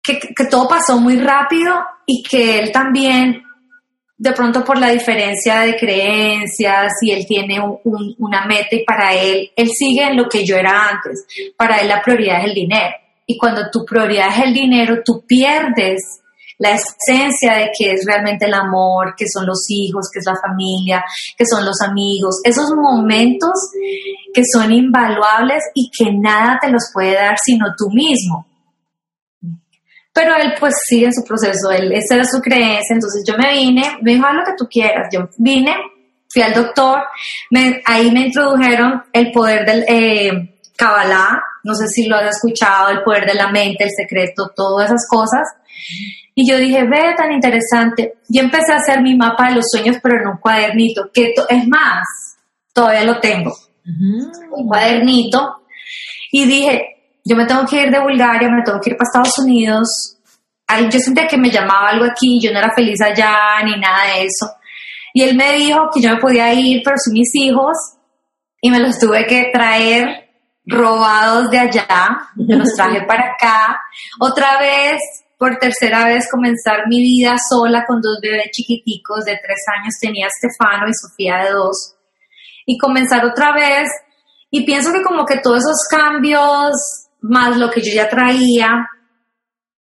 que, 0.03 0.45
todo 0.49 0.67
pasó 0.67 0.99
muy 0.99 1.17
rápido 1.19 1.73
y 2.05 2.23
que 2.23 2.59
él 2.59 2.71
también, 2.71 3.43
de 4.17 4.31
pronto 4.31 4.63
por 4.63 4.79
la 4.79 4.89
diferencia 4.89 5.61
de 5.61 5.75
creencias 5.75 6.91
y 7.01 7.11
él 7.11 7.25
tiene 7.27 7.59
un, 7.59 8.15
una 8.17 8.45
meta 8.45 8.75
y 8.75 8.83
para 8.83 9.13
él, 9.13 9.51
él 9.55 9.69
sigue 9.69 10.03
en 10.03 10.17
lo 10.17 10.29
que 10.29 10.45
yo 10.45 10.55
era 10.55 10.89
antes, 10.89 11.25
para 11.57 11.79
él 11.79 11.87
la 11.87 12.01
prioridad 12.01 12.39
es 12.39 12.45
el 12.45 12.53
dinero. 12.53 12.95
Y 13.25 13.37
cuando 13.37 13.69
tu 13.71 13.85
prioridad 13.85 14.29
es 14.29 14.45
el 14.45 14.53
dinero, 14.53 15.01
tú 15.05 15.23
pierdes 15.25 16.20
la 16.61 16.75
esencia 16.75 17.57
de 17.57 17.71
que 17.77 17.91
es 17.91 18.05
realmente 18.05 18.45
el 18.45 18.53
amor, 18.53 19.15
que 19.17 19.25
son 19.27 19.47
los 19.47 19.65
hijos, 19.69 20.09
que 20.13 20.19
es 20.19 20.25
la 20.25 20.39
familia, 20.39 21.03
que 21.35 21.45
son 21.45 21.65
los 21.65 21.81
amigos, 21.81 22.39
esos 22.43 22.69
momentos 22.75 23.51
que 24.31 24.43
son 24.53 24.71
invaluables 24.71 25.63
y 25.73 25.89
que 25.89 26.11
nada 26.13 26.59
te 26.61 26.69
los 26.69 26.83
puede 26.93 27.15
dar 27.15 27.35
sino 27.43 27.65
tú 27.75 27.89
mismo. 27.89 28.47
Pero 30.13 30.35
él 30.35 30.53
pues 30.59 30.75
sigue 30.87 31.05
en 31.05 31.13
su 31.13 31.23
proceso, 31.23 31.71
él, 31.71 31.91
esa 31.93 32.15
era 32.15 32.25
su 32.25 32.39
creencia, 32.41 32.93
entonces 32.93 33.23
yo 33.27 33.35
me 33.37 33.53
vine, 33.53 33.97
me 34.01 34.13
dijo, 34.13 34.25
haz 34.25 34.35
lo 34.35 34.43
que 34.43 34.55
tú 34.57 34.67
quieras, 34.69 35.07
yo 35.11 35.29
vine, 35.37 35.73
fui 36.29 36.43
al 36.43 36.53
doctor, 36.53 36.99
ahí 37.85 38.11
me 38.11 38.27
introdujeron 38.27 39.03
el 39.13 39.31
poder 39.31 39.65
del 39.65 39.83
eh, 39.87 40.59
Kabbalah, 40.75 41.41
no 41.63 41.75
sé 41.75 41.87
si 41.87 42.07
lo 42.07 42.15
has 42.15 42.35
escuchado, 42.35 42.89
el 42.89 43.03
poder 43.03 43.25
de 43.25 43.35
la 43.35 43.51
mente, 43.51 43.83
el 43.83 43.91
secreto, 43.91 44.51
todas 44.55 44.87
esas 44.87 45.07
cosas. 45.09 45.47
Y 46.33 46.49
yo 46.49 46.57
dije, 46.57 46.83
ve 46.83 47.13
tan 47.15 47.31
interesante. 47.31 48.15
Y 48.29 48.39
empecé 48.39 48.73
a 48.73 48.77
hacer 48.77 49.01
mi 49.01 49.15
mapa 49.15 49.49
de 49.49 49.55
los 49.55 49.65
sueños, 49.69 49.97
pero 50.01 50.21
en 50.21 50.27
un 50.27 50.37
cuadernito, 50.37 51.09
que 51.13 51.33
es 51.49 51.67
más, 51.67 52.05
todavía 52.73 53.03
lo 53.03 53.19
tengo. 53.19 53.53
Un 53.85 54.67
cuadernito. 54.67 55.63
Y 56.31 56.45
dije, 56.45 57.19
yo 57.23 57.35
me 57.35 57.45
tengo 57.45 57.65
que 57.65 57.83
ir 57.83 57.91
de 57.91 57.99
Bulgaria, 57.99 58.49
me 58.49 58.63
tengo 58.63 58.79
que 58.79 58.91
ir 58.91 58.97
para 58.97 59.07
Estados 59.07 59.37
Unidos. 59.39 60.17
yo 60.89 60.99
sentía 60.99 61.27
que 61.27 61.37
me 61.37 61.51
llamaba 61.51 61.89
algo 61.89 62.05
aquí, 62.05 62.39
yo 62.41 62.51
no 62.51 62.59
era 62.59 62.73
feliz 62.73 63.01
allá, 63.01 63.35
ni 63.63 63.79
nada 63.79 64.15
de 64.15 64.23
eso. 64.23 64.51
Y 65.13 65.23
él 65.23 65.35
me 65.35 65.53
dijo 65.53 65.89
que 65.93 66.01
yo 66.01 66.11
me 66.11 66.21
podía 66.21 66.53
ir, 66.53 66.81
pero 66.83 66.95
sin 66.97 67.13
mis 67.13 67.35
hijos, 67.35 67.75
y 68.61 68.69
me 68.69 68.79
los 68.79 68.97
tuve 68.97 69.25
que 69.25 69.49
traer 69.51 70.30
robados 70.71 71.49
de 71.49 71.59
allá, 71.59 72.29
los 72.35 72.73
traje 72.75 73.01
para 73.03 73.33
acá. 73.33 73.79
Otra 74.19 74.59
vez 74.59 74.99
por 75.41 75.57
tercera 75.57 76.05
vez 76.05 76.29
comenzar 76.29 76.87
mi 76.87 77.01
vida 77.01 77.35
sola 77.49 77.83
con 77.87 77.99
dos 77.99 78.19
bebés 78.21 78.51
chiquiticos 78.51 79.25
de 79.25 79.39
tres 79.43 79.57
años, 79.75 79.95
tenía 79.99 80.27
Stefano 80.29 80.87
y 80.87 80.93
Sofía 80.93 81.43
de 81.43 81.51
dos, 81.51 81.95
y 82.65 82.77
comenzar 82.77 83.25
otra 83.25 83.51
vez. 83.51 83.89
Y 84.51 84.65
pienso 84.65 84.93
que 84.93 85.01
como 85.01 85.25
que 85.25 85.39
todos 85.39 85.59
esos 85.63 85.87
cambios, 85.89 86.73
más 87.21 87.57
lo 87.57 87.71
que 87.71 87.81
yo 87.81 87.91
ya 87.91 88.07
traía, 88.07 88.87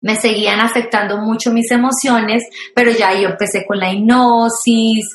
me 0.02 0.17
seguían 0.17 0.60
afectando 0.60 1.19
mucho 1.19 1.52
mis 1.52 1.71
emociones, 1.71 2.43
pero 2.76 2.91
ya 2.91 3.13
yo 3.13 3.30
empecé 3.30 3.65
con 3.65 3.80
la 3.80 3.93
hipnosis. 3.93 5.06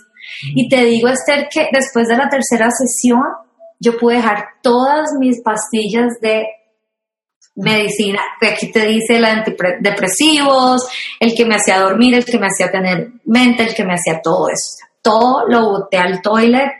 Y 0.55 0.69
te 0.71 0.85
digo, 0.85 1.09
Esther, 1.09 1.49
que 1.53 1.69
después 1.71 2.09
de 2.09 2.17
la 2.17 2.31
tercera 2.31 2.71
sesión, 2.71 3.23
yo 3.81 3.97
pude 3.97 4.17
dejar 4.17 4.45
todas 4.63 5.09
mis 5.19 5.43
pastillas 5.43 6.21
de 6.21 6.47
medicina, 7.57 8.21
que 8.41 8.49
aquí 8.49 8.71
te 8.71 8.87
dice 8.87 9.17
el 9.17 9.25
antidepresivos, 9.25 10.83
el 11.19 11.35
que 11.35 11.47
me 11.47 11.57
hacía 11.57 11.81
dormir, 11.81 12.15
el 12.15 12.25
que 12.25 12.39
me 12.39 12.47
hacía 12.47 12.71
tener 12.71 13.09
mente, 13.25 13.65
el 13.65 13.75
que 13.75 13.85
me 13.85 13.95
hacía 13.95 14.21
todo 14.23 14.49
eso. 14.49 14.87
Todo 15.03 15.49
lo 15.49 15.71
boté 15.71 15.97
al 15.97 16.21
toilet 16.21 16.71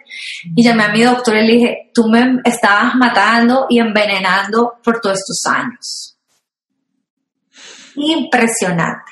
y 0.55 0.63
llamé 0.63 0.85
a 0.85 0.93
mi 0.93 1.03
doctor 1.03 1.37
y 1.37 1.47
le 1.47 1.53
dije, 1.55 1.91
tú 1.95 2.07
me 2.07 2.41
estabas 2.45 2.95
matando 2.95 3.67
y 3.71 3.79
envenenando 3.79 4.75
por 4.85 5.01
todos 5.01 5.19
estos 5.19 5.43
años. 5.47 6.19
Impresionante. 7.97 9.11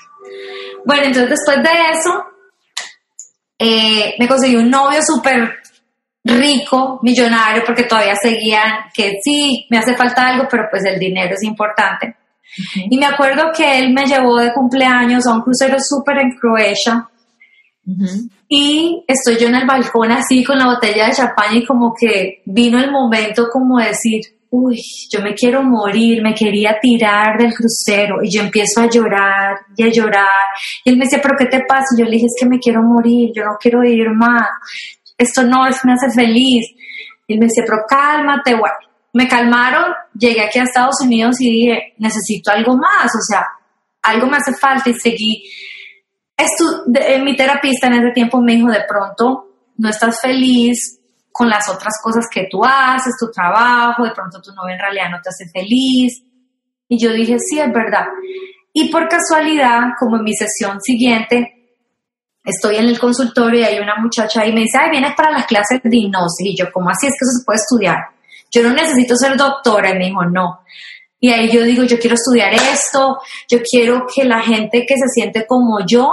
Bueno, 0.85 1.05
entonces 1.05 1.31
después 1.31 1.57
de 1.63 1.99
eso, 1.99 2.25
eh, 3.59 4.15
me 4.19 4.29
conseguí 4.29 4.57
un 4.57 4.71
novio 4.71 5.01
súper 5.03 5.58
rico, 6.29 7.01
millonario, 7.03 7.63
porque 7.65 7.85
todavía 7.85 8.15
seguían 8.15 8.85
que 8.95 9.19
sí, 9.23 9.67
me 9.71 9.79
hace 9.79 9.97
falta 9.97 10.29
algo, 10.29 10.47
pero 10.51 10.65
pues 10.71 10.85
el 10.85 10.99
dinero 10.99 11.35
es 11.35 11.43
importante. 11.43 12.17
Y 12.91 12.99
me 12.99 13.07
acuerdo 13.07 13.51
que 13.55 13.79
él 13.79 13.93
me 13.93 14.07
llevó 14.07 14.37
de 14.39 14.53
cumpleaños 14.53 15.27
a 15.27 15.35
un 15.35 15.43
crucero 15.43 15.77
súper 15.81 16.19
en 16.19 16.31
Croacia. 16.39 17.09
Y 18.49 19.05
estoy 19.07 19.39
yo 19.39 19.49
en 19.49 19.55
el 19.55 19.67
balcón 19.67 20.11
así 20.13 20.45
con 20.45 20.59
la 20.59 20.67
botella 20.67 21.07
de 21.07 21.15
champán 21.15 21.57
y 21.57 21.65
como 21.65 21.95
que 21.99 22.43
vino 22.45 22.79
el 22.79 22.91
momento 22.91 23.49
como 23.51 23.79
decir, 23.79 24.21
uy, 24.51 24.81
yo 25.11 25.21
me 25.21 25.35
quiero 25.35 25.63
morir, 25.63 26.23
me 26.23 26.35
quería 26.35 26.79
tirar 26.81 27.39
del 27.39 27.53
crucero 27.55 28.23
y 28.23 28.31
yo 28.31 28.43
empiezo 28.43 28.81
a 28.81 28.91
llorar 28.91 29.57
y 29.77 29.85
a 29.85 29.91
llorar. 29.91 30.47
Y 30.85 30.91
él 30.91 30.97
me 30.97 31.05
decía, 31.05 31.21
pero 31.23 31.35
¿qué 31.39 31.47
te 31.47 31.65
pasa? 31.67 31.85
Y 31.97 32.01
yo 32.01 32.05
le 32.05 32.13
dije, 32.13 32.27
es 32.27 32.37
que 32.39 32.49
me 32.49 32.59
quiero 32.59 32.83
morir, 32.83 33.31
yo 33.35 33.45
no 33.45 33.57
quiero 33.61 33.83
ir 33.85 34.11
más 34.11 34.49
esto 35.19 35.43
no 35.43 35.65
me 35.65 35.93
hace 35.93 36.11
feliz. 36.15 36.65
Y 37.27 37.37
me 37.39 37.47
decía, 37.47 37.65
pero 37.67 37.83
cálmate, 37.87 38.55
bueno. 38.55 38.75
Me 39.13 39.27
calmaron, 39.27 39.93
llegué 40.15 40.43
aquí 40.43 40.59
a 40.59 40.63
Estados 40.63 40.97
Unidos 41.03 41.41
y 41.41 41.51
dije, 41.51 41.95
necesito 41.99 42.53
algo 42.53 42.77
más, 42.77 43.07
o 43.07 43.23
sea, 43.27 43.47
algo 44.03 44.27
me 44.27 44.37
hace 44.37 44.55
falta 44.55 44.91
y 44.91 44.95
seguí. 44.95 45.51
Esto, 46.37 46.85
de, 46.87 47.19
mi 47.21 47.35
terapista 47.35 47.89
en 47.89 47.95
ese 47.95 48.13
tiempo 48.13 48.41
me 48.41 48.55
dijo, 48.55 48.69
de 48.69 48.85
pronto 48.87 49.49
no 49.77 49.89
estás 49.89 50.21
feliz 50.21 51.01
con 51.33 51.49
las 51.49 51.69
otras 51.69 51.95
cosas 52.03 52.27
que 52.33 52.49
tú 52.51 52.63
haces, 52.65 53.15
tu 53.19 53.31
trabajo, 53.31 54.05
de 54.05 54.13
pronto 54.13 54.41
tu 54.41 54.53
novia 54.53 54.75
en 54.75 54.81
realidad 54.81 55.11
no 55.11 55.21
te 55.23 55.31
hace 55.31 55.49
feliz. 55.49 56.23
Y 56.87 56.99
yo 56.99 57.13
dije, 57.13 57.39
sí, 57.39 57.59
es 57.59 57.73
verdad. 57.73 58.07
Y 58.73 58.91
por 58.91 59.09
casualidad, 59.09 59.81
como 59.99 60.19
en 60.19 60.25
mi 60.25 60.35
sesión 60.35 60.81
siguiente, 60.81 61.58
estoy 62.49 62.77
en 62.77 62.87
el 62.87 62.99
consultorio 62.99 63.61
y 63.61 63.65
hay 63.65 63.79
una 63.79 63.97
muchacha 63.97 64.47
y 64.47 64.53
me 64.53 64.63
dice, 64.63 64.79
ay, 64.79 64.91
vienes 64.91 65.15
para 65.15 65.31
las 65.31 65.47
clases 65.47 65.81
de 65.83 65.97
hipnosis. 65.97 66.47
Y 66.47 66.57
yo, 66.57 66.73
¿cómo 66.73 66.91
así 66.91 67.07
es 67.07 67.13
que 67.13 67.25
eso 67.25 67.39
se 67.39 67.45
puede 67.45 67.59
estudiar? 67.59 67.99
Yo 68.51 68.63
no 68.63 68.73
necesito 68.73 69.15
ser 69.17 69.37
doctora. 69.37 69.91
Y 69.91 69.99
me 69.99 70.07
dijo, 70.07 70.25
no. 70.25 70.61
Y 71.21 71.31
ahí 71.31 71.51
yo 71.51 71.63
digo, 71.65 71.85
yo 71.85 71.99
quiero 71.99 72.15
estudiar 72.15 72.55
esto, 72.55 73.19
yo 73.51 73.59
quiero 73.69 74.07
que 74.15 74.25
la 74.25 74.41
gente 74.41 74.87
que 74.87 74.95
se 74.95 75.09
siente 75.13 75.47
como 75.47 75.85
yo 75.87 76.11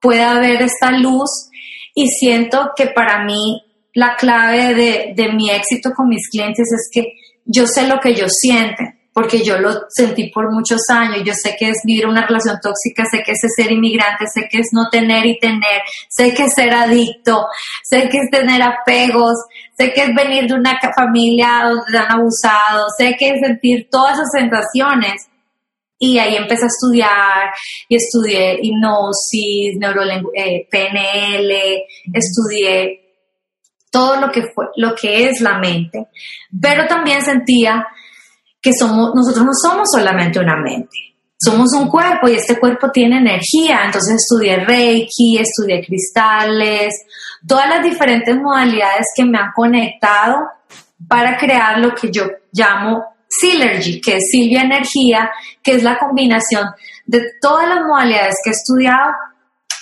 pueda 0.00 0.38
ver 0.40 0.62
esta 0.62 0.90
luz 0.90 1.50
y 1.94 2.08
siento 2.08 2.70
que 2.76 2.88
para 2.88 3.24
mí 3.24 3.62
la 3.94 4.16
clave 4.16 4.74
de, 5.14 5.32
mi 5.32 5.50
éxito 5.50 5.90
con 5.96 6.08
mis 6.08 6.28
clientes 6.28 6.66
es 6.72 6.90
que 6.92 7.14
yo 7.44 7.66
sé 7.66 7.86
lo 7.86 8.00
que 8.00 8.10
ellos 8.10 8.32
sienten 8.40 8.83
porque 9.14 9.44
yo 9.44 9.58
lo 9.58 9.70
sentí 9.88 10.30
por 10.30 10.52
muchos 10.52 10.80
años, 10.90 11.22
yo 11.24 11.32
sé 11.32 11.54
que 11.56 11.68
es 11.68 11.78
vivir 11.84 12.08
una 12.08 12.26
relación 12.26 12.58
tóxica, 12.60 13.04
sé 13.08 13.22
que 13.22 13.30
es 13.30 13.40
ser 13.56 13.70
inmigrante, 13.70 14.26
sé 14.26 14.48
que 14.50 14.58
es 14.58 14.70
no 14.72 14.90
tener 14.90 15.24
y 15.24 15.38
tener, 15.38 15.82
sé 16.08 16.34
que 16.34 16.42
es 16.42 16.54
ser 16.54 16.74
adicto, 16.74 17.46
sé 17.84 18.08
que 18.08 18.18
es 18.18 18.30
tener 18.30 18.60
apegos, 18.60 19.36
sé 19.78 19.92
que 19.92 20.02
es 20.02 20.14
venir 20.14 20.48
de 20.48 20.54
una 20.54 20.80
familia 20.96 21.62
donde 21.62 21.84
te 21.92 21.98
han 21.98 22.10
abusado, 22.10 22.86
sé 22.98 23.14
que 23.16 23.28
es 23.28 23.40
sentir 23.40 23.88
todas 23.88 24.14
esas 24.14 24.32
sensaciones. 24.32 25.28
Y 25.96 26.18
ahí 26.18 26.34
empecé 26.34 26.64
a 26.64 26.66
estudiar 26.66 27.50
y 27.88 27.94
estudié 27.94 28.58
hipnosis, 28.60 29.78
eh, 30.34 30.66
PNL, 30.68 31.52
estudié 32.12 33.00
todo 33.92 34.20
lo 34.20 34.32
que 34.32 34.42
fue, 34.52 34.66
lo 34.74 34.92
que 34.96 35.28
es 35.28 35.40
la 35.40 35.58
mente. 35.60 36.08
Pero 36.60 36.86
también 36.88 37.22
sentía 37.22 37.86
que 38.64 38.72
somos, 38.72 39.14
nosotros 39.14 39.44
no 39.44 39.52
somos 39.52 39.90
solamente 39.92 40.40
una 40.40 40.56
mente, 40.56 40.96
somos 41.38 41.74
un 41.74 41.86
cuerpo 41.86 42.28
y 42.28 42.36
este 42.36 42.58
cuerpo 42.58 42.90
tiene 42.90 43.18
energía. 43.18 43.82
Entonces 43.84 44.16
estudié 44.16 44.56
Reiki, 44.64 45.36
estudié 45.38 45.84
cristales, 45.84 46.94
todas 47.46 47.68
las 47.68 47.84
diferentes 47.84 48.34
modalidades 48.34 49.04
que 49.14 49.26
me 49.26 49.36
han 49.36 49.52
conectado 49.54 50.38
para 51.06 51.36
crear 51.36 51.78
lo 51.78 51.94
que 51.94 52.10
yo 52.10 52.24
llamo 52.52 53.04
Synergy, 53.28 54.00
que 54.00 54.16
es 54.16 54.24
Silvia 54.30 54.62
Energía, 54.62 55.30
que 55.62 55.74
es 55.74 55.82
la 55.82 55.98
combinación 55.98 56.64
de 57.04 57.32
todas 57.42 57.68
las 57.68 57.84
modalidades 57.86 58.36
que 58.42 58.50
he 58.50 58.54
estudiado 58.54 59.12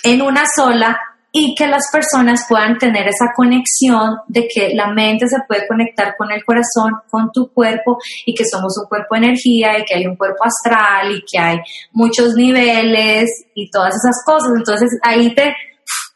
en 0.03 0.21
una 0.21 0.43
sola 0.53 0.99
y 1.35 1.55
que 1.55 1.65
las 1.65 1.89
personas 1.91 2.45
puedan 2.47 2.77
tener 2.77 3.07
esa 3.07 3.33
conexión 3.35 4.17
de 4.27 4.47
que 4.47 4.75
la 4.75 4.93
mente 4.93 5.27
se 5.27 5.37
puede 5.47 5.67
conectar 5.67 6.15
con 6.15 6.31
el 6.31 6.45
corazón, 6.45 6.93
con 7.09 7.31
tu 7.31 7.51
cuerpo 7.51 7.97
y 8.23 8.35
que 8.35 8.45
somos 8.45 8.77
un 8.77 8.87
cuerpo 8.87 9.15
de 9.15 9.25
energía 9.25 9.79
y 9.79 9.83
que 9.83 9.95
hay 9.95 10.05
un 10.05 10.15
cuerpo 10.15 10.43
astral 10.45 11.11
y 11.11 11.23
que 11.25 11.39
hay 11.39 11.57
muchos 11.91 12.35
niveles 12.35 13.31
y 13.55 13.71
todas 13.71 13.95
esas 13.95 14.23
cosas. 14.23 14.51
Entonces 14.55 14.89
ahí 15.01 15.33
te, 15.33 15.55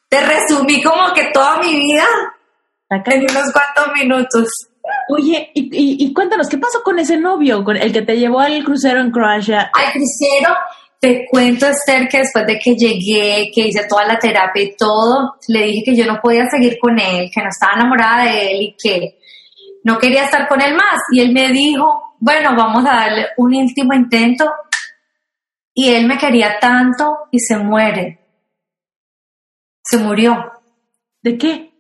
te 0.08 0.22
resumí 0.22 0.84
como 0.84 1.12
que 1.16 1.32
toda 1.34 1.64
mi 1.64 1.74
vida 1.74 2.06
en 2.90 3.22
unos 3.22 3.52
cuantos 3.52 3.94
minutos. 4.00 4.48
Oye, 5.10 5.52
y, 5.56 6.06
y, 6.06 6.14
cuéntanos, 6.14 6.48
¿qué 6.48 6.60
pasó 6.60 6.84
con 6.84 7.00
ese 7.00 7.18
novio, 7.18 7.64
con 7.64 7.76
el 7.76 7.92
que 7.92 8.04
te 8.04 8.18
llevó 8.18 8.40
al 8.40 8.64
crucero 8.64 9.02
en 9.02 9.12
Croacia? 9.12 9.72
Al 9.74 9.92
crucero, 9.92 10.56
te 11.00 11.26
cuento, 11.30 11.68
Esther, 11.68 12.08
que 12.08 12.20
después 12.20 12.46
de 12.48 12.58
que 12.58 12.76
llegué, 12.76 13.52
que 13.54 13.68
hice 13.68 13.86
toda 13.88 14.06
la 14.06 14.18
terapia 14.18 14.64
y 14.64 14.76
todo, 14.76 15.36
le 15.48 15.64
dije 15.64 15.84
que 15.86 15.96
yo 15.96 16.06
no 16.06 16.20
podía 16.22 16.50
seguir 16.50 16.78
con 16.80 17.00
él, 17.00 17.30
que 17.34 17.42
no 17.42 17.50
estaba 17.50 17.74
enamorada 17.76 18.24
de 18.24 18.52
él 18.52 18.62
y 18.62 18.76
que 18.82 19.20
no 19.84 20.00
quería 20.00 20.26
estar 20.26 20.48
con 20.48 20.62
él 20.62 20.74
más. 20.74 21.00
Y 21.12 21.22
él 21.22 21.34
me 21.34 21.50
dijo, 21.50 22.16
bueno, 22.20 22.56
vamos 22.58 22.84
a 22.86 22.96
darle 22.96 23.28
un 23.38 23.56
último 23.56 23.94
intento. 23.94 24.52
Y 25.74 25.94
él 25.94 26.08
me 26.08 26.18
quería 26.18 26.58
tanto 26.60 27.28
y 27.32 27.40
se 27.40 27.58
muere. 27.58 28.20
Se 29.84 30.00
murió. 30.00 30.52
¿De 31.22 31.38
qué? 31.38 31.72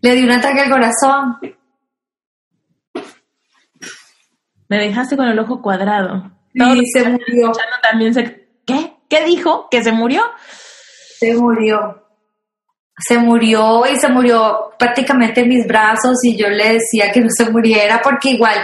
Le 0.00 0.14
dio 0.14 0.24
un 0.24 0.32
ataque 0.32 0.60
al 0.60 0.70
corazón. 0.70 1.38
Me 4.68 4.78
dejaste 4.78 5.16
con 5.16 5.28
el 5.28 5.38
ojo 5.38 5.60
cuadrado. 5.60 6.41
Sí, 6.54 6.86
se 6.92 7.08
murió. 7.08 7.52
También 7.82 8.14
se... 8.14 8.48
¿Qué? 8.66 8.92
¿Qué 9.08 9.24
dijo? 9.24 9.68
¿Que 9.70 9.82
se 9.82 9.92
murió? 9.92 10.22
Se 11.18 11.34
murió. 11.34 12.02
Se 12.98 13.18
murió 13.18 13.84
y 13.86 13.96
se 13.98 14.08
murió 14.08 14.72
prácticamente 14.78 15.40
en 15.40 15.48
mis 15.48 15.66
brazos 15.66 16.18
y 16.22 16.36
yo 16.36 16.48
le 16.48 16.74
decía 16.74 17.10
que 17.10 17.20
no 17.20 17.28
se 17.30 17.50
muriera 17.50 18.00
porque 18.02 18.30
igual, 18.30 18.56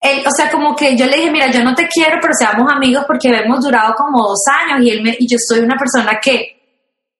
él, 0.00 0.22
o 0.26 0.30
sea, 0.30 0.50
como 0.50 0.76
que 0.76 0.96
yo 0.96 1.06
le 1.06 1.16
dije, 1.16 1.30
mira, 1.30 1.50
yo 1.50 1.64
no 1.64 1.74
te 1.74 1.88
quiero, 1.88 2.18
pero 2.20 2.34
seamos 2.38 2.70
amigos 2.70 3.04
porque 3.06 3.28
hemos 3.28 3.60
durado 3.60 3.94
como 3.94 4.22
dos 4.22 4.42
años 4.62 4.86
y, 4.86 4.90
él 4.90 5.02
me, 5.02 5.16
y 5.18 5.26
yo 5.26 5.38
soy 5.38 5.60
una 5.60 5.76
persona 5.76 6.18
que 6.22 6.56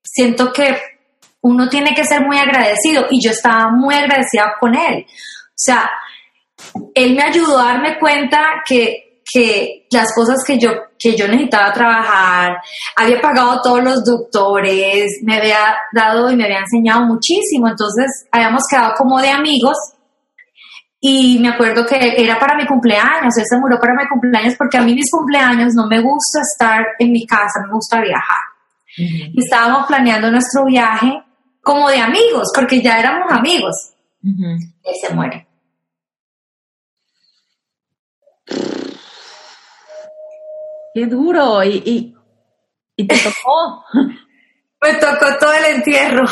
siento 0.03 0.53
que 0.53 0.77
uno 1.41 1.69
tiene 1.69 1.95
que 1.95 2.05
ser 2.05 2.25
muy 2.25 2.39
agradecido 2.39 3.07
y 3.11 3.23
yo 3.23 3.31
estaba 3.31 3.71
muy 3.71 3.95
agradecida 3.95 4.55
con 4.59 4.75
él. 4.75 5.07
O 5.07 5.55
sea, 5.55 5.91
él 6.95 7.15
me 7.15 7.23
ayudó 7.23 7.59
a 7.59 7.73
darme 7.73 7.99
cuenta 7.99 8.63
que 8.67 9.06
que 9.33 9.87
las 9.91 10.15
cosas 10.15 10.43
que 10.47 10.59
yo, 10.59 10.71
que 10.99 11.17
yo 11.17 11.27
necesitaba 11.27 11.73
trabajar, 11.73 12.59
había 12.97 13.21
pagado 13.21 13.61
todos 13.63 13.83
los 13.83 14.05
doctores, 14.05 15.21
me 15.23 15.37
había 15.37 15.77
dado 15.93 16.31
y 16.31 16.37
me 16.37 16.45
había 16.45 16.61
enseñado 16.61 17.07
muchísimo, 17.07 17.69
entonces 17.69 18.27
habíamos 18.31 18.63
quedado 18.71 18.95
como 18.97 19.21
de 19.21 19.31
amigos 19.31 19.77
y 21.01 21.39
me 21.41 21.49
acuerdo 21.49 21.85
que 21.87 22.15
era 22.17 22.39
para 22.39 22.57
mi 22.57 22.67
cumpleaños, 22.67 23.37
él 23.37 23.45
se 23.49 23.59
murió 23.59 23.79
para 23.79 23.95
mi 23.95 24.09
cumpleaños 24.09 24.55
porque 24.57 24.79
a 24.79 24.83
mí 24.83 24.95
mis 24.95 25.11
cumpleaños 25.11 25.75
no 25.75 25.87
me 25.87 26.01
gusta 26.01 26.41
estar 26.41 26.85
en 26.99 27.13
mi 27.13 27.27
casa, 27.27 27.61
me 27.67 27.73
gusta 27.73 28.01
viajar. 28.01 28.45
Y 28.99 29.45
estábamos 29.45 29.87
planeando 29.87 30.31
nuestro 30.31 30.65
viaje 30.65 31.23
como 31.63 31.91
de 31.91 31.99
amigos, 31.99 32.51
porque 32.55 32.81
ya 32.81 32.99
éramos 32.99 33.31
amigos. 33.31 33.93
Él 34.23 34.95
se 35.01 35.15
muere. 35.15 35.47
Qué 40.97 41.05
duro. 41.05 41.63
Y, 41.63 42.15
y, 42.97 43.07
te 43.07 43.19
tocó. 43.19 43.85
me 44.83 44.95
tocó 44.95 45.27
todo 45.39 45.53
el 45.53 45.75
entierro. 45.77 46.25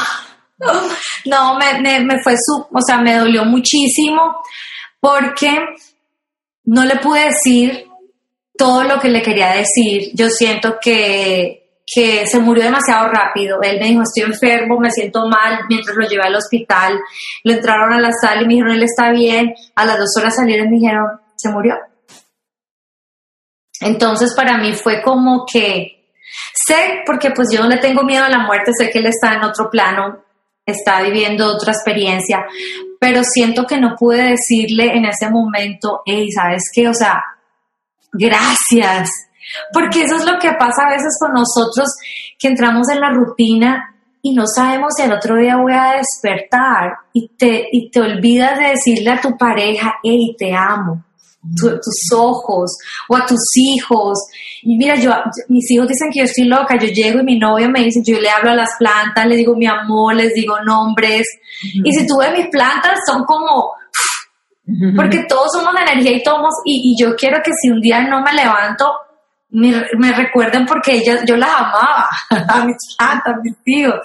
No, 1.27 1.59
me, 1.59 2.01
me, 2.01 2.23
fue 2.23 2.35
su, 2.41 2.67
o 2.73 2.81
sea, 2.81 2.97
me 2.97 3.15
dolió 3.15 3.45
muchísimo 3.45 4.41
porque 5.01 5.55
no 6.65 6.87
le 6.87 6.97
pude 6.97 7.27
decir 7.27 7.85
todo 8.57 8.85
lo 8.85 8.99
que 8.99 9.11
le 9.11 9.21
quería 9.21 9.51
decir. 9.51 10.13
Yo 10.15 10.31
siento 10.31 10.79
que, 10.81 11.83
que 11.87 12.27
se 12.27 12.39
murió 12.39 12.65
demasiado 12.65 13.09
rápido. 13.09 13.59
Él 13.61 13.79
me 13.79 13.89
dijo, 13.89 14.01
estoy 14.01 14.33
enfermo, 14.33 14.81
me 14.81 14.91
siento 14.91 15.29
mal, 15.29 15.59
mientras 15.69 15.95
lo 15.95 16.09
llevé 16.09 16.23
al 16.23 16.37
hospital. 16.37 16.99
Lo 17.43 17.53
entraron 17.53 17.93
a 17.93 18.01
la 18.01 18.13
sala 18.13 18.41
y 18.41 18.47
me 18.47 18.55
dijeron, 18.55 18.73
él 18.77 18.85
está 18.85 19.11
bien. 19.11 19.53
A 19.75 19.85
las 19.85 19.99
dos 19.99 20.17
horas 20.17 20.37
salieron 20.37 20.69
y 20.69 20.71
me 20.71 20.77
dijeron, 20.77 21.07
se 21.37 21.51
murió. 21.51 21.75
Entonces 23.85 24.33
para 24.35 24.57
mí 24.57 24.73
fue 24.73 25.03
como 25.03 25.45
que 25.45 26.07
sé, 26.67 27.03
porque 27.05 27.31
pues 27.31 27.49
yo 27.53 27.61
no 27.63 27.69
le 27.69 27.77
tengo 27.77 28.03
miedo 28.03 28.25
a 28.25 28.31
la 28.31 28.39
muerte, 28.39 28.73
sé 28.77 28.91
que 28.91 28.99
él 28.99 29.07
está 29.07 29.35
en 29.35 29.45
otro 29.45 29.69
plano, 29.71 30.25
está 30.65 31.03
viviendo 31.03 31.47
otra 31.47 31.73
experiencia, 31.73 32.47
pero 32.99 33.23
siento 33.23 33.67
que 33.67 33.79
no 33.79 33.95
pude 33.95 34.31
decirle 34.31 34.97
en 34.97 35.05
ese 35.05 35.29
momento, 35.29 36.01
hey, 36.07 36.31
¿sabes 36.33 36.63
qué? 36.73 36.89
O 36.89 36.95
sea, 36.95 37.23
gracias. 38.11 39.11
Porque 39.71 40.05
eso 40.05 40.17
es 40.17 40.25
lo 40.25 40.39
que 40.39 40.53
pasa 40.53 40.87
a 40.87 40.91
veces 40.91 41.19
con 41.21 41.35
nosotros, 41.35 41.87
que 42.39 42.49
entramos 42.49 42.89
en 42.89 43.01
la 43.01 43.11
rutina 43.11 43.95
y 44.23 44.35
no 44.35 44.47
sabemos 44.47 44.95
si 44.97 45.03
al 45.03 45.13
otro 45.13 45.37
día 45.37 45.57
voy 45.57 45.75
a 45.75 45.99
despertar 45.99 46.95
y 47.13 47.29
te, 47.37 47.69
y 47.71 47.91
te 47.91 48.01
olvidas 48.01 48.59
de 48.59 48.69
decirle 48.69 49.11
a 49.11 49.21
tu 49.21 49.37
pareja, 49.37 49.97
hey, 50.03 50.35
te 50.39 50.55
amo 50.55 51.05
tus 51.57 52.13
ojos 52.17 52.77
o 53.09 53.17
a 53.17 53.27
tus 53.27 53.41
hijos. 53.57 54.19
Y 54.63 54.77
mira, 54.77 54.97
yo, 54.97 55.13
mis 55.49 55.71
hijos 55.71 55.89
dicen 55.89 56.11
que 56.13 56.21
yo 56.21 56.25
estoy 56.25 56.45
loca, 56.45 56.77
yo 56.79 56.89
llego 56.89 57.21
y 57.21 57.25
mi 57.25 57.39
novio 57.39 57.69
me 57.69 57.85
dice, 57.85 58.01
yo 58.05 58.19
le 58.19 58.31
hablo 58.31 58.51
a 58.51 58.57
las 58.57 58.71
plantas, 58.79 59.27
le 59.27 59.37
digo 59.37 59.55
mi 59.55 59.67
amor, 59.67 60.15
les 60.15 60.33
digo 60.35 60.61
nombres. 60.65 61.27
Y 61.63 61.93
si 61.93 62.07
tú 62.07 62.19
ves 62.19 62.33
mis 62.33 62.49
plantas, 62.49 62.99
son 63.07 63.25
como, 63.25 63.73
porque 64.97 65.25
todos 65.29 65.53
somos 65.53 65.75
de 65.75 65.83
energía 65.83 66.17
y 66.17 66.23
todos, 66.23 66.55
y, 66.65 66.97
yo 66.99 67.15
quiero 67.17 67.39
que 67.45 67.53
si 67.61 67.71
un 67.71 67.81
día 67.81 68.01
no 68.09 68.23
me 68.23 68.33
levanto, 68.33 68.91
me, 69.51 70.13
recuerden 70.13 70.67
porque 70.67 70.95
ellas, 70.95 71.21
yo 71.27 71.37
las 71.37 71.51
amaba, 71.51 72.09
a 72.31 72.65
mis 72.65 72.77
plantas, 72.99 73.35
a 73.35 73.41
mis 73.43 73.55
hijos. 73.67 74.01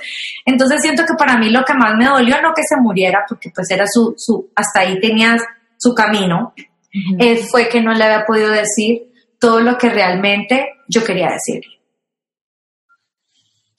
Entonces 0.45 0.81
siento 0.81 1.03
que 1.03 1.13
para 1.17 1.37
mí 1.37 1.49
lo 1.49 1.63
que 1.63 1.73
más 1.73 1.95
me 1.95 2.05
dolió 2.05 2.41
no 2.41 2.53
que 2.53 2.61
se 2.67 2.79
muriera, 2.81 3.23
porque 3.27 3.49
pues 3.55 3.71
era 3.71 3.85
su, 3.91 4.13
su 4.17 4.49
hasta 4.55 4.81
ahí 4.81 4.99
tenía 4.99 5.37
su 5.77 5.93
camino, 5.95 6.53
él 7.19 7.39
fue 7.49 7.69
que 7.69 7.81
no 7.81 7.93
le 7.93 8.03
había 8.03 8.25
podido 8.25 8.49
decir 8.49 9.11
todo 9.39 9.61
lo 9.61 9.77
que 9.77 9.89
realmente 9.89 10.69
yo 10.87 11.03
quería 11.03 11.31
decirle. 11.31 11.79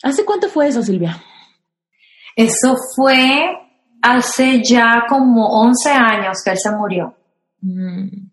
¿Hace 0.02 0.24
cuánto 0.24 0.48
fue 0.48 0.68
eso, 0.68 0.82
Silvia? 0.82 1.22
Eso 2.34 2.76
fue 2.96 3.58
hace 4.00 4.62
ya 4.62 5.04
como 5.08 5.46
11 5.60 5.90
años 5.90 6.38
que 6.42 6.50
él 6.52 6.58
se 6.58 6.70
murió. 6.70 7.14
Mm. 7.60 8.30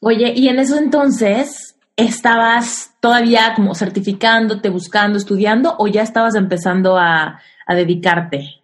Oye, 0.00 0.32
y 0.34 0.48
en 0.48 0.58
eso 0.58 0.76
entonces, 0.76 1.76
¿estabas 1.96 2.92
todavía 3.00 3.52
como 3.54 3.74
certificándote, 3.74 4.70
buscando, 4.70 5.18
estudiando 5.18 5.76
o 5.78 5.86
ya 5.86 6.02
estabas 6.02 6.34
empezando 6.34 6.96
a, 6.96 7.40
a 7.66 7.74
dedicarte? 7.74 8.57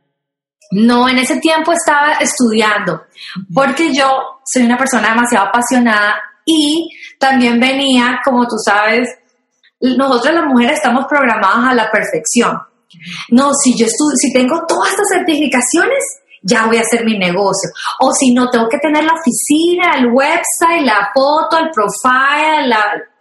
No, 0.74 1.08
en 1.08 1.18
ese 1.18 1.36
tiempo 1.38 1.72
estaba 1.72 2.14
estudiando, 2.14 3.04
porque 3.54 3.94
yo 3.94 4.40
soy 4.44 4.64
una 4.64 4.76
persona 4.76 5.10
demasiado 5.10 5.46
apasionada 5.46 6.16
y 6.44 6.90
también 7.18 7.60
venía, 7.60 8.20
como 8.24 8.44
tú 8.46 8.56
sabes, 8.64 9.08
nosotras 9.80 10.34
las 10.34 10.46
mujeres 10.46 10.78
estamos 10.78 11.06
programadas 11.08 11.70
a 11.70 11.74
la 11.74 11.90
perfección. 11.90 12.58
No, 13.30 13.52
si 13.54 13.76
yo 13.76 13.86
estudio, 13.86 14.16
si 14.16 14.32
tengo 14.32 14.64
todas 14.66 14.90
estas 14.90 15.08
certificaciones, 15.14 16.02
ya 16.42 16.66
voy 16.66 16.78
a 16.78 16.82
hacer 16.82 17.04
mi 17.04 17.18
negocio. 17.18 17.70
O 18.00 18.12
si 18.12 18.32
no, 18.32 18.50
tengo 18.50 18.68
que 18.68 18.78
tener 18.78 19.04
la 19.04 19.14
oficina, 19.14 19.94
el 19.98 20.12
website, 20.12 20.84
la 20.84 21.10
foto, 21.14 21.58
el 21.58 21.70
profile, 21.70 22.74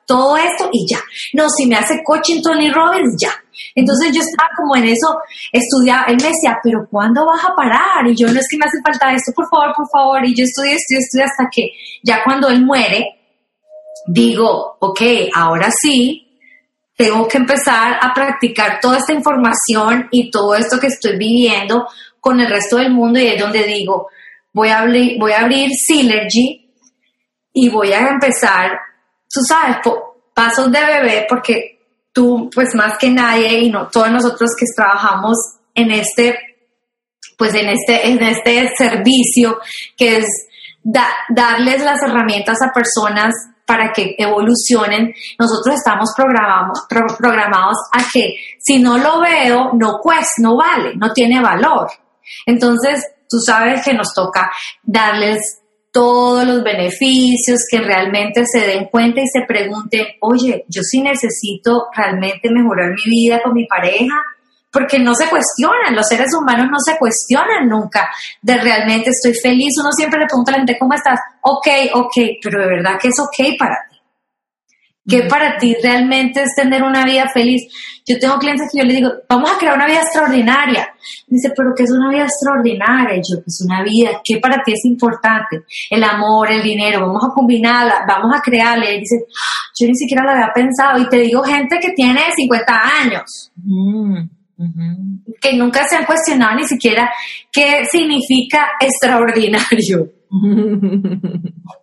todo 0.06 0.38
esto 0.38 0.70
y 0.72 0.88
ya. 0.92 1.00
No, 1.34 1.50
si 1.50 1.68
me 1.68 1.76
hace 1.76 2.02
coaching 2.04 2.42
Tony 2.42 2.72
Robbins, 2.72 3.16
ya. 3.20 3.32
Entonces 3.76 4.12
yo 4.13 4.22
estaba 4.22 4.50
como 4.58 4.76
en 4.76 4.86
eso, 4.86 5.18
estudiaba, 5.52 6.06
él 6.06 6.18
me 6.18 6.30
decía, 6.30 6.58
pero 6.63 6.88
¿cuándo 6.89 7.26
vas 7.26 7.44
a 7.44 7.56
parar? 7.56 8.08
Y 8.08 8.16
yo, 8.16 8.28
no 8.28 8.39
es 8.39 8.48
que 8.50 8.58
me 8.58 8.66
hace 8.66 8.82
falta 8.84 9.13
esto, 9.13 9.32
por 9.36 9.48
favor, 9.50 9.74
por 9.76 9.89
favor. 9.89 10.26
Y 10.26 10.36
yo 10.36 10.44
estudié, 10.44 10.76
estudié, 10.76 11.00
estudié 11.00 11.24
hasta 11.24 11.50
que 11.52 11.72
ya 12.04 12.24
cuando 12.24 12.50
él 12.50 12.63
muere, 12.63 13.08
digo, 14.08 14.78
ok, 14.80 15.02
ahora 15.34 15.70
sí, 15.82 16.24
tengo 16.96 17.28
que 17.28 17.38
empezar 17.38 17.98
a 18.02 18.13
practicar 18.13 18.80
toda 18.80 18.98
esta 18.98 19.13
información 19.13 20.08
y 20.12 20.30
todo 20.30 20.56
esto 20.56 20.80
que 20.80 20.88
estoy 20.88 21.18
viviendo 21.18 21.88
con 22.20 22.39
el 22.39 22.50
resto 22.50 22.78
del 22.78 22.92
mundo 22.92 23.20
y 23.20 23.28
es 23.28 23.39
donde 23.39 23.63
digo, 23.63 24.08
voy 24.54 24.70
a 24.70 24.80
abrir, 24.80 25.20
voy 25.20 25.32
a 25.32 25.42
abrir 25.42 25.70
Synergy 25.72 26.72
y 27.54 27.70
voy 27.70 27.92
a 27.92 28.08
empezar, 28.08 28.72
tú 29.30 29.42
sabes, 29.48 29.78
pasos 30.34 30.72
de 30.72 30.86
bebé, 30.86 31.26
porque 31.28 31.73
tú, 32.13 32.49
pues 32.54 32.76
más 32.76 32.97
que 32.97 33.10
nadie 33.10 33.60
y 33.60 33.69
no 33.69 33.88
todos 33.88 34.12
nosotros 34.12 34.52
que 34.58 34.65
trabajamos 34.76 35.38
en 35.73 35.91
este, 35.91 36.38
pues 37.38 37.54
en 37.56 37.69
este, 37.69 38.08
en 38.08 38.21
este 38.23 38.69
servicio 38.78 39.60
que 39.97 40.17
es 40.17 40.26
darles 40.84 41.84
las 41.84 42.02
herramientas 42.04 42.58
a 42.62 42.73
personas 42.73 43.34
para 43.65 43.91
que 43.93 44.15
evolucionen, 44.17 45.13
nosotros 45.39 45.76
estamos 45.76 46.10
programados, 46.15 46.86
programados 47.17 47.78
a 47.93 48.04
que 48.12 48.36
si 48.60 48.80
no 48.80 48.97
lo 48.97 49.21
veo, 49.21 49.71
no 49.73 49.99
cuesta, 50.02 50.41
no 50.41 50.58
vale, 50.58 50.95
no 50.95 51.13
tiene 51.13 51.41
valor. 51.41 51.88
Entonces, 52.45 53.04
tú 53.30 53.39
sabes 53.39 53.84
que 53.84 53.93
nos 53.93 54.13
toca 54.13 54.52
darles 54.84 55.62
todos 55.93 56.45
los 56.45 56.63
beneficios, 56.63 57.60
que 57.69 57.79
realmente 57.79 58.43
se 58.51 58.65
den 58.67 58.86
cuenta 58.86 59.21
y 59.21 59.27
se 59.27 59.45
pregunten, 59.47 60.08
oye, 60.21 60.65
yo 60.67 60.82
sí 60.82 61.01
necesito 61.01 61.86
realmente 61.95 62.49
mejorar 62.51 62.89
mi 62.89 63.12
vida 63.12 63.41
con 63.43 63.53
mi 63.53 63.67
pareja, 63.67 64.15
porque 64.71 64.97
no 64.97 65.13
se 65.13 65.29
cuestionan, 65.29 65.95
los 65.95 66.08
seres 66.08 66.34
humanos 66.36 66.67
no 66.71 66.79
se 66.84 66.97
cuestionan 66.97 67.69
nunca 67.69 68.10
de 68.41 68.58
realmente 68.58 69.12
estoy 69.12 69.36
feliz, 69.36 69.75
uno 69.79 69.91
siempre 69.91 70.19
le 70.19 70.25
pregunta 70.25 70.51
a 70.51 70.53
la 70.53 70.58
gente, 70.58 70.77
¿cómo 70.79 70.95
estás? 70.95 71.19
Ok, 71.41 71.67
ok, 71.93 72.13
pero 72.41 72.60
de 72.60 72.67
verdad 72.67 72.99
que 72.99 73.10
es 73.10 73.19
ok 73.19 73.56
para 73.60 73.75
ti. 73.88 73.92
¿Qué 75.06 75.24
para 75.24 75.58
ti 75.58 75.76
realmente 75.84 76.44
es 76.44 76.56
tener 76.56 76.82
una 76.82 77.04
vida 77.04 77.28
feliz? 77.34 77.63
Yo 78.06 78.18
tengo 78.20 78.38
clientes 78.38 78.70
que 78.72 78.80
yo 78.80 78.86
les 78.86 78.98
digo, 78.98 79.12
vamos 79.28 79.52
a 79.52 79.58
crear 79.58 79.76
una 79.76 79.86
vida 79.86 80.00
extraordinaria. 80.00 80.88
dice, 81.28 81.52
pero 81.56 81.74
¿qué 81.76 81.84
es 81.84 81.92
una 81.92 82.10
vida 82.10 82.24
extraordinaria? 82.24 83.18
Y 83.18 83.22
yo, 83.22 83.44
pues 83.44 83.66
una 83.66 83.84
vida, 83.84 84.22
¿qué 84.24 84.38
para 84.38 84.63
ti 84.63 84.72
es 84.72 84.86
importante? 84.86 85.63
El 85.89 86.04
amor, 86.04 86.50
el 86.52 86.63
dinero, 86.63 87.02
vamos 87.02 87.24
a 87.24 87.34
combinarla, 87.34 88.06
vamos 88.08 88.34
a 88.34 88.42
crearla. 88.42 88.92
Y 88.92 89.00
dice, 89.00 89.26
yo 89.78 89.88
ni 89.88 89.96
siquiera 89.96 90.24
lo 90.24 90.32
había 90.32 90.54
pensado. 90.54 91.00
Y 91.00 91.10
te 91.10 91.18
digo, 91.18 91.44
gente 91.44 91.80
que 91.82 91.92
tiene 91.92 92.22
50 92.34 92.82
años. 93.02 93.52
Mm, 93.58 94.18
que 95.42 95.54
nunca 95.58 95.86
se 95.88 95.98
han 95.98 96.06
cuestionado 96.06 96.56
ni 96.56 96.66
siquiera 96.66 97.12
qué 97.52 97.84
significa 97.92 98.70
extraordinario. 98.80 100.13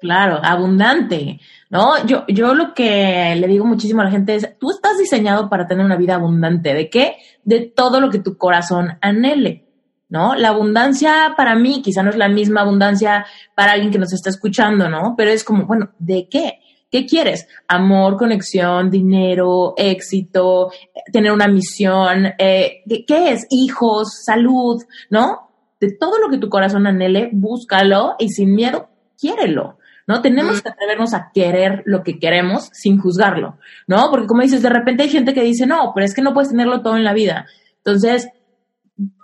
Claro, 0.00 0.38
abundante. 0.42 1.40
¿No? 1.70 2.04
Yo, 2.06 2.24
yo 2.28 2.54
lo 2.54 2.74
que 2.74 3.34
le 3.36 3.46
digo 3.46 3.64
muchísimo 3.64 4.00
a 4.00 4.04
la 4.04 4.10
gente 4.10 4.34
es, 4.34 4.58
tú 4.58 4.70
estás 4.70 4.98
diseñado 4.98 5.48
para 5.48 5.66
tener 5.66 5.84
una 5.84 5.96
vida 5.96 6.14
abundante. 6.14 6.74
¿De 6.74 6.88
qué? 6.88 7.16
De 7.44 7.60
todo 7.60 8.00
lo 8.00 8.10
que 8.10 8.20
tu 8.20 8.36
corazón 8.36 8.98
anhele, 9.00 9.66
¿no? 10.08 10.34
La 10.34 10.48
abundancia 10.48 11.34
para 11.36 11.54
mí 11.54 11.82
quizá 11.82 12.02
no 12.02 12.10
es 12.10 12.16
la 12.16 12.28
misma 12.28 12.62
abundancia 12.62 13.26
para 13.54 13.72
alguien 13.72 13.92
que 13.92 13.98
nos 13.98 14.12
está 14.12 14.30
escuchando, 14.30 14.88
¿no? 14.88 15.14
Pero 15.16 15.30
es 15.30 15.44
como, 15.44 15.66
bueno, 15.66 15.90
¿de 15.98 16.28
qué? 16.28 16.60
¿Qué 16.90 17.04
quieres? 17.04 17.46
Amor, 17.66 18.16
conexión, 18.16 18.90
dinero, 18.90 19.74
éxito, 19.76 20.72
tener 21.12 21.32
una 21.32 21.46
misión, 21.46 22.32
eh, 22.38 22.82
¿qué 23.06 23.30
es? 23.30 23.46
Hijos, 23.50 24.22
salud, 24.24 24.82
¿no? 25.10 25.50
De 25.78 25.92
todo 25.92 26.16
lo 26.18 26.30
que 26.30 26.38
tu 26.38 26.48
corazón 26.48 26.86
anhele, 26.86 27.28
búscalo 27.30 28.16
y 28.18 28.30
sin 28.30 28.54
miedo, 28.54 28.88
quiérelo. 29.20 29.78
¿No? 30.08 30.22
Tenemos 30.22 30.62
que 30.62 30.70
atrevernos 30.70 31.12
a 31.12 31.30
querer 31.34 31.82
lo 31.84 32.02
que 32.02 32.18
queremos 32.18 32.70
sin 32.72 32.98
juzgarlo, 32.98 33.58
¿no? 33.86 34.08
Porque 34.10 34.26
como 34.26 34.40
dices, 34.40 34.62
de 34.62 34.70
repente 34.70 35.02
hay 35.02 35.10
gente 35.10 35.34
que 35.34 35.42
dice, 35.42 35.66
no, 35.66 35.92
pero 35.94 36.06
es 36.06 36.14
que 36.14 36.22
no 36.22 36.32
puedes 36.32 36.48
tenerlo 36.48 36.80
todo 36.80 36.96
en 36.96 37.04
la 37.04 37.12
vida. 37.12 37.46
Entonces, 37.76 38.26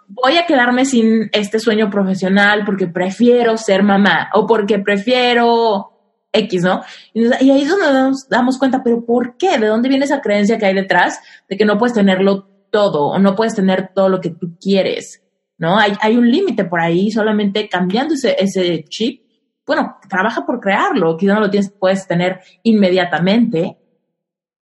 voy 0.08 0.36
a 0.36 0.44
quedarme 0.44 0.84
sin 0.84 1.30
este 1.32 1.58
sueño 1.58 1.88
profesional 1.88 2.64
porque 2.66 2.86
prefiero 2.86 3.56
ser 3.56 3.82
mamá 3.82 4.28
o 4.34 4.46
porque 4.46 4.78
prefiero 4.78 5.90
X, 6.30 6.62
¿no? 6.62 6.82
Y 7.14 7.32
ahí 7.32 7.62
es 7.62 7.68
donde 7.70 7.90
nos 7.90 8.28
damos 8.28 8.58
cuenta, 8.58 8.82
pero 8.84 9.06
¿por 9.06 9.38
qué? 9.38 9.56
¿De 9.58 9.68
dónde 9.68 9.88
viene 9.88 10.04
esa 10.04 10.20
creencia 10.20 10.58
que 10.58 10.66
hay 10.66 10.74
detrás 10.74 11.18
de 11.48 11.56
que 11.56 11.64
no 11.64 11.78
puedes 11.78 11.94
tenerlo 11.94 12.46
todo 12.70 13.06
o 13.06 13.18
no 13.18 13.34
puedes 13.34 13.54
tener 13.54 13.92
todo 13.94 14.10
lo 14.10 14.20
que 14.20 14.30
tú 14.30 14.58
quieres? 14.60 15.22
¿No? 15.56 15.78
Hay, 15.78 15.94
hay 16.02 16.18
un 16.18 16.30
límite 16.30 16.66
por 16.66 16.80
ahí, 16.80 17.10
solamente 17.10 17.70
cambiando 17.70 18.12
ese, 18.12 18.36
ese 18.38 18.84
chip 18.84 19.23
bueno, 19.66 19.98
trabaja 20.08 20.44
por 20.44 20.60
crearlo, 20.60 21.16
quizá 21.16 21.34
no 21.34 21.40
lo 21.40 21.50
tienes, 21.50 21.70
puedes 21.70 22.06
tener 22.06 22.40
inmediatamente, 22.62 23.78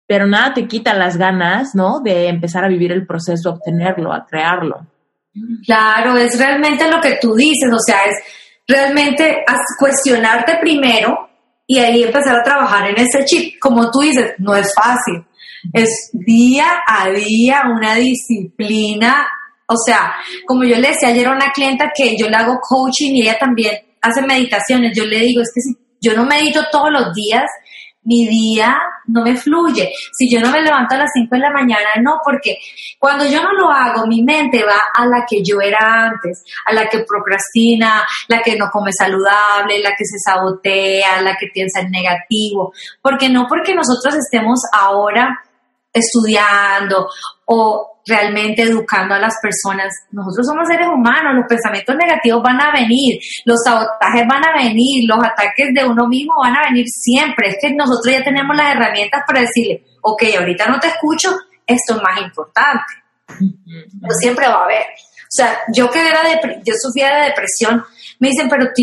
pero 0.06 0.26
nada 0.26 0.54
te 0.54 0.66
quita 0.66 0.94
las 0.94 1.16
ganas, 1.16 1.74
¿no? 1.74 2.00
De 2.00 2.28
empezar 2.28 2.64
a 2.64 2.68
vivir 2.68 2.92
el 2.92 3.06
proceso, 3.06 3.50
a 3.50 3.54
obtenerlo, 3.54 4.12
a 4.12 4.24
crearlo. 4.24 4.86
Claro, 5.64 6.16
es 6.16 6.38
realmente 6.38 6.90
lo 6.90 7.00
que 7.00 7.18
tú 7.20 7.34
dices, 7.34 7.70
o 7.70 7.78
sea, 7.78 8.04
es 8.04 8.16
realmente 8.66 9.44
cuestionarte 9.78 10.58
primero 10.60 11.28
y 11.66 11.78
ahí 11.78 12.04
empezar 12.04 12.36
a 12.36 12.42
trabajar 12.42 12.88
en 12.88 12.96
ese 12.98 13.24
chip. 13.24 13.58
Como 13.60 13.90
tú 13.90 14.00
dices, 14.00 14.34
no 14.38 14.56
es 14.56 14.72
fácil, 14.74 15.26
es 15.72 16.10
día 16.12 16.66
a 16.86 17.10
día 17.10 17.62
una 17.70 17.96
disciplina. 17.96 19.26
O 19.66 19.76
sea, 19.76 20.14
como 20.46 20.64
yo 20.64 20.76
le 20.76 20.88
decía 20.88 21.08
ayer 21.08 21.26
a 21.26 21.32
una 21.32 21.50
clienta 21.52 21.90
que 21.94 22.16
yo 22.16 22.28
le 22.28 22.36
hago 22.36 22.58
coaching 22.60 23.14
y 23.14 23.22
ella 23.22 23.38
también 23.38 23.74
hace 24.06 24.22
meditaciones, 24.22 24.96
yo 24.96 25.04
le 25.04 25.20
digo, 25.20 25.42
es 25.42 25.50
que 25.54 25.60
si 25.60 25.76
yo 26.00 26.14
no 26.14 26.24
medito 26.24 26.62
todos 26.70 26.90
los 26.90 27.14
días, 27.14 27.44
mi 28.06 28.26
día 28.28 28.78
no 29.08 29.22
me 29.22 29.36
fluye. 29.36 29.90
Si 30.16 30.30
yo 30.30 30.40
no 30.40 30.50
me 30.50 30.62
levanto 30.62 30.94
a 30.94 30.98
las 30.98 31.10
5 31.12 31.28
de 31.34 31.40
la 31.40 31.50
mañana, 31.50 31.88
no, 32.00 32.20
porque 32.24 32.56
cuando 33.00 33.26
yo 33.26 33.42
no 33.42 33.52
lo 33.52 33.70
hago, 33.70 34.06
mi 34.06 34.22
mente 34.22 34.62
va 34.64 34.80
a 34.94 35.06
la 35.06 35.26
que 35.28 35.42
yo 35.42 35.60
era 35.60 35.78
antes, 36.06 36.44
a 36.64 36.72
la 36.72 36.88
que 36.88 37.00
procrastina, 37.00 38.06
la 38.28 38.40
que 38.42 38.56
no 38.56 38.70
come 38.70 38.92
saludable, 38.92 39.82
la 39.82 39.90
que 39.90 40.04
se 40.04 40.18
sabotea, 40.18 41.20
la 41.22 41.36
que 41.36 41.48
piensa 41.52 41.80
en 41.80 41.90
negativo. 41.90 42.72
Porque 43.02 43.28
no 43.28 43.46
porque 43.48 43.74
nosotros 43.74 44.14
estemos 44.14 44.60
ahora 44.72 45.40
estudiando 45.96 47.08
o 47.46 48.00
realmente 48.06 48.62
educando 48.62 49.14
a 49.14 49.18
las 49.18 49.34
personas. 49.42 49.92
Nosotros 50.12 50.46
somos 50.46 50.68
seres 50.68 50.86
humanos, 50.86 51.34
los 51.34 51.46
pensamientos 51.48 51.96
negativos 51.96 52.42
van 52.42 52.60
a 52.60 52.72
venir, 52.72 53.18
los 53.44 53.58
sabotajes 53.64 54.24
van 54.28 54.44
a 54.46 54.56
venir, 54.56 55.04
los 55.08 55.18
ataques 55.18 55.74
de 55.74 55.84
uno 55.84 56.06
mismo 56.06 56.34
van 56.38 56.56
a 56.56 56.68
venir 56.68 56.86
siempre. 56.88 57.48
Es 57.48 57.56
que 57.60 57.74
nosotros 57.74 58.14
ya 58.14 58.22
tenemos 58.22 58.56
las 58.56 58.74
herramientas 58.74 59.22
para 59.26 59.40
decirle, 59.40 59.84
ok, 60.02 60.22
ahorita 60.38 60.66
no 60.68 60.78
te 60.78 60.88
escucho, 60.88 61.36
esto 61.66 61.96
es 61.96 62.02
más 62.02 62.20
importante. 62.22 62.92
Pero 63.26 64.14
siempre 64.20 64.46
va 64.46 64.60
a 64.60 64.64
haber. 64.64 64.82
O 64.82 65.34
sea, 65.36 65.58
yo 65.74 65.90
que 65.90 66.08
era 66.08 66.22
de, 66.22 66.62
yo 66.64 66.74
sufría 66.80 67.16
de 67.16 67.24
depresión, 67.30 67.84
me 68.20 68.28
dicen, 68.28 68.48
pero 68.48 68.66
tú, 68.66 68.82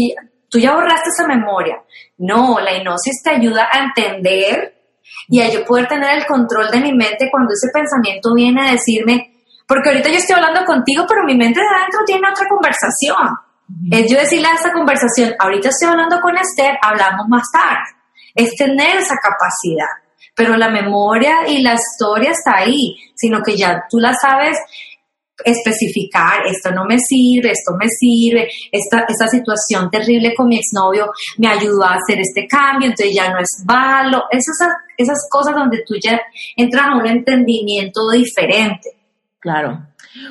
tú 0.50 0.60
ya 0.60 0.76
borraste 0.76 1.10
esa 1.10 1.28
memoria. 1.28 1.82
No, 2.18 2.60
la 2.60 2.74
hipnosis 2.74 3.24
te 3.24 3.32
ayuda 3.32 3.70
a 3.72 3.86
entender 3.86 4.83
y 5.28 5.42
a 5.42 5.50
yo 5.50 5.64
poder 5.66 5.88
tener 5.88 6.18
el 6.18 6.26
control 6.26 6.70
de 6.72 6.80
mi 6.80 6.94
mente 6.94 7.30
cuando 7.32 7.54
ese 7.54 7.70
pensamiento 7.74 8.34
viene 8.34 8.62
a 8.62 8.72
decirme, 8.72 9.34
porque 9.68 9.90
ahorita 9.90 10.10
yo 10.10 10.18
estoy 10.18 10.36
hablando 10.36 10.66
contigo, 10.66 11.06
pero 11.08 11.24
mi 11.24 11.36
mente 11.36 11.60
de 11.60 11.68
adentro 11.68 12.02
tiene 12.06 12.28
otra 12.30 12.48
conversación. 12.48 13.38
Es 13.92 14.12
yo 14.12 14.20
decirle 14.20 14.48
a 14.48 14.56
esa 14.56 14.72
conversación, 14.72 15.34
ahorita 15.40 15.70
estoy 15.70 15.90
hablando 15.90 16.20
con 16.22 16.38
Esther, 16.38 16.78
hablamos 16.82 17.28
más 17.28 17.44
tarde. 17.52 17.90
Es 18.36 18.56
tener 18.56 18.98
esa 18.98 19.16
capacidad. 19.16 19.88
Pero 20.36 20.58
la 20.58 20.70
memoria 20.70 21.48
y 21.48 21.62
la 21.62 21.76
historia 21.76 22.32
está 22.32 22.58
ahí, 22.58 22.96
sino 23.16 23.42
que 23.42 23.56
ya 23.56 23.84
tú 23.90 24.00
la 24.00 24.14
sabes 24.14 24.58
especificar, 25.44 26.46
esto 26.46 26.72
no 26.72 26.86
me 26.86 26.98
sirve, 27.00 27.52
esto 27.52 27.74
me 27.78 27.88
sirve, 27.88 28.48
esta, 28.72 29.06
esta 29.08 29.28
situación 29.28 29.90
terrible 29.90 30.34
con 30.36 30.48
mi 30.48 30.58
exnovio 30.58 31.12
me 31.38 31.48
ayudó 31.48 31.84
a 31.84 31.96
hacer 31.96 32.20
este 32.20 32.48
cambio, 32.48 32.90
entonces 32.90 33.16
ya 33.16 33.30
no 33.30 33.40
es 33.40 33.64
malo, 33.66 34.24
esas, 34.32 34.70
esas 34.98 35.28
cosas 35.30 35.56
donde 35.56 35.84
tú 35.86 35.96
ya 36.02 36.20
entras 36.56 36.86
a 36.88 36.96
un 36.96 37.08
entendimiento 37.08 38.10
diferente. 38.12 38.90
Claro. 39.40 39.88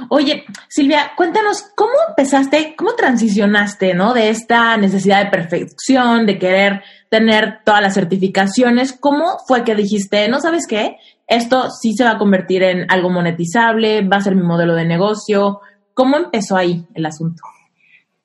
Oye, 0.09 0.45
Silvia, 0.69 1.13
cuéntanos, 1.17 1.65
¿cómo 1.75 1.93
empezaste, 2.09 2.75
cómo 2.77 2.95
transicionaste, 2.95 3.95
¿no? 3.95 4.15
De 4.15 4.29
esta 4.29 4.77
necesidad 4.77 5.25
de 5.25 5.31
perfección, 5.31 6.25
de 6.25 6.39
querer 6.39 6.83
tener 7.09 7.61
todas 7.65 7.83
las 7.83 7.95
certificaciones, 7.95 8.93
¿cómo 8.93 9.39
fue 9.47 9.65
que 9.65 9.75
dijiste, 9.75 10.29
no 10.29 10.41
sabes 10.41 10.67
qué? 10.67 10.97
Esto 11.27 11.71
sí 11.71 11.95
se 11.95 12.05
va 12.05 12.13
a 12.13 12.19
convertir 12.19 12.63
en 12.63 12.91
algo 12.91 13.11
monetizable, 13.11 14.07
va 14.07 14.19
a 14.19 14.23
ser 14.23 14.35
mi 14.37 14.43
modelo 14.43 14.75
de 14.75 14.85
negocio. 14.85 15.61
¿Cómo 15.95 16.17
empezó 16.17 16.57
ahí 16.57 16.87
el 16.95 17.05
asunto? 17.05 17.43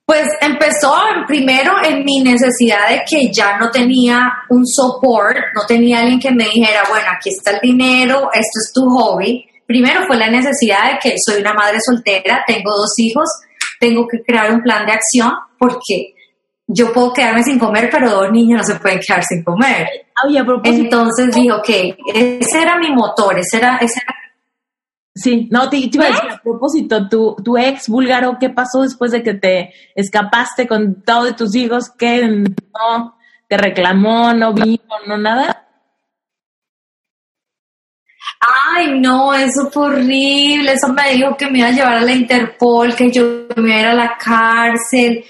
Pues 0.08 0.26
empezó 0.40 0.96
primero 1.26 1.74
en 1.84 2.02
mi 2.02 2.20
necesidad 2.20 2.88
de 2.88 3.02
que 3.06 3.30
ya 3.30 3.58
no 3.58 3.70
tenía 3.70 4.18
un 4.48 4.66
support, 4.66 5.36
no 5.54 5.66
tenía 5.66 5.98
alguien 5.98 6.18
que 6.18 6.30
me 6.30 6.44
dijera, 6.44 6.84
bueno, 6.88 7.04
aquí 7.14 7.28
está 7.28 7.50
el 7.50 7.60
dinero, 7.60 8.30
esto 8.32 8.58
es 8.58 8.72
tu 8.72 8.88
hobby. 8.88 9.46
Primero 9.66 10.06
fue 10.06 10.16
la 10.16 10.30
necesidad 10.30 10.92
de 10.92 10.98
que 10.98 11.14
soy 11.22 11.42
una 11.42 11.52
madre 11.52 11.76
soltera, 11.84 12.42
tengo 12.46 12.70
dos 12.70 12.94
hijos, 12.96 13.28
tengo 13.78 14.08
que 14.08 14.22
crear 14.22 14.50
un 14.50 14.62
plan 14.62 14.86
de 14.86 14.92
acción 14.92 15.30
porque 15.58 16.14
yo 16.66 16.90
puedo 16.90 17.12
quedarme 17.12 17.42
sin 17.42 17.58
comer, 17.58 17.90
pero 17.92 18.10
dos 18.10 18.30
niños 18.32 18.62
no 18.62 18.64
se 18.64 18.80
pueden 18.80 19.00
quedar 19.06 19.22
sin 19.24 19.44
comer. 19.44 19.88
Entonces 20.64 21.34
dijo 21.34 21.60
que 21.62 21.94
ese 22.14 22.62
era 22.62 22.78
mi 22.78 22.90
motor, 22.94 23.38
ese 23.38 23.58
era, 23.58 23.76
ese 23.76 24.00
era 24.02 24.17
Sí, 25.14 25.48
no, 25.50 25.68
te, 25.68 25.78
te 25.80 25.90
iba 25.96 26.04
a 26.04 26.08
decir 26.08 26.30
a 26.30 26.42
propósito, 26.42 27.08
tu, 27.08 27.36
tu 27.44 27.56
ex 27.58 27.88
búlgaro, 27.88 28.36
¿qué 28.38 28.50
pasó 28.50 28.82
después 28.82 29.10
de 29.10 29.22
que 29.22 29.34
te 29.34 29.72
escapaste 29.94 30.68
con 30.68 31.02
todos 31.02 31.34
tus 31.34 31.54
hijos? 31.56 31.90
¿Qué 31.90 32.24
no 32.26 33.16
te 33.48 33.56
reclamó, 33.56 34.32
no 34.32 34.52
vino, 34.52 34.82
no 35.06 35.18
nada? 35.18 35.68
Ay, 38.40 39.00
no, 39.00 39.34
eso 39.34 39.70
fue 39.72 39.86
horrible. 39.86 40.72
Eso 40.72 40.92
me 40.92 41.12
dijo 41.12 41.36
que 41.36 41.50
me 41.50 41.58
iba 41.58 41.68
a 41.68 41.72
llevar 41.72 41.96
a 41.98 42.02
la 42.02 42.12
Interpol, 42.12 42.94
que 42.94 43.10
yo 43.10 43.46
me 43.56 43.70
iba 43.70 43.76
a 43.76 43.80
ir 43.80 43.86
a 43.86 43.94
la 43.94 44.16
cárcel. 44.16 45.24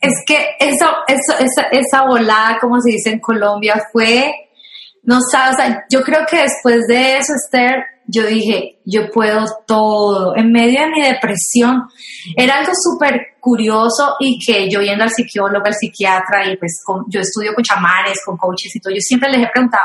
Es 0.00 0.22
que 0.26 0.56
eso, 0.58 0.86
eso, 1.06 1.38
esa, 1.38 1.68
esa 1.70 2.06
volada, 2.06 2.58
como 2.58 2.80
se 2.80 2.92
dice 2.92 3.10
en 3.10 3.20
Colombia, 3.20 3.82
fue, 3.92 4.32
no 5.02 5.18
sabes, 5.30 5.56
o 5.56 5.62
sea, 5.62 5.84
yo 5.90 6.02
creo 6.02 6.24
que 6.26 6.38
después 6.38 6.86
de 6.86 7.18
eso, 7.18 7.34
Esther, 7.34 7.84
yo 8.06 8.24
dije, 8.26 8.80
yo 8.84 9.10
puedo 9.10 9.44
todo. 9.66 10.36
En 10.36 10.52
medio 10.52 10.80
de 10.80 10.88
mi 10.90 11.02
depresión, 11.02 11.84
era 12.36 12.56
algo 12.58 12.72
súper 12.74 13.34
curioso 13.40 14.14
y 14.20 14.38
que 14.44 14.68
yo 14.70 14.80
yendo 14.80 15.04
al 15.04 15.10
psicólogo, 15.10 15.64
al 15.66 15.74
psiquiatra 15.74 16.46
y 16.50 16.56
pues 16.56 16.82
con- 16.84 17.04
yo 17.08 17.20
estudio 17.20 17.54
con 17.54 17.62
chamanes, 17.64 18.18
con 18.24 18.36
coaches 18.36 18.74
y 18.76 18.80
todo, 18.80 18.92
yo 18.94 19.00
siempre 19.00 19.30
les 19.30 19.42
he 19.42 19.50
preguntado, 19.52 19.84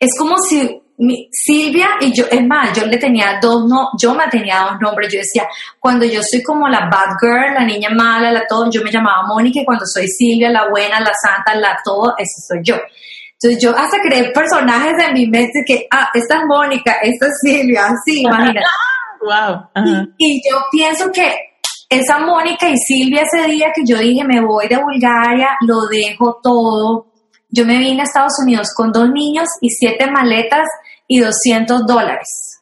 es 0.00 0.10
como 0.18 0.36
si 0.38 0.82
mi- 0.98 1.28
Silvia 1.30 1.88
y 2.00 2.10
yo, 2.16 2.24
es 2.30 2.46
más, 2.46 2.72
yo 2.78 2.86
le 2.86 2.96
tenía 2.96 3.38
dos, 3.40 3.66
no, 3.68 3.90
yo 4.00 4.14
me 4.14 4.26
tenía 4.28 4.60
dos 4.60 4.80
nombres, 4.80 5.12
yo 5.12 5.18
decía, 5.18 5.46
cuando 5.78 6.06
yo 6.06 6.20
soy 6.22 6.42
como 6.42 6.68
la 6.68 6.88
bad 6.90 7.16
girl, 7.20 7.52
la 7.54 7.64
niña 7.64 7.90
mala, 7.90 8.30
la 8.32 8.46
todo, 8.46 8.70
yo 8.70 8.82
me 8.82 8.90
llamaba 8.90 9.26
Mónica 9.26 9.60
y 9.60 9.64
cuando 9.64 9.84
soy 9.86 10.08
Silvia, 10.08 10.50
la 10.50 10.68
buena, 10.70 11.00
la 11.00 11.12
santa, 11.22 11.54
la 11.54 11.76
todo, 11.84 12.14
eso 12.16 12.40
soy 12.48 12.60
yo. 12.62 12.76
Entonces 13.40 13.62
yo 13.62 13.76
hasta 13.76 13.98
creé 14.00 14.30
personajes 14.32 14.94
en 15.06 15.12
mi 15.12 15.26
mente 15.26 15.60
que, 15.66 15.86
ah, 15.90 16.08
esta 16.14 16.36
es 16.36 16.42
Mónica, 16.46 16.92
esta 17.02 17.26
es 17.26 17.32
Silvia, 17.42 17.88
sí, 18.04 18.20
imagínate. 18.24 18.60
Wow. 19.20 19.68
Ajá. 19.74 20.06
Y 20.16 20.40
yo 20.48 20.58
pienso 20.70 21.10
que 21.12 21.34
esa 21.88 22.18
Mónica 22.18 22.68
y 22.68 22.76
Silvia 22.78 23.22
ese 23.22 23.46
día 23.48 23.72
que 23.74 23.82
yo 23.84 23.98
dije 23.98 24.24
me 24.24 24.40
voy 24.40 24.68
de 24.68 24.76
Bulgaria, 24.76 25.50
lo 25.62 25.86
dejo 25.90 26.40
todo. 26.42 27.06
Yo 27.48 27.64
me 27.64 27.78
vine 27.78 28.00
a 28.00 28.04
Estados 28.04 28.34
Unidos 28.42 28.68
con 28.74 28.90
dos 28.92 29.08
niños 29.10 29.48
y 29.60 29.68
siete 29.70 30.10
maletas 30.10 30.66
y 31.06 31.20
200 31.20 31.86
dólares. 31.86 32.60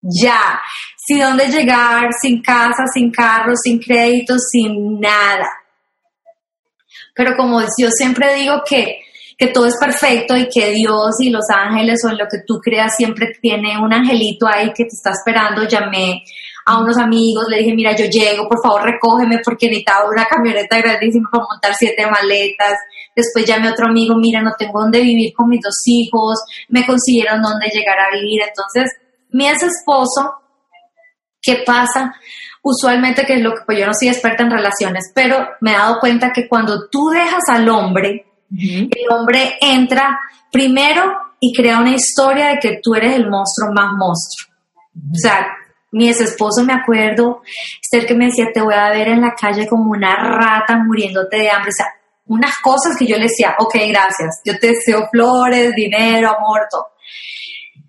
Ya, 0.00 0.60
sin 0.96 1.20
dónde 1.20 1.48
llegar, 1.48 2.08
sin 2.20 2.40
casa, 2.42 2.84
sin 2.92 3.10
carro, 3.10 3.52
sin 3.56 3.78
crédito, 3.78 4.36
sin 4.38 5.00
nada. 5.00 5.48
Pero 7.14 7.36
como 7.36 7.60
yo 7.78 7.90
siempre 7.90 8.34
digo 8.34 8.62
que, 8.68 9.00
que 9.36 9.48
todo 9.48 9.66
es 9.66 9.76
perfecto 9.78 10.36
y 10.36 10.48
que 10.48 10.72
Dios 10.72 11.16
y 11.20 11.28
los 11.28 11.44
ángeles 11.54 12.02
o 12.04 12.10
en 12.10 12.18
lo 12.18 12.26
que 12.26 12.38
tú 12.46 12.58
creas 12.58 12.96
siempre 12.96 13.32
tiene 13.40 13.78
un 13.78 13.92
angelito 13.92 14.46
ahí 14.46 14.72
que 14.72 14.84
te 14.84 14.94
está 14.94 15.10
esperando, 15.10 15.68
llamé 15.68 16.24
a 16.64 16.78
unos 16.78 16.96
amigos, 16.96 17.46
le 17.48 17.58
dije, 17.58 17.74
mira, 17.74 17.94
yo 17.94 18.06
llego, 18.06 18.48
por 18.48 18.60
favor 18.60 18.82
recógeme 18.82 19.38
porque 19.44 19.66
necesitaba 19.66 20.08
una 20.08 20.24
camioneta 20.24 20.78
grandísima 20.78 21.28
para 21.30 21.44
montar 21.48 21.74
siete 21.76 22.06
maletas. 22.06 22.74
Después 23.14 23.44
llamé 23.44 23.68
a 23.68 23.72
otro 23.72 23.86
amigo, 23.86 24.16
mira, 24.16 24.42
no 24.42 24.52
tengo 24.58 24.80
dónde 24.80 25.00
vivir 25.00 25.32
con 25.32 25.48
mis 25.48 25.60
dos 25.62 25.76
hijos, 25.84 26.38
me 26.68 26.84
consiguieron 26.84 27.40
dónde 27.40 27.68
llegar 27.68 27.98
a 28.00 28.10
vivir. 28.12 28.40
Entonces, 28.42 28.90
mi 29.30 29.46
ex 29.46 29.62
esposo, 29.62 30.34
¿qué 31.40 31.62
pasa? 31.64 32.14
Usualmente, 32.62 33.24
que 33.24 33.34
es 33.34 33.42
lo 33.42 33.52
que, 33.52 33.60
pues 33.64 33.78
yo 33.78 33.86
no 33.86 33.92
soy 33.96 34.08
experta 34.08 34.42
en 34.42 34.50
relaciones, 34.50 35.12
pero 35.14 35.46
me 35.60 35.70
he 35.70 35.76
dado 35.76 36.00
cuenta 36.00 36.32
que 36.32 36.48
cuando 36.48 36.88
tú 36.88 37.10
dejas 37.10 37.44
al 37.48 37.68
hombre, 37.68 38.26
El 38.50 38.88
hombre 39.10 39.56
entra 39.60 40.18
primero 40.50 41.12
y 41.40 41.52
crea 41.54 41.80
una 41.80 41.94
historia 41.94 42.48
de 42.48 42.58
que 42.58 42.80
tú 42.82 42.94
eres 42.94 43.14
el 43.14 43.28
monstruo 43.28 43.72
más 43.72 43.92
monstruo. 43.96 44.54
O 44.94 45.18
sea, 45.18 45.46
mi 45.92 46.08
ex 46.08 46.20
esposo, 46.20 46.64
me 46.64 46.72
acuerdo, 46.72 47.42
es 47.44 48.00
el 48.00 48.06
que 48.06 48.14
me 48.14 48.26
decía, 48.26 48.46
te 48.52 48.60
voy 48.60 48.74
a 48.74 48.90
ver 48.90 49.08
en 49.08 49.20
la 49.20 49.34
calle 49.34 49.66
como 49.66 49.90
una 49.90 50.14
rata 50.14 50.76
muriéndote 50.76 51.38
de 51.38 51.50
hambre. 51.50 51.70
O 51.70 51.76
sea, 51.76 51.86
unas 52.26 52.54
cosas 52.62 52.96
que 52.98 53.06
yo 53.06 53.16
le 53.16 53.24
decía, 53.24 53.54
ok, 53.58 53.74
gracias, 53.88 54.40
yo 54.44 54.58
te 54.58 54.68
deseo 54.68 55.08
flores, 55.10 55.74
dinero, 55.74 56.36
amor, 56.36 56.62
todo. 56.70 56.86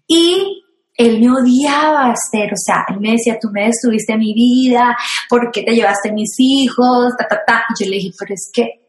Y 0.08 0.64
él 0.95 1.20
me 1.20 1.32
odiaba, 1.32 2.14
Esther, 2.14 2.53
o 2.53 2.58
sea, 2.58 2.86
él 2.89 2.99
me 2.99 3.12
decía, 3.12 3.38
tú 3.39 3.49
me 3.51 3.66
destruiste 3.66 4.18
mi 4.18 4.34
vida, 4.34 4.95
¿por 5.30 5.51
qué 5.51 5.64
te 5.64 5.74
llevaste 5.74 6.12
mis 6.12 6.36
hijos? 6.39 7.14
Ta, 7.18 7.28
ta, 7.28 7.43
ta. 7.45 7.66
Y 7.70 7.84
yo 7.84 7.89
le 7.89 7.97
dije, 7.97 8.12
pero 8.18 8.34
es 8.34 8.49
que 8.53 8.86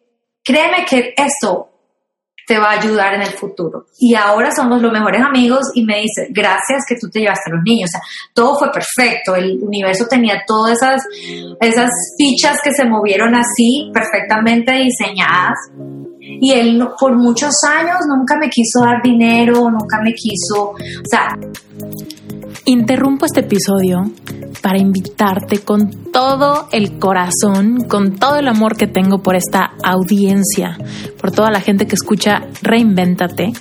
créeme 0.49 0.86
que 0.88 1.12
esto 1.14 1.68
te 2.46 2.59
va 2.59 2.70
a 2.70 2.80
ayudar 2.80 3.12
en 3.12 3.20
el 3.20 3.32
futuro. 3.32 3.84
Y 3.99 4.14
ahora 4.14 4.51
somos 4.57 4.80
los 4.80 4.90
mejores 4.90 5.20
amigos 5.20 5.61
y 5.74 5.84
me 5.84 6.01
dice, 6.01 6.28
gracias 6.30 6.84
que 6.88 6.96
tú 6.99 7.11
te 7.11 7.20
llevaste 7.20 7.51
a 7.51 7.57
los 7.57 7.62
niños. 7.62 7.90
O 7.90 7.92
sea, 7.92 8.01
todo 8.32 8.59
fue 8.59 8.72
perfecto. 8.72 9.36
El 9.36 9.59
universo 9.61 10.07
tenía 10.09 10.42
todas 10.46 10.78
esas, 10.78 11.03
esas 11.61 11.90
fichas 12.16 12.57
que 12.64 12.72
se 12.72 12.86
movieron 12.86 13.34
así, 13.34 13.90
perfectamente 13.92 14.72
diseñadas. 14.72 15.59
Y 16.18 16.53
él 16.53 16.88
por 16.99 17.14
muchos 17.14 17.55
años 17.68 17.99
nunca 18.09 18.38
me 18.38 18.49
quiso 18.49 18.80
dar 18.82 19.03
dinero, 19.03 19.70
nunca 19.70 20.01
me 20.03 20.14
quiso, 20.14 20.70
o 20.70 21.09
sea, 21.11 21.36
Interrumpo 22.69 23.25
este 23.25 23.41
episodio 23.41 24.12
para 24.61 24.77
invitarte 24.77 25.61
con 25.61 25.89
todo 26.12 26.69
el 26.71 26.99
corazón, 26.99 27.87
con 27.89 28.16
todo 28.16 28.37
el 28.37 28.47
amor 28.47 28.77
que 28.77 28.87
tengo 28.87 29.23
por 29.23 29.37
esta 29.37 29.73
audiencia, 29.83 30.77
por 31.19 31.31
toda 31.31 31.51
la 31.51 31.62
gente 31.62 31.87
que 31.87 31.95
escucha 31.95 32.43
Reinvéntate. 32.61 33.55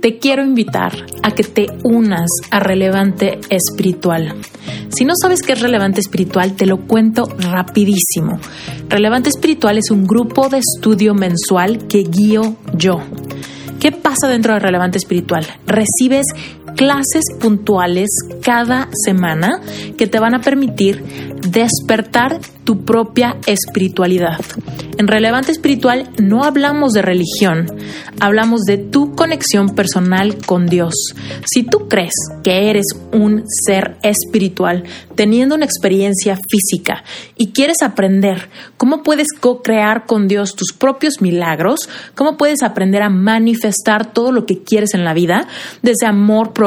Te 0.00 0.16
quiero 0.16 0.42
invitar 0.42 1.04
a 1.22 1.32
que 1.32 1.42
te 1.42 1.66
unas 1.84 2.30
a 2.50 2.58
Relevante 2.58 3.40
Espiritual. 3.50 4.34
Si 4.88 5.04
no 5.04 5.12
sabes 5.20 5.42
qué 5.42 5.52
es 5.52 5.60
Relevante 5.60 6.00
Espiritual, 6.00 6.54
te 6.54 6.64
lo 6.64 6.78
cuento 6.86 7.24
rapidísimo. 7.38 8.38
Relevante 8.88 9.28
Espiritual 9.28 9.76
es 9.76 9.90
un 9.90 10.06
grupo 10.06 10.48
de 10.48 10.60
estudio 10.60 11.12
mensual 11.12 11.88
que 11.88 12.04
guío 12.04 12.56
yo. 12.74 13.02
¿Qué 13.78 13.92
pasa 13.92 14.28
dentro 14.28 14.54
de 14.54 14.60
Relevante 14.60 14.96
Espiritual? 14.96 15.46
Recibes 15.66 16.24
clases 16.76 17.24
puntuales 17.40 18.10
cada 18.42 18.88
semana 19.04 19.60
que 19.96 20.06
te 20.06 20.20
van 20.20 20.34
a 20.34 20.40
permitir 20.40 21.02
despertar 21.50 22.40
tu 22.64 22.84
propia 22.84 23.36
espiritualidad. 23.46 24.40
En 24.98 25.06
Relevante 25.06 25.52
Espiritual 25.52 26.10
no 26.20 26.42
hablamos 26.42 26.92
de 26.92 27.02
religión, 27.02 27.66
hablamos 28.18 28.62
de 28.62 28.78
tu 28.78 29.14
conexión 29.14 29.74
personal 29.74 30.36
con 30.44 30.66
Dios. 30.66 30.94
Si 31.44 31.62
tú 31.62 31.86
crees 31.88 32.14
que 32.42 32.68
eres 32.70 32.86
un 33.12 33.44
ser 33.46 33.96
espiritual 34.02 34.84
teniendo 35.14 35.54
una 35.54 35.64
experiencia 35.64 36.36
física 36.50 37.04
y 37.36 37.52
quieres 37.52 37.82
aprender 37.82 38.48
cómo 38.76 39.02
puedes 39.02 39.28
co-crear 39.38 40.06
con 40.06 40.26
Dios 40.28 40.54
tus 40.56 40.72
propios 40.72 41.20
milagros, 41.20 41.88
cómo 42.14 42.36
puedes 42.36 42.62
aprender 42.62 43.02
a 43.02 43.10
manifestar 43.10 44.12
todo 44.12 44.32
lo 44.32 44.44
que 44.44 44.62
quieres 44.62 44.94
en 44.94 45.04
la 45.04 45.14
vida, 45.14 45.46
desde 45.82 46.06
amor 46.06 46.52
propio, 46.52 46.65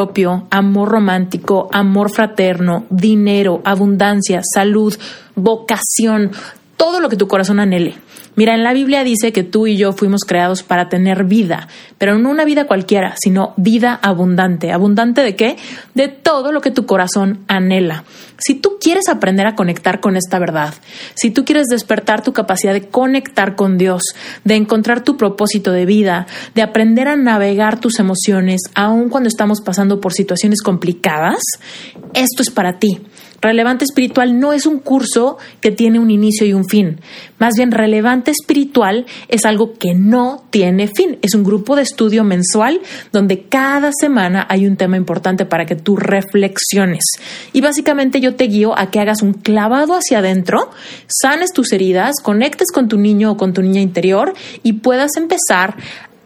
amor 0.50 0.90
romántico, 0.90 1.70
amor 1.72 2.10
fraterno, 2.10 2.86
dinero, 2.90 3.62
abundancia, 3.66 4.42
salud, 4.44 4.96
vocación, 5.36 6.32
todo 6.78 7.00
lo 7.00 7.10
que 7.10 7.18
tu 7.18 7.28
corazón 7.28 7.60
anhele. 7.60 7.96
Mira, 8.40 8.56
en 8.56 8.64
la 8.64 8.72
Biblia 8.72 9.04
dice 9.04 9.34
que 9.34 9.44
tú 9.44 9.68
y 9.68 9.76
yo 9.76 9.92
fuimos 9.92 10.22
creados 10.26 10.64
para 10.64 10.88
tener 10.88 11.26
vida, 11.26 11.68
pero 11.98 12.18
no 12.18 12.30
una 12.30 12.46
vida 12.46 12.68
cualquiera, 12.68 13.16
sino 13.22 13.54
vida 13.58 14.00
abundante. 14.02 14.72
¿Abundante 14.72 15.24
de 15.24 15.36
qué? 15.36 15.58
De 15.94 16.08
todo 16.08 16.54
lo 16.54 16.62
que 16.62 16.72
tu 16.72 16.86
corazón 16.86 17.44
anhela. 17.50 18.06
Si 18.38 18.56
tú 18.56 18.78
quieres 18.80 19.10
aprender 19.10 19.46
a 19.46 19.56
conectar 19.56 20.00
con 20.00 20.16
esta 20.16 20.40
verdad, 20.40 20.74
si 21.16 21.32
tú 21.32 21.44
quieres 21.44 21.68
despertar 21.68 22.24
tu 22.24 22.32
capacidad 22.32 22.72
de 22.72 22.88
conectar 22.88 23.58
con 23.58 23.78
Dios, 23.78 24.04
de 24.46 24.56
encontrar 24.56 25.04
tu 25.04 25.18
propósito 25.18 25.74
de 25.74 25.86
vida, 25.86 26.26
de 26.56 26.62
aprender 26.62 27.10
a 27.10 27.18
navegar 27.18 27.82
tus 27.82 28.00
emociones, 28.00 28.62
aun 28.74 29.10
cuando 29.10 29.28
estamos 29.28 29.60
pasando 29.60 30.00
por 30.00 30.14
situaciones 30.14 30.62
complicadas, 30.62 31.42
esto 32.14 32.42
es 32.42 32.50
para 32.50 32.80
ti. 32.80 33.02
Relevante 33.42 33.86
espiritual 33.86 34.40
no 34.40 34.54
es 34.54 34.66
un 34.66 34.80
curso 34.80 35.38
que 35.62 35.72
tiene 35.72 36.00
un 36.00 36.12
inicio 36.12 36.46
y 36.46 36.54
un 36.54 36.66
fin. 36.66 37.00
Más 37.38 37.54
bien, 37.56 37.72
relevante 37.72 38.32
espiritual 38.32 39.06
es 39.28 39.46
algo 39.46 39.74
que 39.74 39.94
no 39.94 40.44
tiene 40.50 40.88
fin. 40.88 41.18
Es 41.22 41.34
un 41.36 41.44
grupo 41.44 41.76
de 41.76 41.84
estudio 41.84 42.24
mensual 42.24 42.82
donde 43.12 43.44
cada 43.44 43.92
semana 43.98 44.46
hay 44.50 44.66
un 44.66 44.76
tema 44.76 44.98
importante 44.98 45.46
para 45.46 45.66
que 45.66 45.76
tú 45.76 45.96
reflexiones. 45.96 47.04
Y 47.54 47.62
básicamente 47.62 48.20
yo 48.20 48.36
te 48.36 48.46
guío 48.46 48.78
a 48.78 48.92
que 48.92 49.00
hagas 49.00 49.22
un 49.22 49.34
clavado 49.34 49.94
hacia 49.94 50.20
adentro, 50.20 50.70
sanes 51.08 51.54
tus 51.54 51.72
heridas, 51.72 52.16
conectes 52.22 52.72
con 52.74 52.88
tu 52.88 52.98
niño 52.98 53.32
o 53.32 53.38
con 53.38 53.54
tu 53.54 53.62
niña 53.62 53.82
interior 53.82 54.34
y 54.64 54.74
puedas 54.74 55.16
empezar 55.16 55.78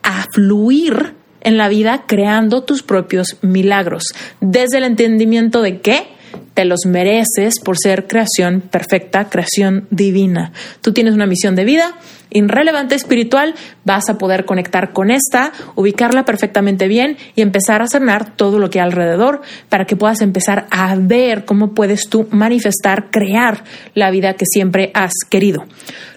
a 0.01 0.25
fluir 0.33 1.13
en 1.41 1.57
la 1.57 1.69
vida 1.69 2.05
creando 2.07 2.63
tus 2.63 2.83
propios 2.83 3.37
milagros. 3.41 4.05
Desde 4.41 4.77
el 4.77 4.85
entendimiento 4.85 5.61
de 5.61 5.81
que 5.81 6.12
te 6.53 6.65
los 6.65 6.85
mereces 6.85 7.59
por 7.63 7.77
ser 7.77 8.07
creación 8.07 8.61
perfecta, 8.61 9.29
creación 9.29 9.87
divina. 9.89 10.51
Tú 10.81 10.93
tienes 10.93 11.13
una 11.13 11.25
misión 11.25 11.55
de 11.55 11.65
vida 11.65 11.95
irrelevante 12.33 12.95
espiritual, 12.95 13.55
vas 13.85 14.09
a 14.09 14.17
poder 14.17 14.45
conectar 14.45 14.91
con 14.91 15.11
esta, 15.11 15.53
ubicarla 15.75 16.25
perfectamente 16.25 16.87
bien 16.87 17.17
y 17.35 17.41
empezar 17.41 17.81
a 17.81 17.87
sanar 17.87 18.35
todo 18.35 18.59
lo 18.59 18.69
que 18.69 18.79
hay 18.79 18.85
alrededor 18.85 19.41
para 19.69 19.85
que 19.85 19.95
puedas 19.95 20.21
empezar 20.21 20.67
a 20.71 20.95
ver 20.95 21.45
cómo 21.45 21.73
puedes 21.73 22.09
tú 22.09 22.27
manifestar, 22.31 23.09
crear 23.11 23.63
la 23.93 24.11
vida 24.11 24.33
que 24.33 24.45
siempre 24.45 24.91
has 24.93 25.13
querido. 25.29 25.65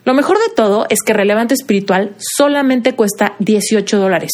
Lo 0.05 0.15
mejor 0.15 0.39
de 0.39 0.55
todo 0.55 0.87
es 0.89 1.03
que 1.03 1.13
relevante 1.13 1.55
espiritual 1.55 2.15
solamente 2.19 2.95
cuesta 2.95 3.35
18 3.39 3.99
dólares. 3.99 4.31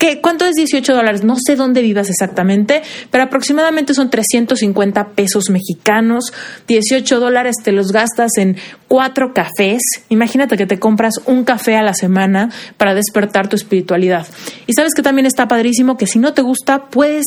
¿Qué, 0.00 0.22
¿Cuánto 0.22 0.46
es 0.46 0.54
18 0.54 0.94
dólares? 0.94 1.24
No 1.24 1.36
sé 1.36 1.56
dónde 1.56 1.82
vivas 1.82 2.08
exactamente, 2.08 2.80
pero 3.10 3.22
aproximadamente 3.22 3.92
son 3.92 4.08
350 4.08 5.10
pesos 5.10 5.50
mexicanos. 5.50 6.32
18 6.68 7.20
dólares 7.20 7.56
te 7.62 7.70
los 7.70 7.92
gastas 7.92 8.30
en 8.38 8.56
cuatro 8.88 9.34
cafés. 9.34 9.82
Imagínate 10.08 10.56
que 10.56 10.64
te 10.64 10.78
compras 10.78 11.16
un 11.26 11.44
café 11.44 11.76
a 11.76 11.82
la 11.82 11.92
semana 11.92 12.48
para 12.78 12.94
despertar 12.94 13.48
tu 13.48 13.56
espiritualidad. 13.56 14.26
Y 14.66 14.72
sabes 14.72 14.94
que 14.94 15.02
también 15.02 15.26
está 15.26 15.48
padrísimo 15.48 15.98
que 15.98 16.06
si 16.06 16.18
no 16.18 16.32
te 16.32 16.40
gusta, 16.40 16.86
puedes 16.88 17.26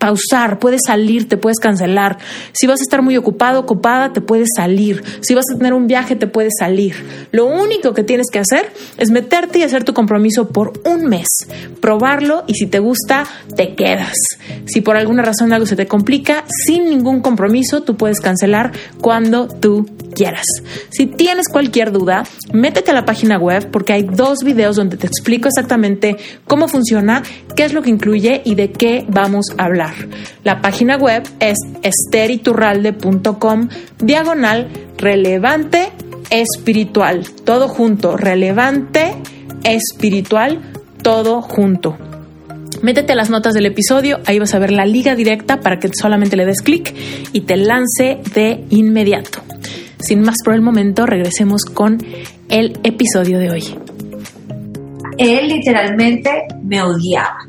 pausar, 0.00 0.58
puedes 0.58 0.80
salir, 0.86 1.28
te 1.28 1.36
puedes 1.36 1.58
cancelar. 1.58 2.18
Si 2.52 2.66
vas 2.66 2.80
a 2.80 2.82
estar 2.82 3.02
muy 3.02 3.16
ocupado, 3.16 3.60
ocupada, 3.60 4.12
te 4.12 4.20
puedes 4.20 4.48
salir. 4.56 5.04
Si 5.20 5.34
vas 5.34 5.44
a 5.54 5.56
tener 5.56 5.74
un 5.74 5.86
viaje, 5.86 6.16
te 6.16 6.26
puedes 6.26 6.54
salir. 6.58 7.28
Lo 7.30 7.46
único 7.46 7.94
que 7.94 8.02
tienes 8.02 8.26
que 8.32 8.40
hacer 8.40 8.72
es 8.96 9.10
meterte 9.10 9.60
y 9.60 9.62
hacer 9.62 9.84
tu 9.84 9.94
compromiso 9.94 10.48
por 10.48 10.72
un 10.84 11.04
mes, 11.04 11.28
probarlo 11.80 12.44
y 12.46 12.54
si 12.54 12.66
te 12.66 12.78
gusta, 12.78 13.24
te 13.54 13.74
quedas. 13.74 14.16
Si 14.64 14.80
por 14.80 14.96
alguna 14.96 15.22
razón 15.22 15.52
algo 15.52 15.66
se 15.66 15.76
te 15.76 15.86
complica, 15.86 16.44
sin 16.66 16.88
ningún 16.88 17.20
compromiso, 17.20 17.82
tú 17.82 17.96
puedes 17.96 18.20
cancelar 18.20 18.72
cuando 19.00 19.48
tú 19.48 19.86
quieras. 20.14 20.46
Si 20.90 21.06
tienes 21.06 21.48
cualquier 21.48 21.92
duda, 21.92 22.24
métete 22.52 22.90
a 22.90 22.94
la 22.94 23.04
página 23.04 23.38
web 23.38 23.70
porque 23.70 23.92
hay 23.92 24.02
dos 24.02 24.40
videos 24.44 24.76
donde 24.76 24.96
te 24.96 25.06
explico 25.06 25.48
exactamente 25.48 26.16
cómo 26.46 26.68
funciona, 26.68 27.22
qué 27.54 27.64
es 27.64 27.72
lo 27.72 27.82
que 27.82 27.90
incluye 27.90 28.42
y 28.44 28.54
de 28.54 28.72
qué 28.72 29.04
vamos 29.08 29.46
a 29.58 29.64
hablar. 29.64 29.89
La 30.44 30.60
página 30.60 30.96
web 30.96 31.22
es 31.40 31.58
esteriturralde.com 31.82 33.68
diagonal 33.98 34.68
relevante 34.96 35.88
espiritual. 36.30 37.26
Todo 37.44 37.68
junto, 37.68 38.16
relevante 38.16 39.14
espiritual, 39.64 40.60
todo 41.02 41.42
junto. 41.42 41.96
Métete 42.82 43.12
a 43.12 43.16
las 43.16 43.28
notas 43.28 43.52
del 43.52 43.66
episodio, 43.66 44.20
ahí 44.24 44.38
vas 44.38 44.54
a 44.54 44.58
ver 44.58 44.72
la 44.72 44.86
liga 44.86 45.14
directa 45.14 45.60
para 45.60 45.78
que 45.78 45.90
solamente 45.92 46.36
le 46.36 46.46
des 46.46 46.62
clic 46.62 46.94
y 47.32 47.42
te 47.42 47.56
lance 47.58 48.20
de 48.34 48.64
inmediato. 48.70 49.40
Sin 49.98 50.22
más 50.22 50.36
por 50.42 50.54
el 50.54 50.62
momento, 50.62 51.04
regresemos 51.04 51.64
con 51.64 51.98
el 52.48 52.78
episodio 52.82 53.38
de 53.38 53.50
hoy. 53.50 53.64
Él 55.18 55.48
literalmente 55.48 56.30
me 56.62 56.80
odiaba. 56.82 57.46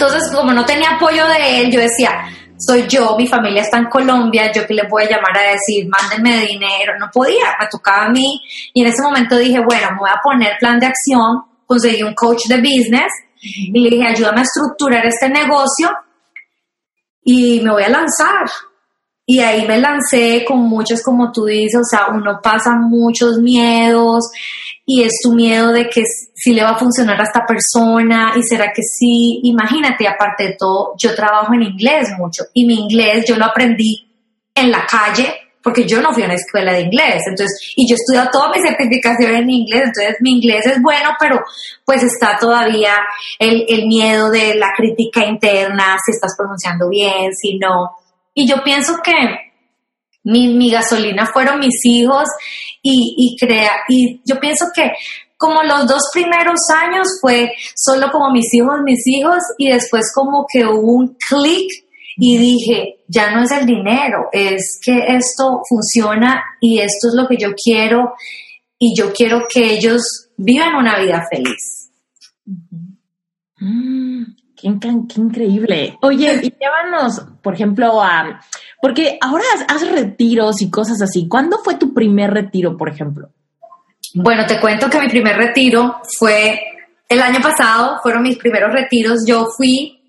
Entonces, 0.00 0.32
como 0.34 0.50
no 0.54 0.64
tenía 0.64 0.92
apoyo 0.92 1.26
de 1.26 1.60
él, 1.60 1.70
yo 1.70 1.78
decía, 1.78 2.24
soy 2.56 2.86
yo, 2.88 3.16
mi 3.18 3.26
familia 3.26 3.60
está 3.60 3.76
en 3.76 3.84
Colombia, 3.90 4.50
yo 4.50 4.66
que 4.66 4.72
le 4.72 4.88
voy 4.88 5.02
a 5.02 5.10
llamar 5.10 5.36
a 5.36 5.52
decir, 5.52 5.86
mándenme 5.90 6.46
dinero, 6.46 6.98
no 6.98 7.10
podía, 7.12 7.54
me 7.60 7.66
tocaba 7.70 8.06
a 8.06 8.08
mí. 8.08 8.40
Y 8.72 8.80
en 8.80 8.86
ese 8.86 9.02
momento 9.02 9.36
dije, 9.36 9.60
bueno, 9.60 9.88
me 9.90 9.98
voy 9.98 10.08
a 10.08 10.20
poner 10.22 10.56
plan 10.58 10.80
de 10.80 10.86
acción, 10.86 11.42
conseguí 11.66 12.02
un 12.02 12.14
coach 12.14 12.46
de 12.48 12.56
business 12.56 13.12
y 13.42 13.78
le 13.78 13.90
dije, 13.90 14.08
ayúdame 14.08 14.40
a 14.40 14.44
estructurar 14.44 15.04
este 15.04 15.28
negocio 15.28 15.90
y 17.22 17.60
me 17.60 17.70
voy 17.70 17.82
a 17.82 17.90
lanzar. 17.90 18.46
Y 19.26 19.40
ahí 19.40 19.66
me 19.68 19.78
lancé 19.78 20.46
con 20.48 20.60
muchos, 20.60 21.02
como 21.02 21.30
tú 21.30 21.44
dices, 21.44 21.78
o 21.78 21.84
sea, 21.84 22.06
uno 22.08 22.40
pasa 22.42 22.74
muchos 22.74 23.36
miedos 23.36 24.30
y 24.92 25.04
es 25.04 25.20
tu 25.22 25.32
miedo 25.32 25.70
de 25.70 25.88
que 25.88 26.02
si 26.34 26.52
le 26.52 26.64
va 26.64 26.70
a 26.70 26.78
funcionar 26.78 27.20
a 27.20 27.22
esta 27.22 27.46
persona 27.46 28.32
y 28.34 28.42
será 28.42 28.72
que 28.74 28.82
sí. 28.82 29.38
Imagínate, 29.44 30.08
aparte 30.08 30.48
de 30.48 30.56
todo, 30.58 30.94
yo 30.98 31.14
trabajo 31.14 31.54
en 31.54 31.62
inglés 31.62 32.08
mucho 32.18 32.42
y 32.54 32.66
mi 32.66 32.74
inglés 32.74 33.24
yo 33.24 33.36
lo 33.36 33.44
aprendí 33.44 34.10
en 34.52 34.72
la 34.72 34.84
calle 34.86 35.32
porque 35.62 35.86
yo 35.86 36.02
no 36.02 36.12
fui 36.12 36.24
a 36.24 36.26
una 36.26 36.34
escuela 36.34 36.72
de 36.72 36.80
inglés, 36.80 37.22
entonces, 37.28 37.72
y 37.76 37.86
yo 37.86 37.94
he 37.94 38.00
estudiado 38.00 38.30
toda 38.32 38.50
mi 38.50 38.62
certificación 38.62 39.34
en 39.34 39.50
inglés, 39.50 39.82
entonces 39.84 40.16
mi 40.20 40.32
inglés 40.32 40.64
es 40.66 40.80
bueno, 40.82 41.10
pero 41.20 41.38
pues 41.84 42.02
está 42.02 42.38
todavía 42.40 42.94
el, 43.38 43.66
el 43.68 43.86
miedo 43.86 44.30
de 44.30 44.54
la 44.54 44.72
crítica 44.74 45.24
interna, 45.24 45.98
si 46.04 46.12
estás 46.12 46.34
pronunciando 46.36 46.88
bien, 46.88 47.32
si 47.34 47.58
no. 47.58 47.90
Y 48.34 48.48
yo 48.48 48.64
pienso 48.64 49.00
que 49.04 49.12
mi, 50.24 50.70
gasolina 50.70 51.26
fueron 51.26 51.58
mis 51.58 51.84
hijos 51.84 52.24
y, 52.82 53.14
y, 53.16 53.36
crea, 53.38 53.72
y 53.88 54.20
yo 54.24 54.38
pienso 54.38 54.66
que 54.74 54.92
como 55.40 55.62
los 55.62 55.86
dos 55.86 56.02
primeros 56.12 56.60
años 56.68 57.08
fue 57.18 57.50
solo 57.74 58.10
como 58.12 58.30
mis 58.30 58.52
hijos, 58.52 58.80
mis 58.84 59.06
hijos, 59.06 59.38
y 59.56 59.70
después 59.70 60.12
como 60.14 60.44
que 60.52 60.66
hubo 60.66 60.92
un 60.92 61.16
clic 61.28 61.66
y 62.18 62.36
dije, 62.36 63.00
ya 63.08 63.30
no 63.30 63.42
es 63.42 63.50
el 63.50 63.64
dinero, 63.64 64.28
es 64.32 64.78
que 64.84 64.98
esto 65.08 65.62
funciona 65.66 66.42
y 66.60 66.80
esto 66.80 67.08
es 67.08 67.14
lo 67.14 67.26
que 67.26 67.38
yo 67.38 67.52
quiero 67.54 68.12
y 68.78 68.94
yo 68.94 69.14
quiero 69.14 69.46
que 69.50 69.72
ellos 69.72 70.02
vivan 70.36 70.74
una 70.74 70.98
vida 70.98 71.26
feliz. 71.30 71.90
Qué, 74.60 74.68
increíble. 74.68 75.96
Oye, 76.02 76.40
y 76.42 76.54
llévanos, 76.60 77.24
por 77.42 77.54
ejemplo, 77.54 78.02
a... 78.02 78.40
Porque 78.80 79.18
ahora 79.20 79.44
haces 79.68 79.92
retiros 79.92 80.62
y 80.62 80.70
cosas 80.70 81.00
así. 81.02 81.28
¿Cuándo 81.28 81.58
fue 81.58 81.76
tu 81.76 81.92
primer 81.92 82.30
retiro, 82.30 82.76
por 82.76 82.88
ejemplo? 82.88 83.30
Bueno, 84.14 84.46
te 84.46 84.58
cuento 84.58 84.88
que 84.88 85.00
mi 85.00 85.08
primer 85.08 85.36
retiro 85.36 86.00
fue 86.18 86.60
el 87.08 87.20
año 87.20 87.40
pasado, 87.40 87.98
fueron 88.02 88.22
mis 88.22 88.38
primeros 88.38 88.72
retiros. 88.72 89.24
Yo 89.26 89.46
fui 89.56 90.00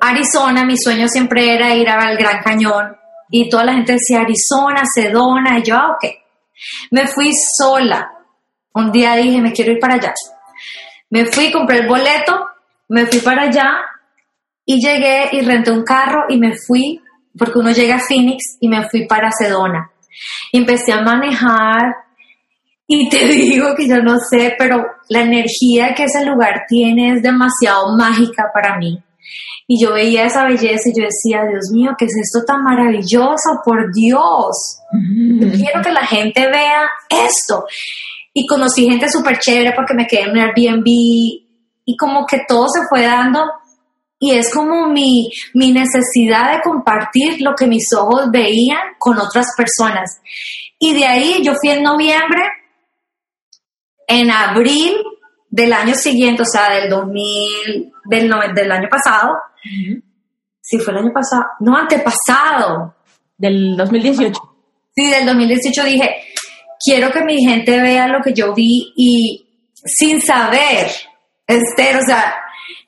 a 0.00 0.08
Arizona, 0.08 0.64
mi 0.64 0.76
sueño 0.76 1.08
siempre 1.08 1.54
era 1.54 1.74
ir 1.74 1.88
al 1.88 2.16
Gran 2.16 2.42
Cañón 2.42 2.96
y 3.30 3.48
toda 3.48 3.64
la 3.64 3.74
gente 3.74 3.92
decía 3.92 4.20
Arizona, 4.20 4.82
Sedona, 4.92 5.58
y 5.58 5.62
yo, 5.62 5.76
ah, 5.76 5.92
ok. 5.92 6.10
Me 6.90 7.06
fui 7.06 7.30
sola. 7.56 8.10
Un 8.74 8.92
día 8.92 9.16
dije, 9.16 9.40
me 9.40 9.52
quiero 9.52 9.72
ir 9.72 9.78
para 9.78 9.94
allá. 9.94 10.12
Me 11.10 11.26
fui, 11.26 11.50
compré 11.50 11.78
el 11.78 11.88
boleto 11.88 12.46
me 12.88 13.06
fui 13.06 13.20
para 13.20 13.42
allá 13.42 13.80
y 14.64 14.80
llegué 14.80 15.28
y 15.32 15.40
renté 15.40 15.70
un 15.70 15.82
carro 15.82 16.24
y 16.28 16.38
me 16.38 16.56
fui, 16.56 17.00
porque 17.38 17.58
uno 17.58 17.70
llega 17.70 17.96
a 17.96 18.00
Phoenix 18.06 18.56
y 18.60 18.68
me 18.68 18.88
fui 18.88 19.06
para 19.06 19.30
Sedona. 19.30 19.90
Y 20.52 20.58
empecé 20.58 20.92
a 20.92 21.02
manejar 21.02 21.94
y 22.86 23.08
te 23.08 23.26
digo 23.26 23.74
que 23.76 23.88
yo 23.88 24.02
no 24.02 24.18
sé, 24.18 24.54
pero 24.58 24.84
la 25.08 25.22
energía 25.22 25.94
que 25.94 26.04
ese 26.04 26.24
lugar 26.24 26.64
tiene 26.68 27.14
es 27.14 27.22
demasiado 27.22 27.96
mágica 27.96 28.50
para 28.52 28.78
mí. 28.78 29.02
Y 29.68 29.82
yo 29.82 29.94
veía 29.94 30.26
esa 30.26 30.44
belleza 30.44 30.88
y 30.88 31.00
yo 31.00 31.04
decía, 31.04 31.44
Dios 31.50 31.70
mío, 31.72 31.90
¿qué 31.98 32.04
es 32.04 32.14
esto 32.16 32.44
tan 32.46 32.62
maravilloso? 32.62 33.60
Por 33.64 33.92
Dios. 33.92 34.78
quiero 34.90 35.82
que 35.82 35.90
la 35.90 36.06
gente 36.06 36.46
vea 36.48 36.88
esto. 37.10 37.64
Y 38.32 38.46
conocí 38.46 38.88
gente 38.88 39.10
súper 39.10 39.38
chévere 39.38 39.72
porque 39.74 39.94
me 39.94 40.06
quedé 40.06 40.22
en 40.22 40.30
un 40.30 40.38
Airbnb 40.38 40.84
y 40.86 41.96
como 41.98 42.26
que 42.26 42.42
todo 42.46 42.68
se 42.68 42.80
fue 42.88 43.02
dando 43.02 43.40
y 44.18 44.32
es 44.32 44.52
como 44.52 44.86
mi, 44.88 45.30
mi 45.54 45.72
necesidad 45.72 46.52
de 46.52 46.62
compartir 46.62 47.40
lo 47.40 47.54
que 47.54 47.66
mis 47.66 47.86
ojos 47.96 48.30
veían 48.30 48.94
con 48.98 49.18
otras 49.18 49.46
personas. 49.56 50.20
Y 50.78 50.94
de 50.94 51.04
ahí 51.04 51.42
yo 51.42 51.52
fui 51.60 51.70
en 51.70 51.82
noviembre, 51.82 52.42
en 54.08 54.30
abril 54.30 54.96
del 55.50 55.72
año 55.72 55.94
siguiente, 55.94 56.42
o 56.42 56.46
sea, 56.46 56.70
del 56.70 56.88
2000, 56.88 57.92
del, 58.04 58.30
del 58.54 58.72
año 58.72 58.88
pasado. 58.88 59.36
Sí, 60.60 60.78
fue 60.78 60.94
el 60.94 61.00
año 61.00 61.12
pasado. 61.12 61.44
No, 61.60 61.76
antepasado. 61.76 62.94
Del 63.36 63.76
2018. 63.76 64.32
Sí, 64.94 65.10
del 65.10 65.26
2018 65.26 65.84
dije, 65.84 66.10
quiero 66.82 67.10
que 67.12 67.22
mi 67.22 67.44
gente 67.44 67.80
vea 67.80 68.08
lo 68.08 68.22
que 68.22 68.32
yo 68.32 68.54
vi 68.54 68.92
y 68.96 69.46
sin 69.84 70.20
saber, 70.22 70.90
Esther, 71.46 71.96
o 71.98 72.06
sea, 72.06 72.34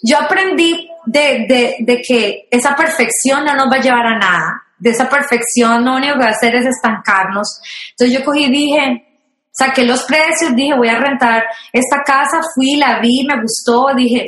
yo 0.02 0.18
aprendí 0.18 0.87
de, 1.08 1.76
de, 1.80 2.02
que 2.06 2.48
esa 2.50 2.76
perfección 2.76 3.44
no 3.44 3.54
nos 3.54 3.66
va 3.72 3.76
a 3.76 3.82
llevar 3.82 4.06
a 4.06 4.18
nada. 4.18 4.62
De 4.78 4.90
esa 4.90 5.08
perfección 5.08 5.84
lo 5.84 5.96
único 5.96 6.14
que 6.14 6.20
va 6.20 6.26
a 6.26 6.32
hacer 6.32 6.54
es 6.54 6.66
estancarnos. 6.66 7.60
Entonces 7.90 8.18
yo 8.18 8.24
cogí 8.24 8.44
y 8.44 8.50
dije, 8.50 9.20
saqué 9.50 9.84
los 9.84 10.04
precios, 10.04 10.54
dije, 10.54 10.74
voy 10.76 10.88
a 10.88 10.98
rentar 10.98 11.44
esta 11.72 12.02
casa, 12.04 12.40
fui, 12.54 12.76
la 12.76 13.00
vi, 13.00 13.24
me 13.26 13.40
gustó, 13.40 13.86
dije, 13.96 14.26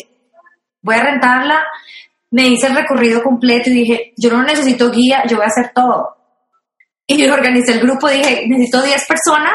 voy 0.83 0.95
a 0.95 1.05
rentarla, 1.05 1.63
me 2.31 2.49
hice 2.49 2.67
el 2.69 2.77
recorrido 2.77 3.23
completo 3.23 3.71
y 3.71 3.75
dije, 3.75 4.13
yo 4.17 4.31
no 4.31 4.43
necesito 4.43 4.91
guía, 4.91 5.23
yo 5.29 5.37
voy 5.37 5.45
a 5.45 5.49
hacer 5.49 5.73
todo. 5.75 6.17
Y 7.07 7.23
yo 7.23 7.33
organicé 7.35 7.73
el 7.73 7.81
grupo, 7.81 8.09
dije, 8.09 8.47
necesito 8.49 8.83
10 8.83 9.07
personas, 9.07 9.55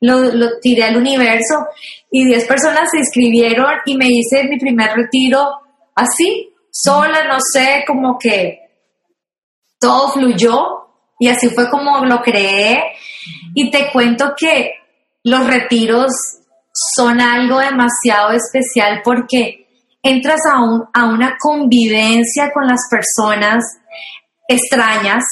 lo, 0.00 0.20
lo 0.32 0.58
tiré 0.60 0.84
al 0.84 0.96
universo 0.96 1.66
y 2.10 2.24
10 2.24 2.46
personas 2.46 2.90
se 2.90 2.98
inscribieron 2.98 3.70
y 3.84 3.96
me 3.96 4.06
hice 4.08 4.44
mi 4.44 4.58
primer 4.58 4.96
retiro 4.96 5.60
así, 6.00 6.52
sola, 6.70 7.24
no 7.28 7.38
sé, 7.52 7.84
como 7.86 8.18
que 8.18 8.58
todo 9.78 10.12
fluyó 10.12 10.66
y 11.18 11.28
así 11.28 11.48
fue 11.50 11.68
como 11.70 12.04
lo 12.04 12.20
creé. 12.22 12.82
Y 13.54 13.70
te 13.70 13.90
cuento 13.92 14.34
que 14.36 14.72
los 15.24 15.46
retiros 15.46 16.12
son 16.72 17.20
algo 17.20 17.58
demasiado 17.58 18.30
especial 18.30 19.02
porque 19.04 19.66
entras 20.02 20.40
a, 20.50 20.62
un, 20.62 20.84
a 20.94 21.06
una 21.06 21.36
convivencia 21.38 22.50
con 22.52 22.66
las 22.66 22.80
personas 22.90 23.62
extrañas 24.48 25.24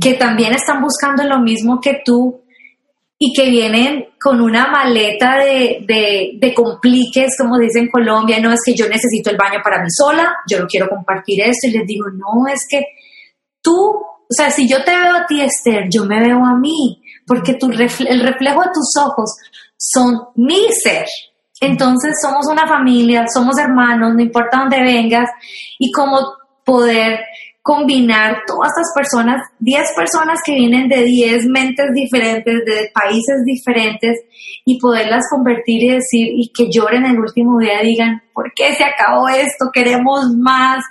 que 0.00 0.14
también 0.14 0.52
están 0.52 0.82
buscando 0.82 1.24
lo 1.24 1.40
mismo 1.40 1.80
que 1.80 2.02
tú 2.04 2.43
y 3.26 3.32
que 3.32 3.48
vienen 3.48 4.08
con 4.20 4.38
una 4.42 4.66
maleta 4.70 5.38
de, 5.38 6.36
de, 6.38 6.54
compliques, 6.54 7.34
como 7.38 7.58
dicen 7.58 7.84
en 7.84 7.90
Colombia, 7.90 8.38
no 8.38 8.52
es 8.52 8.60
que 8.62 8.74
yo 8.74 8.86
necesito 8.86 9.30
el 9.30 9.38
baño 9.38 9.60
para 9.64 9.82
mí 9.82 9.88
sola, 9.88 10.36
yo 10.46 10.60
no 10.60 10.66
quiero 10.66 10.90
compartir 10.90 11.40
esto, 11.40 11.68
y 11.68 11.70
les 11.70 11.86
digo, 11.86 12.04
no, 12.10 12.46
es 12.52 12.60
que 12.68 12.84
tú, 13.62 13.72
o 13.72 14.26
sea, 14.28 14.50
si 14.50 14.68
yo 14.68 14.84
te 14.84 14.90
veo 14.90 15.14
a 15.14 15.24
ti, 15.26 15.40
Esther, 15.40 15.88
yo 15.90 16.04
me 16.04 16.20
veo 16.20 16.44
a 16.44 16.54
mí, 16.58 17.00
porque 17.26 17.54
tu 17.54 17.70
el 17.70 18.20
reflejo 18.20 18.60
de 18.60 18.70
tus 18.74 18.92
ojos 19.02 19.36
son 19.74 20.20
mi 20.36 20.70
ser. 20.70 21.06
Entonces 21.62 22.12
somos 22.20 22.46
una 22.50 22.68
familia, 22.68 23.24
somos 23.32 23.58
hermanos, 23.58 24.12
no 24.14 24.20
importa 24.20 24.58
dónde 24.58 24.82
vengas, 24.82 25.30
y 25.78 25.90
cómo 25.92 26.18
poder 26.62 27.20
combinar 27.64 28.42
todas 28.46 28.68
estas 28.76 28.92
personas, 28.94 29.40
10 29.60 29.92
personas 29.96 30.38
que 30.44 30.52
vienen 30.52 30.86
de 30.86 31.02
10 31.02 31.46
mentes 31.46 31.86
diferentes, 31.94 32.62
de 32.66 32.90
países 32.92 33.42
diferentes, 33.42 34.20
y 34.66 34.78
poderlas 34.78 35.24
convertir 35.30 35.82
y 35.82 35.88
decir, 35.92 36.28
y 36.36 36.52
que 36.54 36.70
lloren 36.70 37.06
el 37.06 37.18
último 37.18 37.58
día, 37.58 37.80
digan, 37.82 38.22
¿por 38.34 38.52
qué 38.54 38.74
se 38.74 38.84
acabó 38.84 39.30
esto? 39.30 39.70
Queremos 39.72 40.26
más. 40.36 40.84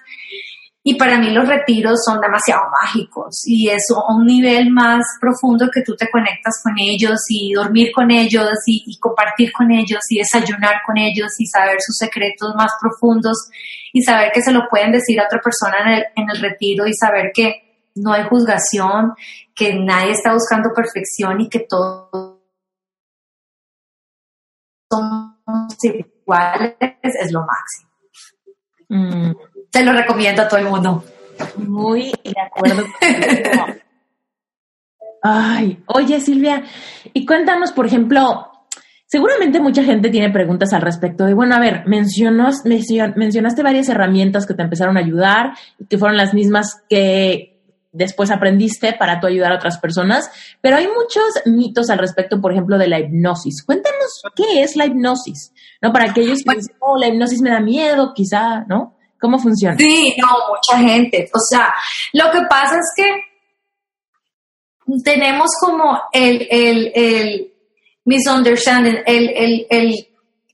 Y 0.85 0.95
para 0.95 1.17
mí 1.17 1.29
los 1.29 1.47
retiros 1.47 2.03
son 2.05 2.19
demasiado 2.19 2.63
mágicos 2.69 3.41
y 3.45 3.69
es 3.69 3.85
un 4.09 4.25
nivel 4.25 4.69
más 4.69 5.05
profundo 5.21 5.69
que 5.73 5.81
tú 5.81 5.95
te 5.95 6.09
conectas 6.11 6.59
con 6.61 6.73
ellos 6.77 7.21
y 7.29 7.53
dormir 7.53 7.93
con 7.93 8.11
ellos 8.11 8.49
y, 8.65 8.99
compartir 8.99 9.53
con 9.53 9.71
ellos 9.71 10.01
y 10.09 10.17
desayunar 10.17 10.81
con 10.85 10.97
ellos 10.97 11.31
y 11.39 11.45
saber 11.45 11.77
sus 11.79 11.95
secretos 11.95 12.53
más 12.57 12.73
profundos 12.81 13.37
y 13.93 14.01
saber 14.01 14.31
que 14.33 14.41
se 14.41 14.51
lo 14.51 14.67
pueden 14.69 14.91
decir 14.91 15.21
a 15.21 15.25
otra 15.25 15.39
persona 15.39 15.77
en 15.85 15.87
el, 15.87 16.03
en 16.17 16.29
el 16.29 16.41
retiro 16.41 16.85
y 16.85 16.93
saber 16.93 17.31
que 17.33 17.89
no 17.95 18.11
hay 18.11 18.23
juzgación, 18.23 19.13
que 19.55 19.75
nadie 19.75 20.11
está 20.11 20.33
buscando 20.33 20.69
perfección 20.75 21.39
y 21.39 21.47
que 21.47 21.59
todos 21.59 22.39
somos 24.91 25.83
iguales 25.83 26.75
es 27.01 27.31
lo 27.31 27.45
máximo. 27.45 27.89
Mm. 28.89 29.52
Te 29.73 29.83
lo 29.83 29.91
recomiendo 29.91 30.43
a 30.43 30.47
todo 30.47 30.59
el 30.59 30.67
mundo. 30.67 31.03
Muy 31.57 32.13
de 32.23 32.35
acuerdo. 32.39 32.83
Ay, 35.23 35.81
oye 35.87 36.21
Silvia, 36.21 36.63
y 37.11 37.25
cuéntanos, 37.25 37.71
por 37.71 37.87
ejemplo, 37.87 38.51
seguramente 39.07 39.59
mucha 39.59 39.83
gente 39.83 40.11
tiene 40.11 40.29
preguntas 40.29 40.73
al 40.73 40.81
respecto 40.83 41.25
de, 41.25 41.33
bueno, 41.33 41.55
a 41.55 41.59
ver, 41.59 41.87
mencionas, 41.87 42.63
mencionaste 42.65 43.63
varias 43.63 43.89
herramientas 43.89 44.45
que 44.45 44.53
te 44.53 44.61
empezaron 44.61 44.95
a 44.95 44.99
ayudar 44.99 45.53
y 45.79 45.85
que 45.85 45.97
fueron 45.97 46.17
las 46.17 46.35
mismas 46.35 46.83
que 46.87 47.59
después 47.91 48.29
aprendiste 48.29 48.93
para 48.93 49.19
tú 49.19 49.25
ayudar 49.25 49.53
a 49.53 49.55
otras 49.55 49.79
personas, 49.79 50.29
pero 50.61 50.75
hay 50.75 50.87
muchos 50.87 51.23
mitos 51.45 51.89
al 51.89 51.97
respecto, 51.97 52.39
por 52.41 52.51
ejemplo, 52.51 52.77
de 52.77 52.89
la 52.89 52.99
hipnosis. 52.99 53.63
Cuéntanos, 53.63 54.21
¿qué 54.35 54.61
es 54.61 54.75
la 54.75 54.85
hipnosis? 54.85 55.51
¿No? 55.81 55.91
Para 55.91 56.11
aquellos 56.11 56.43
que 56.43 56.57
dicen, 56.57 56.75
oh, 56.79 56.97
la 56.97 57.07
hipnosis 57.07 57.41
me 57.41 57.49
da 57.49 57.59
miedo, 57.59 58.13
quizá, 58.13 58.65
¿no? 58.67 58.97
¿Cómo 59.23 59.39
funciona? 59.39 59.77
Sí, 59.77 60.13
no, 60.17 60.27
mucha 60.49 60.77
gente. 60.85 61.29
O 61.33 61.39
sea, 61.49 61.73
lo 62.11 62.29
que 62.29 62.41
pasa 62.49 62.75
es 62.75 62.91
que 62.93 63.09
tenemos 65.01 65.49
como 65.61 65.97
el, 66.11 66.45
el, 66.51 66.91
el 66.93 67.53
misunderstanding, 68.03 68.97
el, 69.05 69.29
el, 69.29 69.67
el, 69.69 70.07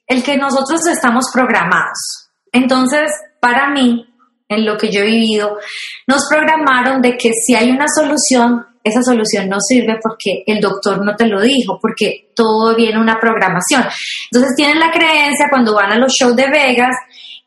el 0.05 0.23
que 0.23 0.37
nosotros 0.37 0.85
estamos 0.85 1.25
programados. 1.33 2.29
Entonces, 2.51 3.09
para 3.39 3.71
mí, 3.71 4.05
en 4.47 4.65
lo 4.67 4.77
que 4.77 4.91
yo 4.91 5.01
he 5.01 5.05
vivido, 5.05 5.57
nos 6.05 6.27
programaron 6.29 7.01
de 7.01 7.17
que 7.17 7.31
si 7.33 7.55
hay 7.55 7.71
una 7.71 7.87
solución, 7.87 8.67
esa 8.83 9.01
solución 9.01 9.49
no 9.49 9.57
sirve 9.59 9.97
porque 9.99 10.43
el 10.45 10.61
doctor 10.61 11.03
no 11.03 11.15
te 11.15 11.25
lo 11.25 11.41
dijo, 11.41 11.79
porque 11.81 12.29
todo 12.35 12.75
viene 12.75 13.01
una 13.01 13.19
programación. 13.19 13.83
Entonces 14.31 14.55
tienen 14.55 14.79
la 14.79 14.91
creencia 14.91 15.47
cuando 15.49 15.73
van 15.73 15.91
a 15.91 15.97
los 15.97 16.13
shows 16.13 16.35
de 16.35 16.51
Vegas 16.51 16.95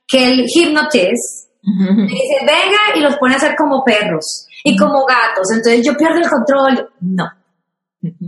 que 0.07 0.25
el 0.25 0.47
hipnotist 0.47 1.51
dice, 1.63 2.39
venga 2.41 2.97
y 2.97 3.01
los 3.01 3.17
pone 3.17 3.35
a 3.35 3.37
hacer 3.37 3.55
como 3.57 3.85
perros 3.85 4.47
y 4.65 4.77
como 4.77 5.05
gatos, 5.05 5.51
entonces 5.53 5.85
yo 5.85 5.97
pierdo 5.97 6.19
el 6.19 6.29
control. 6.29 6.91
No. 7.01 7.25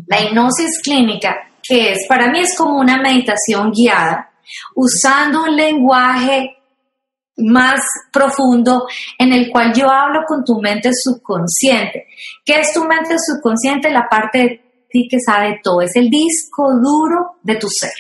La 0.07 0.21
hipnosis 0.21 0.81
clínica, 0.83 1.37
que 1.63 1.93
es, 1.93 2.07
para 2.09 2.31
mí 2.31 2.41
es 2.41 2.57
como 2.57 2.79
una 2.79 3.01
meditación 3.01 3.73
guiada, 3.73 4.31
usando 4.75 5.45
un 5.45 5.57
lenguaje 5.57 6.57
más 7.37 7.81
profundo 8.13 8.87
en 9.19 9.33
el 9.33 9.51
cual 9.51 9.73
yo 9.75 9.91
hablo 9.91 10.21
con 10.27 10.45
tu 10.45 10.61
mente 10.61 10.91
subconsciente. 10.93 12.07
¿Qué 12.45 12.61
es 12.61 12.73
tu 12.73 12.85
mente 12.85 13.17
subconsciente? 13.19 13.91
La 13.91 14.09
parte 14.09 14.39
de 14.39 14.65
ti 14.89 15.09
que 15.11 15.19
sabe 15.19 15.61
todo, 15.63 15.81
es 15.83 15.97
el 15.97 16.09
disco 16.09 16.71
duro 16.81 17.39
de 17.43 17.57
tu 17.57 17.69
ser. 17.69 17.91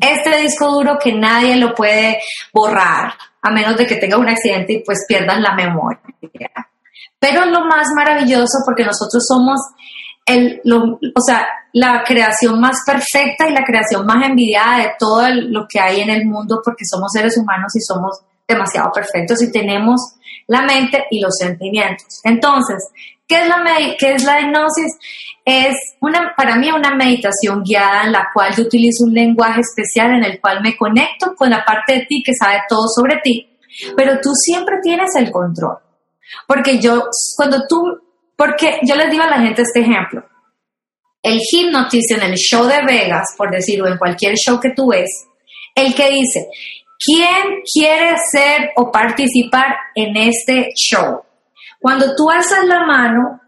Este 0.00 0.42
disco 0.42 0.70
duro 0.70 0.98
que 0.98 1.12
nadie 1.12 1.56
lo 1.56 1.74
puede 1.74 2.20
borrar, 2.52 3.12
a 3.42 3.50
menos 3.50 3.76
de 3.76 3.86
que 3.86 3.96
tenga 3.96 4.16
un 4.16 4.28
accidente 4.28 4.74
y 4.74 4.84
pues 4.84 5.04
pierdan 5.08 5.42
la 5.42 5.54
memoria. 5.54 6.00
Pero 7.18 7.44
es 7.44 7.50
lo 7.50 7.64
más 7.64 7.88
maravilloso 7.94 8.58
porque 8.64 8.84
nosotros 8.84 9.24
somos 9.26 9.58
el, 10.26 10.60
o 10.64 11.20
sea, 11.24 11.46
la 11.72 12.02
creación 12.04 12.60
más 12.60 12.78
perfecta 12.84 13.48
y 13.48 13.52
la 13.52 13.64
creación 13.64 14.04
más 14.04 14.24
envidiada 14.24 14.78
de 14.78 14.92
todo 14.98 15.28
lo 15.28 15.66
que 15.68 15.80
hay 15.80 16.00
en 16.00 16.10
el 16.10 16.26
mundo 16.26 16.60
porque 16.64 16.84
somos 16.84 17.12
seres 17.12 17.36
humanos 17.38 17.74
y 17.76 17.80
somos 17.80 18.20
demasiado 18.46 18.90
perfectos 18.92 19.42
y 19.42 19.50
tenemos 19.50 20.00
la 20.46 20.62
mente 20.62 21.04
y 21.10 21.20
los 21.20 21.34
sentimientos. 21.38 22.20
Entonces, 22.24 22.88
¿qué 23.26 23.42
es 23.42 23.48
la, 23.48 23.64
qué 23.98 24.14
es 24.14 24.24
la 24.24 24.40
hipnosis? 24.40 24.92
Es 25.46 25.76
una, 26.00 26.34
para 26.36 26.56
mí 26.56 26.72
una 26.72 26.96
meditación 26.96 27.62
guiada 27.62 28.04
en 28.04 28.12
la 28.12 28.30
cual 28.34 28.52
yo 28.56 28.64
utilizo 28.64 29.04
un 29.04 29.14
lenguaje 29.14 29.60
especial 29.60 30.10
en 30.10 30.24
el 30.24 30.40
cual 30.40 30.60
me 30.60 30.76
conecto 30.76 31.36
con 31.36 31.50
la 31.50 31.64
parte 31.64 31.92
de 31.92 32.06
ti 32.06 32.20
que 32.26 32.32
sabe 32.34 32.62
todo 32.68 32.88
sobre 32.88 33.20
ti, 33.22 33.56
pero 33.96 34.18
tú 34.20 34.30
siempre 34.34 34.78
tienes 34.82 35.14
el 35.14 35.30
control. 35.30 35.78
Porque 36.48 36.80
yo, 36.80 37.04
cuando 37.36 37.64
tú, 37.68 37.80
porque 38.36 38.80
yo 38.82 38.96
les 38.96 39.08
digo 39.08 39.22
a 39.22 39.30
la 39.30 39.40
gente 39.40 39.62
este 39.62 39.80
ejemplo, 39.80 40.24
el 41.22 41.38
hipnotista 41.40 42.16
en 42.16 42.22
el 42.22 42.34
show 42.34 42.66
de 42.66 42.84
Vegas, 42.84 43.28
por 43.38 43.52
decirlo, 43.52 43.86
en 43.86 43.98
cualquier 43.98 44.34
show 44.34 44.58
que 44.58 44.70
tú 44.70 44.88
ves, 44.88 45.10
el 45.76 45.94
que 45.94 46.10
dice, 46.10 46.48
¿quién 46.98 47.62
quiere 47.72 48.16
ser 48.32 48.70
o 48.74 48.90
participar 48.90 49.76
en 49.94 50.16
este 50.16 50.70
show? 50.74 51.22
Cuando 51.78 52.16
tú 52.16 52.28
alzas 52.30 52.64
la 52.64 52.84
mano, 52.84 53.40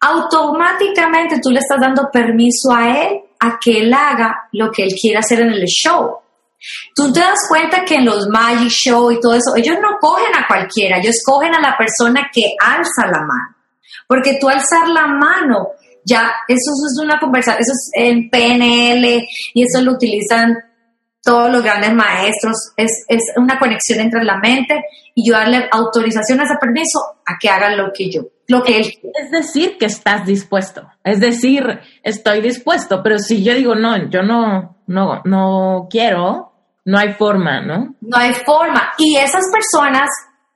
automáticamente 0.00 1.40
tú 1.42 1.50
le 1.50 1.60
estás 1.60 1.80
dando 1.80 2.08
permiso 2.12 2.72
a 2.74 3.02
él 3.02 3.20
a 3.40 3.58
que 3.62 3.78
él 3.78 3.92
haga 3.92 4.48
lo 4.52 4.70
que 4.70 4.84
él 4.84 4.90
quiere 5.00 5.18
hacer 5.18 5.40
en 5.40 5.50
el 5.50 5.64
show. 5.64 6.18
Tú 6.94 7.12
te 7.12 7.20
das 7.20 7.38
cuenta 7.48 7.84
que 7.84 7.96
en 7.96 8.06
los 8.06 8.28
Magic 8.28 8.70
Show 8.70 9.10
y 9.10 9.20
todo 9.20 9.34
eso, 9.34 9.54
ellos 9.56 9.76
no 9.80 9.98
cogen 10.00 10.34
a 10.34 10.46
cualquiera, 10.46 10.98
ellos 10.98 11.22
cogen 11.24 11.54
a 11.54 11.60
la 11.60 11.76
persona 11.76 12.28
que 12.32 12.42
alza 12.58 13.06
la 13.06 13.20
mano. 13.20 13.56
Porque 14.08 14.38
tú 14.40 14.48
alzar 14.48 14.88
la 14.88 15.06
mano, 15.06 15.68
ya, 16.04 16.32
eso 16.48 16.70
es 16.72 16.98
una 17.02 17.18
conversación, 17.20 17.60
eso 17.60 17.72
es 17.72 17.90
en 17.94 18.30
PNL 18.30 19.26
y 19.54 19.62
eso 19.62 19.82
lo 19.82 19.92
utilizan 19.92 20.56
todos 21.22 21.50
los 21.50 21.62
grandes 21.62 21.92
maestros, 21.92 22.54
es, 22.76 23.04
es 23.08 23.20
una 23.36 23.58
conexión 23.58 23.98
entre 23.98 24.22
la 24.22 24.38
mente 24.38 24.84
y 25.12 25.28
yo 25.28 25.34
darle 25.34 25.68
autorización 25.72 26.40
a 26.40 26.44
ese 26.44 26.54
permiso 26.60 27.00
a 27.26 27.36
que 27.38 27.48
haga 27.48 27.74
lo 27.74 27.92
que 27.92 28.08
yo, 28.08 28.22
lo 28.48 28.62
que 28.62 28.78
él 28.78 28.92
Es 29.14 29.30
decir, 29.30 29.76
que 29.78 29.86
estás 29.86 30.26
dispuesto, 30.26 30.88
es 31.04 31.20
decir, 31.20 31.80
estoy 32.02 32.40
dispuesto, 32.40 33.02
pero 33.02 33.18
si 33.18 33.42
yo 33.42 33.54
digo, 33.54 33.74
no, 33.74 34.08
yo 34.08 34.22
no, 34.22 34.76
no, 34.86 35.22
no 35.24 35.88
quiero, 35.90 36.52
no 36.84 36.98
hay 36.98 37.14
forma, 37.14 37.60
¿no? 37.60 37.94
No 38.00 38.16
hay 38.16 38.32
forma. 38.32 38.90
Y 38.98 39.16
esas 39.16 39.44
personas, 39.52 40.08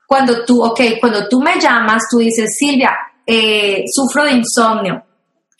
cuando 0.07 0.45
tú, 0.45 0.62
ok, 0.62 0.80
cuando 1.01 1.28
tú 1.28 1.41
me 1.41 1.59
llamas, 1.61 2.05
tú 2.11 2.18
dices, 2.18 2.55
Silvia, 2.57 2.97
eh, 3.26 3.84
sufro 3.86 4.24
de 4.24 4.32
insomnio, 4.32 5.03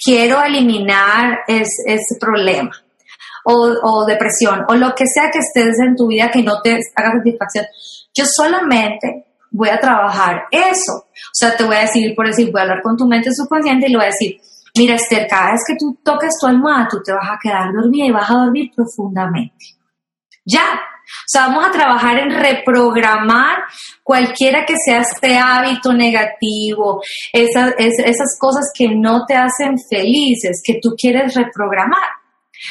quiero 0.03 0.43
eliminar 0.43 1.41
ese 1.47 2.17
problema 2.19 2.71
o, 3.45 4.05
depresión 4.07 4.65
o 4.69 4.75
lo 4.75 4.95
que 4.95 5.05
sea 5.07 5.31
que 5.31 5.39
estés 5.39 5.79
en 5.81 5.97
tu 5.97 6.09
vida 6.09 6.31
que 6.31 6.43
no 6.43 6.61
te 6.63 6.79
haga 6.95 7.13
satisfacción. 7.13 7.67
Yo 8.15 8.25
solamente 8.27 9.27
voy 9.51 9.69
a 9.69 9.79
trabajar 9.79 10.45
eso. 10.51 10.93
O 10.93 11.35
sea, 11.35 11.57
te 11.57 11.65
voy 11.65 11.77
a 11.77 11.81
decir, 11.81 12.15
por 12.15 12.27
decir, 12.27 12.51
voy 12.51 12.61
a 12.61 12.63
hablar 12.63 12.83
con 12.83 12.97
tu 12.97 13.07
mente 13.07 13.31
subconsciente 13.33 13.87
y 13.87 13.91
le 13.91 13.97
voy 13.97 14.05
a 14.05 14.11
decir, 14.11 14.41
mira 14.77 14.95
Esther, 14.95 15.27
cada 15.29 15.53
vez 15.53 15.61
que 15.67 15.77
tú 15.79 15.99
toques 16.05 16.31
tu 16.41 16.47
almohada, 16.47 16.89
tú 16.91 17.03
te 17.03 17.13
vas 17.13 17.29
a 17.31 17.39
quedar 17.43 17.73
dormida 17.73 18.07
y 18.07 18.11
vas 18.11 18.31
a 18.31 18.35
dormir 18.35 18.71
profundamente. 18.75 19.67
Ya. 20.45 20.81
O 21.11 21.27
sea, 21.27 21.49
vamos 21.49 21.67
a 21.67 21.73
trabajar 21.73 22.19
en 22.19 22.31
reprogramar 22.31 23.65
cualquiera 24.05 24.65
que 24.65 24.75
sea 24.85 25.01
este 25.01 25.37
hábito 25.37 25.93
negativo, 25.93 27.03
esas, 27.33 27.75
esas 27.79 28.39
cosas 28.39 28.71
que 28.73 28.89
no 28.95 29.27
te 29.27 29.35
hacen 29.35 29.75
felices, 29.91 30.63
que 30.65 30.79
tú 30.81 30.95
quieres 30.97 31.35
reprogramar. 31.35 32.20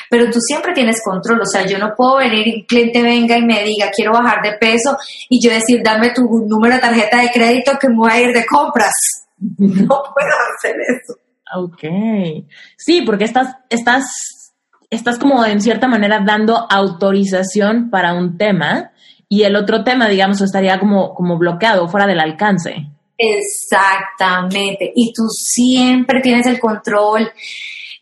Pero 0.10 0.30
tú 0.30 0.40
siempre 0.40 0.74
tienes 0.74 1.02
control, 1.04 1.42
o 1.42 1.46
sea, 1.46 1.66
yo 1.66 1.78
no 1.78 1.94
puedo 1.96 2.18
venir 2.18 2.48
y 2.48 2.56
un 2.60 2.66
cliente 2.66 3.02
venga 3.02 3.38
y 3.38 3.44
me 3.44 3.64
diga, 3.64 3.90
quiero 3.96 4.12
bajar 4.12 4.42
de 4.42 4.58
peso 4.58 4.98
y 5.30 5.44
yo 5.44 5.52
decir, 5.52 5.82
dame 5.84 6.12
tu 6.14 6.22
número 6.48 6.76
de 6.76 6.82
tarjeta 6.82 7.22
de 7.22 7.32
crédito 7.32 7.74
que 7.80 7.90
me 7.90 7.98
voy 7.98 8.12
a 8.12 8.22
ir 8.22 8.34
de 8.34 8.46
compras. 8.46 8.94
No 9.58 9.88
puedo 9.88 10.36
hacer 10.58 10.76
eso. 10.82 11.18
Ok. 11.56 12.46
Sí, 12.78 13.02
porque 13.04 13.24
estás, 13.24 13.56
estás, 13.70 14.52
estás 14.90 15.18
como 15.18 15.46
en 15.46 15.62
cierta 15.62 15.88
manera 15.88 16.20
dando 16.26 16.68
autorización 16.70 17.90
para 17.90 18.14
un 18.14 18.38
tema 18.38 18.92
y 19.30 19.44
el 19.44 19.56
otro 19.56 19.84
tema, 19.84 20.10
digamos, 20.10 20.42
estaría 20.42 20.80
como, 20.80 21.14
como 21.14 21.38
bloqueado, 21.38 21.88
fuera 21.88 22.08
del 22.08 22.20
alcance. 22.20 22.88
Exactamente. 23.18 24.92
Y 24.96 25.14
tú 25.14 25.24
siempre 25.30 26.22
tienes 26.22 26.48
el 26.48 26.60
control 26.60 27.32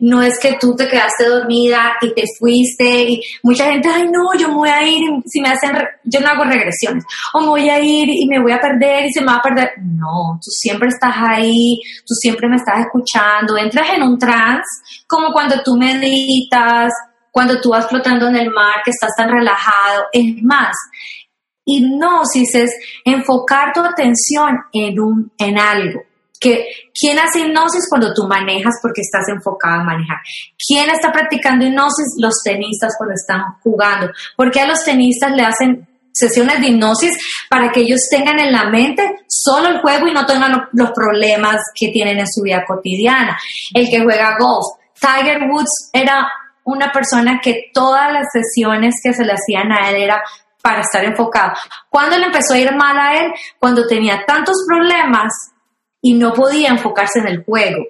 no 0.00 0.22
es 0.22 0.38
que 0.38 0.56
tú 0.60 0.74
te 0.76 0.88
quedaste 0.88 1.26
dormida 1.26 1.96
y 2.00 2.14
te 2.14 2.24
fuiste 2.38 3.02
y 3.02 3.20
mucha 3.42 3.66
gente, 3.66 3.88
ay 3.88 4.08
no, 4.08 4.38
yo 4.38 4.48
me 4.48 4.54
voy 4.54 4.68
a 4.68 4.82
ir, 4.86 5.02
si 5.26 5.40
me 5.40 5.48
hacen, 5.48 5.72
yo 6.04 6.20
no 6.20 6.28
hago 6.28 6.44
regresiones, 6.44 7.04
o 7.34 7.40
me 7.40 7.48
voy 7.48 7.68
a 7.68 7.80
ir 7.80 8.08
y 8.08 8.26
me 8.28 8.40
voy 8.40 8.52
a 8.52 8.60
perder 8.60 9.06
y 9.06 9.12
se 9.12 9.20
me 9.20 9.26
va 9.26 9.36
a 9.36 9.42
perder. 9.42 9.70
No, 9.82 10.38
tú 10.42 10.50
siempre 10.50 10.88
estás 10.88 11.14
ahí, 11.16 11.80
tú 12.06 12.14
siempre 12.14 12.48
me 12.48 12.56
estás 12.56 12.80
escuchando, 12.80 13.56
entras 13.56 13.90
en 13.94 14.02
un 14.02 14.18
trance, 14.18 15.04
como 15.06 15.32
cuando 15.32 15.62
tú 15.62 15.76
meditas, 15.76 16.92
cuando 17.30 17.60
tú 17.60 17.70
vas 17.70 17.88
flotando 17.88 18.28
en 18.28 18.36
el 18.36 18.50
mar, 18.50 18.76
que 18.84 18.90
estás 18.90 19.10
tan 19.16 19.30
relajado, 19.30 20.04
es 20.12 20.42
más. 20.42 20.76
Hipnosis 21.64 22.54
es 22.54 22.70
enfocar 23.04 23.72
tu 23.74 23.80
atención 23.80 24.56
en, 24.72 24.98
un, 24.98 25.32
en 25.36 25.58
algo 25.58 26.00
que 26.40 26.66
quién 26.98 27.18
hace 27.18 27.40
hipnosis 27.40 27.86
cuando 27.88 28.12
tú 28.14 28.26
manejas 28.26 28.74
porque 28.80 29.02
estás 29.02 29.28
enfocado 29.28 29.80
a 29.80 29.84
manejar. 29.84 30.18
¿Quién 30.66 30.90
está 30.90 31.10
practicando 31.12 31.66
hipnosis? 31.66 32.06
Los 32.18 32.34
tenistas 32.44 32.94
cuando 32.96 33.14
están 33.14 33.42
jugando. 33.62 34.10
Porque 34.36 34.60
a 34.60 34.66
los 34.66 34.84
tenistas 34.84 35.32
le 35.32 35.42
hacen 35.42 35.88
sesiones 36.12 36.60
de 36.60 36.68
hipnosis 36.68 37.16
para 37.48 37.70
que 37.70 37.80
ellos 37.80 38.00
tengan 38.10 38.40
en 38.40 38.52
la 38.52 38.68
mente 38.70 39.20
solo 39.28 39.68
el 39.68 39.80
juego 39.80 40.08
y 40.08 40.12
no 40.12 40.26
tengan 40.26 40.68
los 40.72 40.90
problemas 40.90 41.56
que 41.74 41.88
tienen 41.88 42.18
en 42.18 42.26
su 42.26 42.42
vida 42.42 42.64
cotidiana. 42.66 43.38
El 43.72 43.88
que 43.88 44.02
juega 44.02 44.36
golf. 44.38 44.64
Tiger 45.00 45.48
Woods 45.48 45.90
era 45.92 46.28
una 46.64 46.90
persona 46.92 47.40
que 47.42 47.70
todas 47.72 48.12
las 48.12 48.26
sesiones 48.32 48.96
que 49.02 49.14
se 49.14 49.24
le 49.24 49.32
hacían 49.32 49.70
a 49.72 49.90
él 49.90 50.02
era 50.02 50.22
para 50.60 50.80
estar 50.80 51.04
enfocado. 51.04 51.52
¿Cuándo 51.88 52.18
le 52.18 52.26
empezó 52.26 52.54
a 52.54 52.58
ir 52.58 52.74
mal 52.74 52.98
a 52.98 53.16
él? 53.16 53.32
Cuando 53.58 53.86
tenía 53.86 54.24
tantos 54.26 54.56
problemas 54.66 55.32
y 56.00 56.14
no 56.14 56.32
podía 56.32 56.68
enfocarse 56.68 57.20
en 57.20 57.28
el 57.28 57.44
juego, 57.44 57.84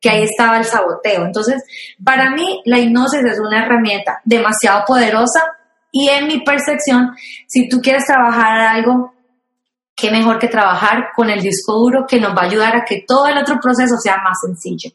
que 0.00 0.10
ahí 0.10 0.22
estaba 0.22 0.58
el 0.58 0.64
saboteo. 0.64 1.24
Entonces, 1.24 1.62
para 2.02 2.30
mí, 2.30 2.62
la 2.64 2.78
hipnosis 2.78 3.24
es 3.24 3.38
una 3.40 3.64
herramienta 3.64 4.20
demasiado 4.24 4.84
poderosa 4.86 5.44
y 5.90 6.08
en 6.08 6.26
mi 6.26 6.40
percepción, 6.40 7.16
si 7.46 7.68
tú 7.68 7.80
quieres 7.80 8.04
trabajar 8.04 8.58
algo, 8.58 9.14
qué 9.96 10.10
mejor 10.10 10.38
que 10.38 10.48
trabajar 10.48 11.08
con 11.14 11.30
el 11.30 11.40
disco 11.40 11.72
duro 11.72 12.06
que 12.06 12.20
nos 12.20 12.36
va 12.36 12.42
a 12.42 12.46
ayudar 12.46 12.76
a 12.76 12.84
que 12.84 13.04
todo 13.06 13.26
el 13.28 13.38
otro 13.38 13.58
proceso 13.60 13.96
sea 13.96 14.18
más 14.22 14.38
sencillo. 14.44 14.90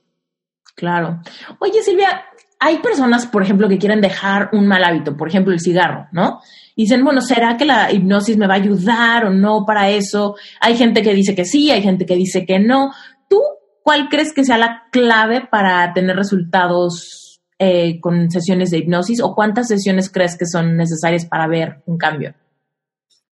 Claro. 0.76 1.20
Oye, 1.60 1.82
Silvia, 1.82 2.26
hay 2.60 2.78
personas, 2.78 3.26
por 3.26 3.42
ejemplo, 3.42 3.68
que 3.68 3.80
quieren 3.80 4.02
dejar 4.02 4.50
un 4.54 4.68
mal 4.68 4.84
hábito, 4.84 5.18
por 5.18 5.28
ejemplo, 5.28 5.52
el 5.52 5.60
cigarro, 5.60 6.08
¿no? 6.12 6.42
Dicen, 6.76 7.04
bueno, 7.04 7.22
¿será 7.22 7.58
que 7.58 7.66
la 7.66 7.92
hipnosis 7.92 8.38
me 8.38 8.48
va 8.48 8.56
a 8.56 8.58
ayudar 8.58 9.26
o 9.26 9.30
no 9.30 9.66
para 9.66 9.90
eso? 9.90 10.36
Hay 10.60 10.76
gente 10.76 11.02
que 11.02 11.14
dice 11.14 11.36
que 11.36 11.46
sí, 11.46 11.72
hay 11.72 11.82
gente 11.82 12.06
que 12.06 12.16
dice 12.16 12.46
que 12.46 12.60
no. 12.60 12.92
¿Tú 13.30 13.40
cuál 13.84 14.10
crees 14.10 14.34
que 14.34 14.44
sea 14.44 14.58
la 14.58 14.84
clave 14.92 15.48
para 15.50 15.94
tener 15.94 16.16
resultados 16.16 17.42
eh, 17.60 18.00
con 18.00 18.32
sesiones 18.32 18.72
de 18.72 18.80
hipnosis 18.80 19.22
o 19.22 19.36
cuántas 19.36 19.68
sesiones 19.68 20.10
crees 20.10 20.38
que 20.38 20.46
son 20.46 20.78
necesarias 20.78 21.26
para 21.26 21.48
ver 21.48 21.82
un 21.86 21.98
cambio? 21.98 22.34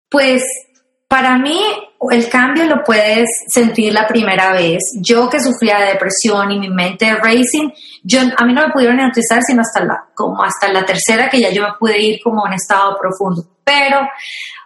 Pues 0.09 0.43
para 1.07 1.37
mí, 1.37 1.59
el 2.11 2.29
cambio 2.29 2.65
lo 2.65 2.83
puedes 2.83 3.29
sentir 3.47 3.93
la 3.93 4.07
primera 4.07 4.53
vez. 4.53 4.79
Yo 5.01 5.29
que 5.29 5.39
sufría 5.39 5.79
de 5.79 5.93
depresión 5.93 6.51
y 6.51 6.59
mi 6.59 6.69
mente 6.69 7.15
racing, 7.15 7.69
yo, 8.03 8.21
a 8.21 8.45
mí 8.45 8.53
no 8.53 8.67
me 8.67 8.73
pudieron 8.73 8.99
hipnotizar 8.99 9.41
sino 9.43 9.61
hasta 9.61 9.83
la, 9.83 10.05
como 10.13 10.43
hasta 10.43 10.71
la 10.71 10.85
tercera 10.85 11.29
que 11.29 11.39
ya 11.39 11.51
yo 11.51 11.63
me 11.63 11.73
pude 11.79 12.01
ir 12.01 12.19
como 12.23 12.45
en 12.47 12.53
estado 12.53 12.97
profundo. 12.99 13.43
Pero 13.63 13.99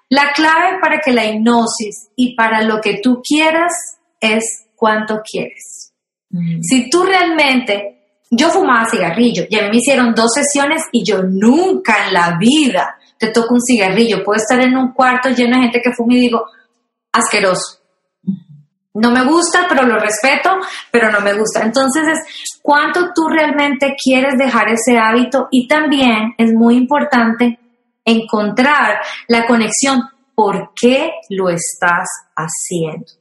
la 0.10 0.32
clave 0.34 0.80
para 0.82 1.00
que 1.00 1.12
la 1.12 1.26
hipnosis 1.26 2.10
y 2.16 2.36
para 2.36 2.62
lo 2.62 2.82
que 2.82 3.00
tú 3.02 3.22
quieras 3.22 3.72
es 4.20 4.68
cuánto 4.76 5.22
quieres. 5.22 5.94
Mm. 6.30 6.62
Si 6.62 6.90
tú 6.90 7.04
realmente, 7.04 7.99
yo 8.32 8.50
fumaba 8.50 8.90
cigarrillo 8.90 9.44
y 9.50 9.58
a 9.58 9.64
mí 9.64 9.70
me 9.70 9.78
hicieron 9.78 10.14
dos 10.14 10.32
sesiones 10.34 10.84
y 10.92 11.04
yo 11.04 11.24
nunca 11.24 12.08
en 12.08 12.14
la 12.14 12.38
vida 12.38 12.98
te 13.18 13.32
toco 13.32 13.56
un 13.56 13.62
cigarrillo. 13.62 14.24
Puedo 14.24 14.38
estar 14.38 14.60
en 14.62 14.78
un 14.78 14.94
cuarto 14.94 15.30
lleno 15.30 15.58
de 15.58 15.64
gente 15.64 15.82
que 15.82 15.94
fuma 15.94 16.14
y 16.14 16.20
digo, 16.20 16.46
asqueroso. 17.12 17.80
No 18.94 19.12
me 19.12 19.24
gusta, 19.24 19.66
pero 19.68 19.84
lo 19.84 20.00
respeto, 20.00 20.58
pero 20.92 21.12
no 21.12 21.22
me 21.22 21.34
gusta. 21.34 21.64
Entonces 21.64 22.04
es 22.08 22.60
cuánto 22.62 23.12
tú 23.14 23.28
realmente 23.30 23.96
quieres 24.02 24.38
dejar 24.38 24.68
ese 24.70 24.98
hábito 24.98 25.48
y 25.52 25.68
también 25.68 26.34
es 26.38 26.54
muy 26.54 26.76
importante 26.76 27.60
encontrar 28.06 29.00
la 29.28 29.46
conexión. 29.46 30.02
¿Por 30.36 30.72
qué 30.80 31.12
lo 31.30 31.50
estás 31.50 32.08
haciendo? 32.36 33.19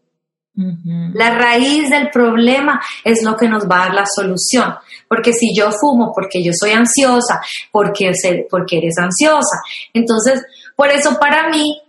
La 1.14 1.38
raíz 1.38 1.88
del 1.88 2.10
problema 2.10 2.80
es 3.04 3.22
lo 3.22 3.36
que 3.36 3.48
nos 3.48 3.68
va 3.68 3.76
a 3.76 3.84
dar 3.86 3.94
la 3.94 4.06
solución. 4.06 4.74
Porque 5.08 5.32
si 5.32 5.54
yo 5.54 5.70
fumo 5.70 6.12
porque 6.14 6.42
yo 6.42 6.52
soy 6.58 6.72
ansiosa, 6.72 7.40
porque, 7.70 8.12
porque 8.50 8.78
eres 8.78 8.98
ansiosa. 8.98 9.60
Entonces, 9.94 10.42
por 10.74 10.88
eso 10.88 11.16
para 11.20 11.48
mí, 11.48 11.80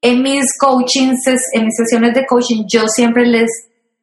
en 0.00 0.22
mis 0.22 0.46
coachings, 0.58 1.20
en 1.52 1.66
mis 1.66 1.76
sesiones 1.76 2.14
de 2.14 2.26
coaching, 2.26 2.64
yo 2.68 2.88
siempre 2.88 3.24
les, 3.24 3.50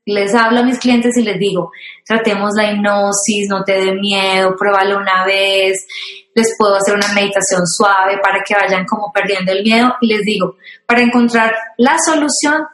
les 0.06 0.34
hablo 0.34 0.60
a 0.60 0.64
mis 0.64 0.80
clientes 0.80 1.18
y 1.18 1.24
les 1.24 1.38
digo, 1.38 1.72
tratemos 2.06 2.52
la 2.56 2.72
hipnosis, 2.72 3.48
no 3.50 3.64
te 3.64 3.74
dé 3.74 3.94
miedo, 3.94 4.56
pruébalo 4.58 4.98
una 4.98 5.26
vez, 5.26 5.86
les 6.34 6.56
puedo 6.58 6.76
hacer 6.76 6.96
una 6.96 7.14
meditación 7.14 7.66
suave 7.66 8.18
para 8.22 8.44
que 8.46 8.56
vayan 8.56 8.86
como 8.86 9.12
perdiendo 9.12 9.52
el 9.52 9.64
miedo 9.64 9.96
y 10.02 10.08
les 10.08 10.22
digo, 10.22 10.56
para 10.86 11.02
encontrar 11.02 11.54
la 11.78 11.98
solución 12.06 12.66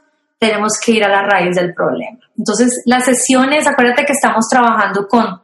tenemos 0.42 0.74
que 0.84 0.94
ir 0.94 1.04
a 1.04 1.08
la 1.08 1.22
raíz 1.22 1.56
del 1.56 1.72
problema. 1.72 2.18
Entonces, 2.36 2.82
las 2.88 3.06
sesiones, 3.06 3.68
acuérdate 3.68 4.06
que 4.06 4.14
estamos 4.14 4.48
trabajando 4.50 5.08
con 5.08 5.39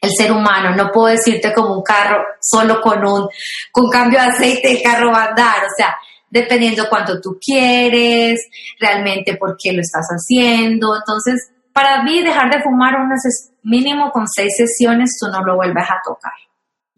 el 0.00 0.10
ser 0.16 0.30
humano, 0.30 0.76
no 0.76 0.92
puedo 0.92 1.08
decirte 1.08 1.52
como 1.52 1.74
un 1.74 1.82
carro, 1.82 2.22
solo 2.40 2.80
con 2.80 3.04
un 3.04 3.28
con 3.72 3.90
cambio 3.90 4.20
de 4.20 4.26
aceite 4.26 4.70
el 4.70 4.82
carro 4.82 5.10
va 5.10 5.24
a 5.24 5.28
andar, 5.30 5.64
o 5.64 5.74
sea, 5.76 5.96
dependiendo 6.30 6.88
cuánto 6.88 7.20
tú 7.20 7.36
quieres, 7.44 8.46
realmente 8.78 9.36
por 9.36 9.56
qué 9.60 9.72
lo 9.72 9.80
estás 9.80 10.06
haciendo. 10.06 10.94
Entonces, 10.96 11.50
para 11.72 12.04
mí 12.04 12.22
dejar 12.22 12.48
de 12.48 12.62
fumar 12.62 12.94
unas 12.94 13.50
mínimo 13.64 14.12
con 14.12 14.28
seis 14.28 14.52
sesiones, 14.56 15.16
tú 15.18 15.26
no 15.32 15.44
lo 15.44 15.56
vuelves 15.56 15.90
a 15.90 16.00
tocar. 16.04 16.32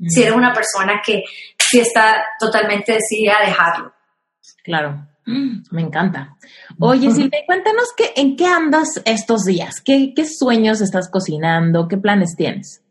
Si 0.06 0.22
eres 0.22 0.34
una 0.34 0.52
persona 0.52 1.00
que 1.02 1.22
sí 1.58 1.80
está 1.80 2.22
totalmente 2.38 2.92
decidida 2.92 3.32
a 3.40 3.46
dejarlo. 3.46 3.94
Claro, 4.62 5.06
me 5.24 5.80
encanta. 5.80 6.36
Oye, 6.80 7.10
Silvia, 7.10 7.40
cuéntanos 7.44 7.88
que, 7.96 8.12
en 8.16 8.36
qué 8.36 8.46
andas 8.46 9.02
estos 9.04 9.44
días, 9.44 9.80
¿Qué, 9.84 10.12
qué 10.14 10.24
sueños 10.24 10.80
estás 10.80 11.10
cocinando, 11.10 11.88
qué 11.88 11.96
planes 11.96 12.36
tienes. 12.36 12.82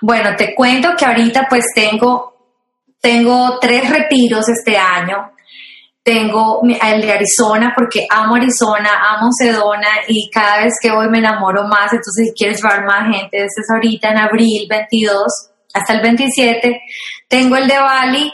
Bueno, 0.00 0.30
te 0.36 0.54
cuento 0.54 0.90
que 0.98 1.04
ahorita 1.04 1.46
pues 1.48 1.64
tengo, 1.74 2.56
tengo 3.00 3.58
tres 3.60 3.88
retiros 3.88 4.48
este 4.48 4.76
año. 4.76 5.32
Tengo 6.04 6.62
el 6.64 7.00
de 7.00 7.12
Arizona 7.12 7.72
porque 7.76 8.06
amo 8.10 8.34
Arizona, 8.34 8.90
amo 9.10 9.28
Sedona 9.30 9.88
y 10.08 10.28
cada 10.30 10.64
vez 10.64 10.74
que 10.82 10.90
voy 10.90 11.08
me 11.08 11.18
enamoro 11.18 11.62
más. 11.68 11.92
Entonces, 11.92 12.28
si 12.28 12.32
quieres 12.32 12.60
ver 12.60 12.84
más 12.84 13.04
gente, 13.04 13.44
este 13.44 13.60
es 13.60 13.70
ahorita 13.72 14.10
en 14.10 14.18
abril 14.18 14.66
22 14.68 15.22
hasta 15.72 15.92
el 15.92 16.02
27. 16.02 16.82
Tengo 17.28 17.56
el 17.56 17.68
de 17.68 17.78
Bali 17.78 18.32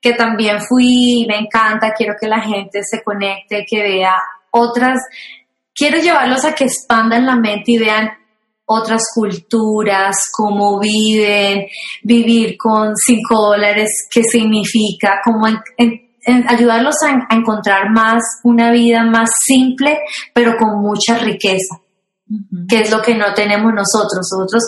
que 0.00 0.12
también 0.14 0.60
fui, 0.60 1.24
me 1.28 1.38
encanta, 1.38 1.92
quiero 1.96 2.14
que 2.20 2.28
la 2.28 2.40
gente 2.40 2.80
se 2.82 3.02
conecte, 3.02 3.64
que 3.68 3.82
vea 3.82 4.14
otras, 4.50 4.98
quiero 5.74 5.98
llevarlos 5.98 6.44
a 6.44 6.54
que 6.54 6.64
expandan 6.64 7.26
la 7.26 7.36
mente 7.36 7.72
y 7.72 7.78
vean 7.78 8.10
otras 8.70 9.02
culturas, 9.14 10.14
cómo 10.30 10.78
viven, 10.78 11.66
vivir 12.02 12.56
con 12.58 12.94
cinco 12.94 13.48
dólares, 13.50 13.88
qué 14.10 14.22
significa, 14.22 15.20
cómo 15.24 15.46
ayudarlos 16.48 16.94
a, 17.02 17.34
encontrar 17.34 17.90
más 17.90 18.22
una 18.44 18.70
vida 18.70 19.04
más 19.04 19.30
simple, 19.46 19.98
pero 20.34 20.56
con 20.58 20.82
mucha 20.82 21.16
riqueza, 21.18 21.80
que 22.68 22.80
es 22.80 22.90
lo 22.90 23.00
que 23.00 23.14
no 23.14 23.32
tenemos 23.32 23.72
nosotros. 23.72 24.28
Nosotros 24.30 24.62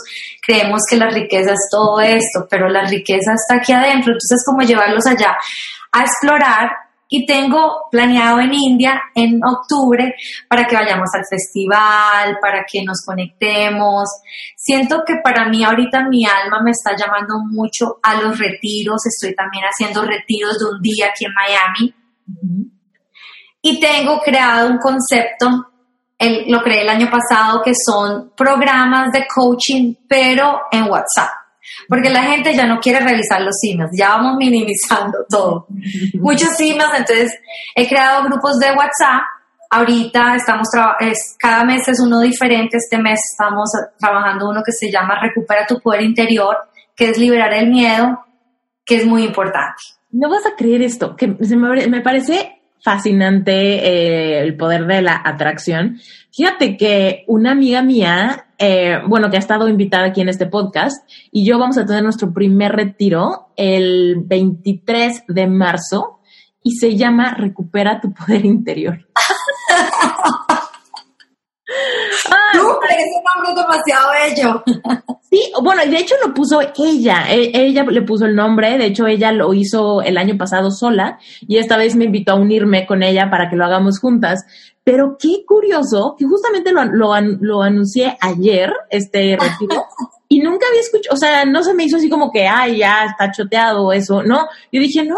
creemos 0.47 0.83
que 0.89 0.97
la 0.97 1.11
riqueza 1.11 1.53
es 1.53 1.69
todo 1.71 2.01
esto, 2.01 2.47
pero 2.49 2.69
la 2.69 2.85
riqueza 2.85 3.33
está 3.35 3.57
aquí 3.57 3.73
adentro, 3.73 4.13
entonces 4.13 4.43
como 4.45 4.63
llevarlos 4.63 5.07
allá 5.07 5.37
a 5.93 6.03
explorar 6.03 6.71
y 7.13 7.27
tengo 7.27 7.89
planeado 7.91 8.39
en 8.39 8.55
India 8.55 9.03
en 9.17 9.41
octubre 9.45 10.15
para 10.49 10.65
que 10.65 10.77
vayamos 10.77 11.09
al 11.13 11.25
festival, 11.29 12.39
para 12.41 12.65
que 12.65 12.85
nos 12.85 13.05
conectemos. 13.05 14.09
Siento 14.57 15.03
que 15.05 15.17
para 15.17 15.49
mí 15.49 15.65
ahorita 15.65 16.09
mi 16.09 16.25
alma 16.25 16.63
me 16.63 16.71
está 16.71 16.95
llamando 16.97 17.41
mucho 17.41 17.99
a 18.01 18.15
los 18.15 18.39
retiros. 18.39 19.05
Estoy 19.07 19.35
también 19.35 19.65
haciendo 19.65 20.03
retiros 20.03 20.57
de 20.61 20.67
un 20.67 20.81
día 20.81 21.09
aquí 21.09 21.25
en 21.25 21.35
Miami. 21.35 21.95
Y 23.61 23.81
tengo 23.81 24.21
creado 24.21 24.71
un 24.71 24.79
concepto, 24.79 25.70
lo 26.49 26.63
creé 26.63 26.83
el 26.83 26.89
año 26.89 27.11
pasado, 27.11 27.63
que 27.63 27.73
son 27.75 28.33
programas 28.37 29.11
de 29.13 29.27
coaching, 29.27 29.95
pero 30.07 30.63
en 30.71 30.85
WhatsApp 30.85 31.31
porque 31.89 32.11
la 32.11 32.23
gente 32.23 32.55
ya 32.55 32.67
no 32.67 32.81
quiere 32.81 33.01
revisar 33.01 33.43
los 33.43 33.57
emails, 33.63 33.91
ya 33.97 34.11
vamos 34.11 34.37
minimizando 34.37 35.19
todo. 35.29 35.67
Muchos 36.15 36.59
emails, 36.61 36.93
entonces 36.97 37.39
he 37.75 37.89
creado 37.89 38.25
grupos 38.25 38.59
de 38.59 38.69
WhatsApp. 38.69 39.23
Ahorita 39.71 40.35
estamos, 40.35 40.69
es, 40.99 41.37
cada 41.39 41.65
mes 41.65 41.87
es 41.87 42.01
uno 42.01 42.21
diferente. 42.21 42.77
Este 42.77 42.99
mes 42.99 43.21
estamos 43.33 43.71
trabajando 43.99 44.49
uno 44.49 44.63
que 44.65 44.73
se 44.73 44.91
llama 44.91 45.21
Recupera 45.21 45.67
tu 45.67 45.81
poder 45.81 46.03
interior, 46.03 46.57
que 46.97 47.11
es 47.11 47.19
liberar 47.19 47.53
el 47.55 47.71
miedo, 47.71 48.25
que 48.85 48.97
es 48.97 49.07
muy 49.07 49.25
importante. 49.25 49.83
No 50.11 50.29
vas 50.29 50.45
a 50.45 50.57
creer 50.57 50.83
esto, 50.83 51.15
que 51.15 51.29
me, 51.29 51.87
me 51.87 52.01
parece 52.01 52.60
fascinante 52.83 53.53
eh, 53.53 54.41
el 54.41 54.57
poder 54.57 54.87
de 54.87 55.03
la 55.03 55.21
atracción. 55.25 55.99
Fíjate 56.33 56.77
que 56.77 57.25
una 57.27 57.53
amiga 57.53 57.83
mía, 57.83 58.47
eh, 58.59 58.99
bueno, 59.07 59.31
que 59.31 59.37
ha 59.37 59.41
estado 59.41 59.69
invitada 59.69 60.07
aquí 60.07 60.21
en 60.21 60.29
este 60.29 60.47
podcast, 60.47 61.09
y 61.31 61.45
yo 61.45 61.59
vamos 61.59 61.79
a 61.79 61.87
tener 61.87 62.03
nuestro 62.03 62.33
primer 62.33 62.73
retiro 62.73 63.49
el 63.57 64.23
23 64.25 65.25
de 65.29 65.47
marzo 65.47 66.21
y 66.63 66.77
se 66.77 66.97
llama 66.97 67.35
Recupera 67.35 68.01
tu 68.01 68.13
poder 68.13 68.45
interior. 68.45 69.07
ese 72.99 73.23
nombre 73.25 73.51
es 73.51 73.57
demasiado 73.57 74.09
bello. 74.13 74.65
Sí, 75.31 75.53
bueno, 75.63 75.83
de 75.89 75.97
hecho 75.97 76.17
lo 76.27 76.35
puso 76.35 76.61
ella, 76.77 77.33
e, 77.33 77.53
ella 77.55 77.85
le 77.85 78.03
puso 78.03 78.27
el 78.27 78.35
nombre, 78.35 78.77
de 78.79 78.87
hecho 78.87 79.07
ella 79.07 79.31
lo 79.31 79.55
hizo 79.55 80.03
el 80.03 80.19
año 80.19 80.37
pasado 80.37 80.73
sola 80.73 81.21
y 81.43 81.59
esta 81.59 81.77
vez 81.77 81.95
me 81.95 82.07
invitó 82.07 82.33
a 82.33 82.35
unirme 82.35 82.85
con 82.85 83.05
ella 83.05 83.31
para 83.31 83.49
que 83.49 83.55
lo 83.55 83.65
hagamos 83.65 84.01
juntas. 84.01 84.45
Pero 84.83 85.17
qué 85.21 85.45
curioso 85.47 86.17
que 86.19 86.25
justamente 86.25 86.73
lo, 86.73 86.83
lo, 86.85 87.63
anuncié 87.63 88.17
ayer, 88.21 88.73
este 88.89 89.37
retiro, 89.39 89.85
y 90.29 90.41
nunca 90.41 90.67
había 90.67 90.81
escuchado, 90.81 91.15
o 91.15 91.17
sea, 91.17 91.45
no 91.45 91.63
se 91.63 91.75
me 91.75 91.85
hizo 91.85 91.99
así 91.99 92.09
como 92.09 92.33
que, 92.33 92.49
ay, 92.49 92.79
ya 92.79 93.05
está 93.05 93.31
choteado 93.31 93.93
eso, 93.93 94.25
no. 94.25 94.49
Yo 94.73 94.81
dije, 94.81 95.05
no, 95.05 95.17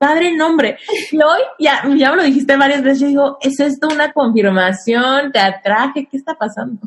padre 0.00 0.34
nombre. 0.34 0.78
Y 1.12 1.16
hoy 1.16 1.40
ya, 1.58 1.82
ya 1.94 2.10
me 2.10 2.16
lo 2.16 2.22
dijiste 2.22 2.56
varias 2.56 2.82
veces, 2.82 3.00
yo 3.00 3.08
digo, 3.08 3.38
¿es 3.42 3.60
esto 3.60 3.88
una 3.92 4.10
confirmación? 4.12 5.30
¿Te 5.30 5.38
atraje? 5.38 6.08
¿Qué 6.10 6.16
está 6.16 6.34
pasando? 6.34 6.80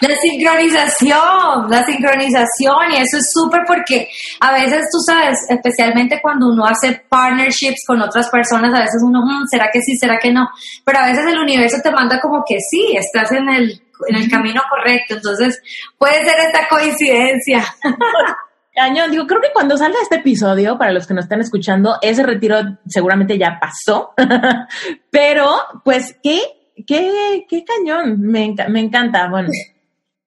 La 0.00 0.16
sincronización, 0.16 1.68
la 1.68 1.84
sincronización, 1.84 2.92
y 2.92 2.96
eso 2.96 3.18
es 3.18 3.30
súper 3.30 3.60
porque 3.66 4.08
a 4.40 4.52
veces 4.52 4.86
tú 4.90 4.98
sabes, 5.04 5.36
especialmente 5.50 6.18
cuando 6.22 6.46
uno 6.46 6.64
hace 6.64 7.02
partnerships 7.10 7.82
con 7.86 8.00
otras 8.00 8.30
personas, 8.30 8.72
a 8.72 8.80
veces 8.80 9.02
uno, 9.04 9.20
mm, 9.22 9.46
¿será 9.50 9.68
que 9.70 9.82
sí, 9.82 9.96
será 9.96 10.18
que 10.18 10.32
no? 10.32 10.48
Pero 10.84 11.00
a 11.00 11.08
veces 11.08 11.26
el 11.26 11.38
universo 11.38 11.76
te 11.82 11.90
manda 11.90 12.20
como 12.20 12.42
que 12.48 12.56
sí, 12.70 12.96
estás 12.96 13.32
en 13.32 13.50
el, 13.50 13.82
en 14.08 14.16
el 14.16 14.30
camino 14.30 14.62
correcto, 14.70 15.16
entonces 15.16 15.60
puede 15.98 16.24
ser 16.24 16.40
esta 16.46 16.66
coincidencia. 16.68 17.62
Cañón, 18.80 19.10
digo, 19.10 19.26
creo 19.26 19.42
que 19.42 19.52
cuando 19.52 19.76
salga 19.76 19.98
este 20.00 20.16
episodio, 20.16 20.78
para 20.78 20.90
los 20.90 21.06
que 21.06 21.12
nos 21.12 21.24
están 21.24 21.42
escuchando, 21.42 21.98
ese 22.00 22.22
retiro 22.22 22.56
seguramente 22.86 23.36
ya 23.36 23.58
pasó, 23.60 24.14
pero 25.10 25.54
pues 25.84 26.16
qué, 26.22 26.40
qué, 26.86 27.44
qué 27.46 27.62
cañón, 27.62 28.22
me, 28.22 28.54
me 28.70 28.80
encanta, 28.80 29.28
bueno. 29.28 29.50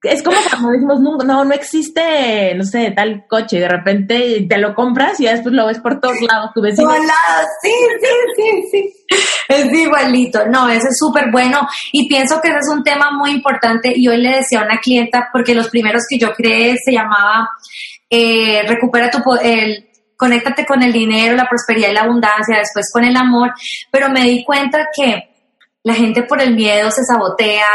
Es 0.04 0.22
como 0.22 0.38
cuando 0.48 0.70
decimos, 0.70 1.00
no, 1.00 1.18
no, 1.18 1.46
no 1.46 1.54
existe, 1.56 2.54
no 2.56 2.64
sé, 2.64 2.92
tal 2.92 3.26
coche, 3.28 3.60
de 3.60 3.70
repente 3.70 4.46
te 4.48 4.58
lo 4.60 4.76
compras 4.76 5.20
y 5.20 5.26
después 5.26 5.56
lo 5.56 5.66
ves 5.66 5.80
por 5.80 6.00
todos 6.00 6.22
lados, 6.22 6.52
tu 6.54 6.62
vecino. 6.62 6.90
Todos 6.90 7.00
lados, 7.00 7.48
sí, 7.64 7.72
sí, 8.02 8.08
sí, 8.36 8.68
sí. 8.70 8.94
Es 9.48 9.74
igualito, 9.74 10.46
no, 10.46 10.70
ese 10.70 10.90
es 10.90 10.98
súper 11.00 11.32
bueno. 11.32 11.68
Y 11.92 12.08
pienso 12.08 12.40
que 12.42 12.50
ese 12.50 12.58
es 12.60 12.70
un 12.72 12.84
tema 12.84 13.12
muy 13.18 13.32
importante. 13.32 13.94
Y 13.96 14.08
hoy 14.08 14.18
le 14.18 14.38
decía 14.38 14.62
a 14.62 14.66
una 14.66 14.78
clienta, 14.78 15.30
porque 15.32 15.56
los 15.56 15.70
primeros 15.70 16.04
que 16.10 16.20
yo 16.20 16.34
creé 16.34 16.76
se 16.84 16.92
llamaba 16.92 17.50
eh, 18.16 18.62
recupera 18.68 19.10
tu 19.10 19.18
el, 19.42 19.90
conéctate 20.16 20.68
con 20.68 20.84
el 20.84 20.94
dinero, 20.94 21.36
la 21.36 21.50
prosperidad 21.50 21.90
y 21.90 21.94
la 21.94 22.02
abundancia, 22.02 22.60
después 22.60 22.92
con 22.94 23.04
el 23.04 23.18
amor, 23.18 23.52
pero 23.92 24.10
me 24.10 24.22
di 24.22 24.44
cuenta 24.44 24.88
que 24.96 25.32
la 25.82 25.96
gente 25.96 26.22
por 26.22 26.40
el 26.40 26.54
miedo 26.54 26.92
se 26.92 27.04
sabotea, 27.04 27.66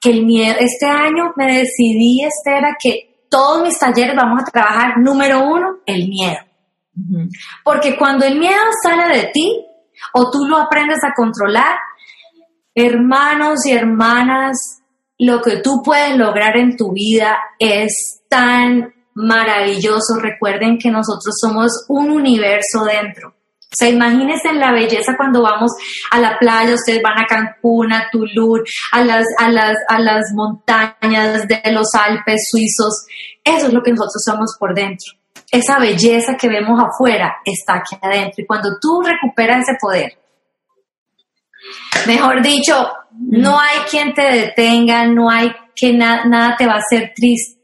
que 0.00 0.12
el 0.12 0.24
miedo, 0.24 0.56
este 0.58 0.86
año 0.86 1.34
me 1.36 1.58
decidí, 1.58 2.22
Esther, 2.24 2.64
que 2.82 3.26
todos 3.28 3.62
mis 3.64 3.78
talleres 3.78 4.16
vamos 4.16 4.40
a 4.40 4.50
trabajar, 4.50 4.96
número 4.96 5.44
uno, 5.44 5.80
el 5.84 6.08
miedo. 6.08 6.38
Porque 7.62 7.98
cuando 7.98 8.24
el 8.24 8.38
miedo 8.38 8.62
sale 8.82 9.14
de 9.14 9.24
ti 9.26 9.62
o 10.14 10.30
tú 10.30 10.46
lo 10.46 10.56
aprendes 10.56 11.04
a 11.04 11.12
controlar, 11.14 11.76
hermanos 12.74 13.66
y 13.66 13.72
hermanas, 13.72 14.56
lo 15.18 15.42
que 15.42 15.58
tú 15.58 15.82
puedes 15.84 16.16
lograr 16.16 16.56
en 16.56 16.78
tu 16.78 16.92
vida 16.92 17.36
es 17.58 18.22
tan 18.30 18.95
maravilloso. 19.16 20.20
Recuerden 20.20 20.78
que 20.78 20.90
nosotros 20.90 21.34
somos 21.40 21.72
un 21.88 22.10
universo 22.10 22.84
dentro. 22.84 23.30
O 23.30 23.74
sea, 23.76 23.88
imagínense 23.88 24.52
la 24.52 24.72
belleza 24.72 25.16
cuando 25.16 25.42
vamos 25.42 25.72
a 26.10 26.20
la 26.20 26.38
playa, 26.38 26.74
ustedes 26.74 27.02
van 27.02 27.18
a 27.18 27.26
Cancún, 27.26 27.92
a 27.92 28.08
Tulum, 28.10 28.60
a 28.92 29.04
las, 29.04 29.24
a 29.38 29.50
las, 29.50 29.76
a 29.88 29.98
las 29.98 30.32
montañas 30.34 31.46
de 31.48 31.60
los 31.72 31.88
Alpes 31.94 32.48
suizos. 32.50 33.06
Eso 33.42 33.66
es 33.66 33.72
lo 33.72 33.82
que 33.82 33.90
nosotros 33.90 34.22
somos 34.24 34.56
por 34.58 34.74
dentro. 34.74 35.12
Esa 35.50 35.78
belleza 35.78 36.36
que 36.36 36.48
vemos 36.48 36.80
afuera 36.80 37.36
está 37.44 37.74
aquí 37.74 37.96
adentro. 38.00 38.44
Y 38.44 38.46
cuando 38.46 38.70
tú 38.80 39.02
recuperas 39.02 39.62
ese 39.62 39.78
poder, 39.80 40.12
mejor 42.06 42.42
dicho, 42.42 42.88
no 43.18 43.58
hay 43.58 43.78
quien 43.90 44.14
te 44.14 44.22
detenga, 44.22 45.06
no 45.06 45.28
hay 45.30 45.52
que 45.74 45.92
nada 45.92 46.56
te 46.56 46.66
va 46.66 46.74
a 46.74 46.78
hacer 46.78 47.12
triste 47.14 47.55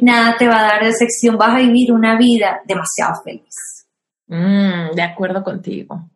nada 0.00 0.36
te 0.36 0.48
va 0.48 0.60
a 0.60 0.62
dar 0.62 0.84
decepción, 0.84 1.36
vas 1.36 1.54
a 1.54 1.58
vivir 1.58 1.92
una 1.92 2.16
vida 2.16 2.60
demasiado 2.64 3.14
feliz. 3.24 3.86
Mm, 4.26 4.94
de 4.94 5.02
acuerdo 5.02 5.42
contigo. 5.42 6.08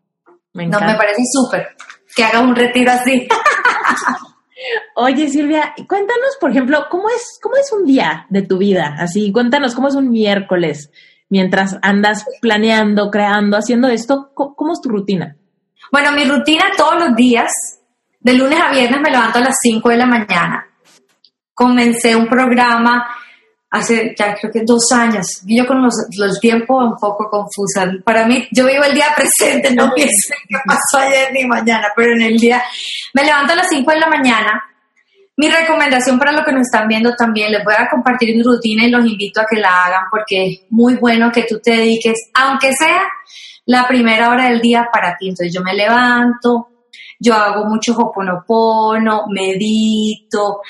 Me 0.54 0.66
no, 0.66 0.80
me 0.80 0.94
parece 0.94 1.22
súper 1.30 1.76
que 2.14 2.24
hagas 2.24 2.42
un 2.42 2.56
retiro 2.56 2.90
así. 2.90 3.28
Oye, 4.96 5.28
Silvia, 5.28 5.74
cuéntanos, 5.86 6.38
por 6.40 6.50
ejemplo, 6.50 6.86
¿cómo 6.90 7.10
es, 7.10 7.38
cómo 7.42 7.56
es 7.56 7.70
un 7.72 7.84
día 7.84 8.26
de 8.30 8.42
tu 8.42 8.56
vida? 8.56 8.96
Así, 8.98 9.30
cuéntanos, 9.30 9.74
¿cómo 9.74 9.88
es 9.88 9.94
un 9.94 10.08
miércoles 10.08 10.90
mientras 11.28 11.76
andas 11.82 12.24
planeando, 12.40 13.10
creando, 13.10 13.58
haciendo 13.58 13.88
esto? 13.88 14.30
¿Cómo, 14.34 14.72
es 14.72 14.80
tu 14.80 14.88
rutina? 14.88 15.36
Bueno, 15.92 16.12
mi 16.12 16.24
rutina 16.24 16.64
todos 16.74 16.94
los 16.98 17.14
días, 17.14 17.52
de 18.18 18.32
lunes 18.32 18.58
a 18.58 18.72
viernes 18.72 19.00
me 19.00 19.10
levanto 19.10 19.38
a 19.38 19.42
las 19.42 19.56
5 19.60 19.90
de 19.90 19.96
la 19.96 20.06
mañana 20.06 20.66
comencé 21.56 22.14
un 22.14 22.28
programa 22.28 23.06
hace 23.70 24.14
ya 24.16 24.34
creo 24.34 24.52
que 24.52 24.62
dos 24.64 24.92
años. 24.92 25.26
Y 25.46 25.58
yo 25.58 25.66
con 25.66 25.82
los, 25.82 25.94
el 26.10 26.40
tiempo 26.40 26.76
un 26.78 26.96
poco 26.96 27.28
confusa. 27.28 27.90
Para 28.04 28.26
mí, 28.26 28.46
yo 28.52 28.66
vivo 28.66 28.84
el 28.84 28.94
día 28.94 29.06
presente, 29.16 29.74
no 29.74 29.90
pienso 29.94 30.34
en 30.34 30.48
qué 30.48 30.62
pasó 30.64 30.98
ayer 30.98 31.32
ni 31.32 31.46
mañana, 31.46 31.88
pero 31.96 32.12
en 32.12 32.22
el 32.22 32.36
día 32.36 32.62
me 33.14 33.24
levanto 33.24 33.52
a 33.52 33.56
las 33.56 33.68
5 33.68 33.90
de 33.90 34.00
la 34.00 34.08
mañana. 34.08 34.62
Mi 35.38 35.50
recomendación 35.50 36.18
para 36.18 36.32
los 36.32 36.44
que 36.44 36.52
nos 36.52 36.62
están 36.62 36.88
viendo 36.88 37.14
también, 37.14 37.52
les 37.52 37.62
voy 37.62 37.74
a 37.76 37.88
compartir 37.90 38.34
mi 38.34 38.42
rutina 38.42 38.84
y 38.84 38.90
los 38.90 39.04
invito 39.04 39.40
a 39.40 39.46
que 39.48 39.60
la 39.60 39.84
hagan 39.84 40.04
porque 40.10 40.46
es 40.46 40.60
muy 40.70 40.96
bueno 40.96 41.30
que 41.30 41.42
tú 41.42 41.60
te 41.62 41.72
dediques, 41.72 42.30
aunque 42.34 42.72
sea 42.72 43.02
la 43.66 43.86
primera 43.86 44.30
hora 44.30 44.48
del 44.48 44.62
día 44.62 44.88
para 44.90 45.16
ti. 45.18 45.28
Entonces 45.28 45.52
yo 45.52 45.62
me 45.62 45.74
levanto, 45.74 46.68
yo 47.18 47.34
hago 47.34 47.64
mucho 47.66 47.94
hoponopono, 47.96 49.24
medito, 49.28 50.60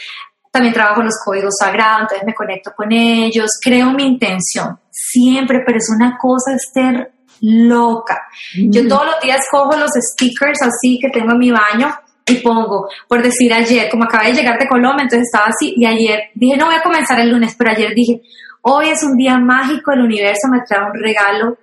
también 0.56 0.72
trabajo 0.72 1.02
los 1.02 1.14
códigos 1.22 1.54
sagrados, 1.58 2.02
entonces 2.02 2.26
me 2.26 2.34
conecto 2.34 2.72
con 2.74 2.90
ellos, 2.90 3.50
creo 3.62 3.90
mi 3.92 4.04
intención, 4.04 4.78
siempre, 4.90 5.60
pero 5.66 5.76
es 5.76 5.88
una 5.94 6.16
cosa, 6.16 6.54
Esther, 6.54 7.12
loca. 7.42 8.22
Yo 8.54 8.82
mm. 8.82 8.88
todos 8.88 9.04
los 9.04 9.20
días 9.20 9.40
cojo 9.50 9.76
los 9.76 9.90
stickers 9.94 10.62
así 10.62 10.98
que 10.98 11.10
tengo 11.10 11.32
en 11.32 11.38
mi 11.38 11.50
baño 11.50 11.94
y 12.26 12.36
pongo, 12.36 12.88
por 13.06 13.22
decir 13.22 13.52
ayer, 13.52 13.90
como 13.90 14.04
acabé 14.04 14.28
de 14.28 14.34
llegar 14.34 14.58
de 14.58 14.66
Colombia, 14.66 15.02
entonces 15.02 15.28
estaba 15.30 15.50
así, 15.50 15.74
y 15.76 15.84
ayer 15.84 16.30
dije, 16.34 16.56
no 16.56 16.66
voy 16.66 16.74
a 16.74 16.82
comenzar 16.82 17.20
el 17.20 17.30
lunes, 17.30 17.54
pero 17.56 17.72
ayer 17.72 17.92
dije, 17.94 18.22
hoy 18.62 18.88
es 18.88 19.02
un 19.02 19.14
día 19.14 19.38
mágico, 19.38 19.92
el 19.92 20.00
universo 20.00 20.48
me 20.50 20.62
trae 20.66 20.90
un 20.90 20.98
regalo 20.98 21.58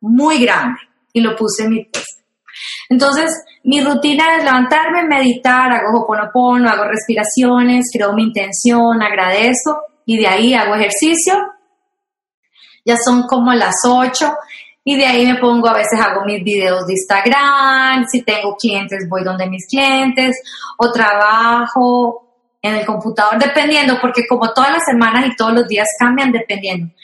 muy 0.00 0.38
grande, 0.38 0.78
y 1.12 1.20
lo 1.20 1.34
puse 1.34 1.64
en 1.64 1.70
mi 1.70 1.84
test. 1.84 2.15
Entonces, 2.88 3.30
mi 3.64 3.82
rutina 3.82 4.36
es 4.36 4.44
levantarme, 4.44 5.04
meditar, 5.04 5.72
hago 5.72 6.02
hoponopono, 6.02 6.68
hago 6.68 6.84
respiraciones, 6.84 7.90
creo 7.92 8.12
mi 8.12 8.24
intención, 8.24 9.02
agradezco 9.02 9.82
y 10.04 10.18
de 10.18 10.26
ahí 10.26 10.54
hago 10.54 10.74
ejercicio. 10.74 11.34
Ya 12.84 12.96
son 12.96 13.24
como 13.24 13.52
las 13.52 13.74
8 13.84 14.32
y 14.84 14.96
de 14.96 15.04
ahí 15.04 15.26
me 15.26 15.38
pongo, 15.38 15.68
a 15.68 15.74
veces 15.74 15.98
hago 16.00 16.24
mis 16.24 16.44
videos 16.44 16.86
de 16.86 16.92
Instagram, 16.92 18.06
si 18.06 18.22
tengo 18.22 18.54
clientes 18.56 19.08
voy 19.08 19.24
donde 19.24 19.48
mis 19.48 19.66
clientes 19.66 20.40
o 20.78 20.92
trabajo 20.92 22.22
en 22.62 22.76
el 22.76 22.86
computador, 22.86 23.38
dependiendo, 23.38 23.98
porque 24.00 24.26
como 24.28 24.52
todas 24.52 24.70
las 24.70 24.84
semanas 24.84 25.26
y 25.26 25.36
todos 25.36 25.52
los 25.52 25.68
días 25.68 25.88
cambian, 25.98 26.30
dependiendo. 26.30 26.94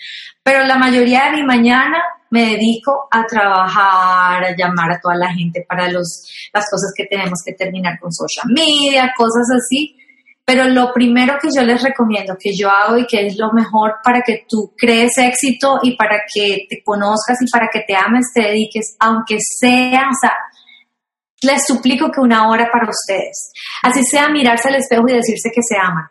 Pero 0.43 0.65
la 0.65 0.77
mayoría 0.77 1.25
de 1.25 1.33
mi 1.33 1.43
mañana 1.43 2.01
me 2.33 2.53
dedico 2.53 3.09
a 3.11 3.27
trabajar, 3.27 4.43
a 4.43 4.57
llamar 4.57 4.91
a 4.91 5.01
toda 5.01 5.15
la 5.17 5.35
gente 5.35 5.67
para 5.69 5.91
los, 5.91 6.27
las 6.53 6.65
cosas 6.71 6.91
que 6.97 7.05
tenemos 7.05 7.41
que 7.45 7.53
terminar 7.53 8.01
con 8.01 8.11
social 8.11 8.47
media, 8.51 9.13
cosas 9.15 9.47
así. 9.55 9.99
Pero 10.43 10.65
lo 10.65 10.93
primero 10.95 11.35
que 11.41 11.49
yo 11.55 11.63
les 11.63 11.83
recomiendo, 11.83 12.35
que 12.41 12.57
yo 12.57 12.71
hago 12.71 12.97
y 12.97 13.07
que 13.07 13.27
es 13.27 13.37
lo 13.37 13.53
mejor 13.53 13.97
para 14.03 14.23
que 14.23 14.47
tú 14.49 14.73
crees 14.77 15.19
éxito 15.19 15.79
y 15.83 15.95
para 15.95 16.23
que 16.35 16.67
te 16.71 16.83
conozcas 16.83 17.37
y 17.43 17.51
para 17.51 17.69
que 17.71 17.81
te 17.87 17.95
ames, 17.95 18.33
te 18.35 18.41
dediques, 18.41 18.97
aunque 18.99 19.37
sea, 19.39 20.09
o 20.09 20.17
sea, 20.19 20.35
les 21.43 21.67
suplico 21.67 22.11
que 22.11 22.21
una 22.21 22.49
hora 22.49 22.71
para 22.73 22.89
ustedes. 22.89 23.53
Así 23.83 24.03
sea 24.11 24.31
mirarse 24.31 24.69
al 24.69 24.77
espejo 24.77 25.05
y 25.07 25.13
decirse 25.13 25.51
que 25.55 25.63
se 25.63 25.77
aman 25.77 26.09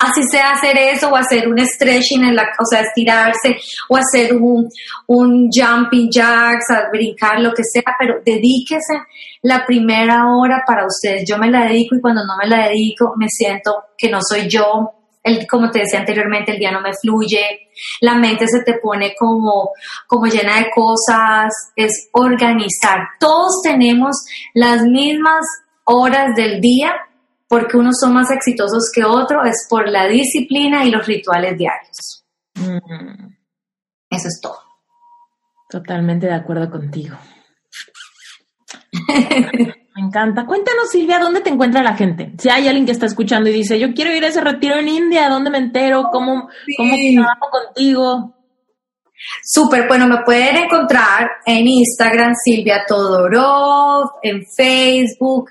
así 0.00 0.22
sea 0.30 0.52
hacer 0.52 0.76
eso 0.78 1.10
o 1.10 1.16
hacer 1.16 1.46
un 1.46 1.58
stretching 1.58 2.24
en 2.24 2.34
la, 2.34 2.44
o 2.58 2.64
sea, 2.64 2.80
estirarse 2.80 3.58
o 3.88 3.96
hacer 3.96 4.34
un, 4.34 4.68
un 5.06 5.48
jumping 5.52 6.10
jacks, 6.10 6.64
brincar, 6.90 7.38
lo 7.40 7.52
que 7.52 7.62
sea, 7.62 7.82
pero 7.98 8.20
dedíquese 8.24 8.94
la 9.42 9.64
primera 9.66 10.26
hora 10.34 10.64
para 10.66 10.86
ustedes. 10.86 11.24
Yo 11.28 11.36
me 11.36 11.50
la 11.50 11.66
dedico 11.66 11.96
y 11.96 12.00
cuando 12.00 12.24
no 12.24 12.36
me 12.42 12.48
la 12.48 12.68
dedico 12.68 13.12
me 13.16 13.28
siento 13.28 13.72
que 13.96 14.10
no 14.10 14.20
soy 14.26 14.48
yo. 14.48 14.90
El, 15.22 15.46
como 15.46 15.70
te 15.70 15.80
decía 15.80 16.00
anteriormente, 16.00 16.52
el 16.52 16.58
día 16.58 16.72
no 16.72 16.80
me 16.80 16.94
fluye, 16.94 17.68
la 18.00 18.14
mente 18.14 18.46
se 18.48 18.64
te 18.64 18.78
pone 18.78 19.14
como, 19.18 19.72
como 20.06 20.24
llena 20.24 20.56
de 20.56 20.70
cosas, 20.74 21.52
es 21.76 22.08
organizar. 22.12 23.00
Todos 23.18 23.60
tenemos 23.62 24.16
las 24.54 24.80
mismas 24.80 25.44
horas 25.84 26.34
del 26.34 26.62
día, 26.62 26.94
porque 27.50 27.76
unos 27.76 27.96
son 28.00 28.14
más 28.14 28.30
exitosos 28.30 28.92
que 28.94 29.04
otros 29.04 29.44
es 29.44 29.66
por 29.68 29.88
la 29.88 30.06
disciplina 30.06 30.84
y 30.84 30.90
los 30.92 31.04
rituales 31.04 31.58
diarios. 31.58 32.24
Mm. 32.54 33.26
Eso 34.08 34.28
es 34.28 34.40
todo. 34.40 34.60
Totalmente 35.68 36.28
de 36.28 36.34
acuerdo 36.34 36.70
contigo. 36.70 37.16
Me 39.96 40.06
encanta. 40.06 40.46
Cuéntanos, 40.46 40.90
Silvia, 40.92 41.18
¿dónde 41.18 41.40
te 41.40 41.50
encuentra 41.50 41.82
la 41.82 41.96
gente? 41.96 42.32
Si 42.38 42.48
hay 42.48 42.68
alguien 42.68 42.86
que 42.86 42.92
está 42.92 43.06
escuchando 43.06 43.50
y 43.50 43.52
dice, 43.52 43.80
yo 43.80 43.94
quiero 43.94 44.14
ir 44.14 44.24
a 44.24 44.28
ese 44.28 44.40
retiro 44.40 44.76
en 44.76 44.86
India, 44.86 45.28
¿dónde 45.28 45.50
me 45.50 45.58
entero? 45.58 46.04
¿Cómo, 46.12 46.48
¿cómo 46.76 46.94
trabajo 47.14 47.50
contigo? 47.50 48.36
Súper, 49.42 49.88
bueno, 49.88 50.06
me 50.06 50.22
pueden 50.24 50.56
encontrar 50.56 51.28
en 51.44 51.66
Instagram, 51.66 52.32
Silvia 52.44 52.84
Todorov, 52.86 54.08
en 54.22 54.44
Facebook, 54.56 55.50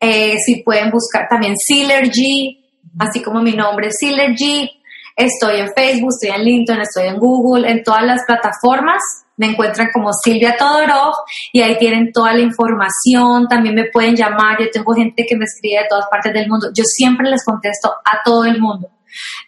eh, 0.00 0.36
si 0.44 0.62
pueden 0.62 0.90
buscar 0.90 1.26
también 1.28 1.54
Synergy, 1.56 2.64
así 2.98 3.22
como 3.22 3.42
mi 3.42 3.52
nombre, 3.52 3.90
Synergy. 3.90 4.70
Estoy 5.16 5.60
en 5.60 5.72
Facebook, 5.74 6.10
estoy 6.10 6.36
en 6.36 6.44
LinkedIn, 6.44 6.80
estoy 6.80 7.08
en 7.08 7.18
Google, 7.18 7.68
en 7.68 7.82
todas 7.82 8.04
las 8.04 8.24
plataformas. 8.24 9.02
Me 9.36 9.46
encuentran 9.46 9.88
como 9.92 10.10
Silvia 10.12 10.56
Todorov 10.56 11.14
y 11.52 11.60
ahí 11.60 11.76
tienen 11.78 12.12
toda 12.12 12.32
la 12.34 12.40
información. 12.40 13.48
También 13.48 13.74
me 13.74 13.86
pueden 13.92 14.14
llamar. 14.14 14.58
Yo 14.60 14.70
tengo 14.70 14.94
gente 14.94 15.26
que 15.28 15.36
me 15.36 15.44
escribe 15.44 15.82
de 15.82 15.88
todas 15.88 16.06
partes 16.08 16.32
del 16.32 16.48
mundo. 16.48 16.68
Yo 16.72 16.84
siempre 16.84 17.28
les 17.28 17.44
contesto 17.44 17.92
a 18.04 18.22
todo 18.24 18.44
el 18.44 18.60
mundo. 18.60 18.88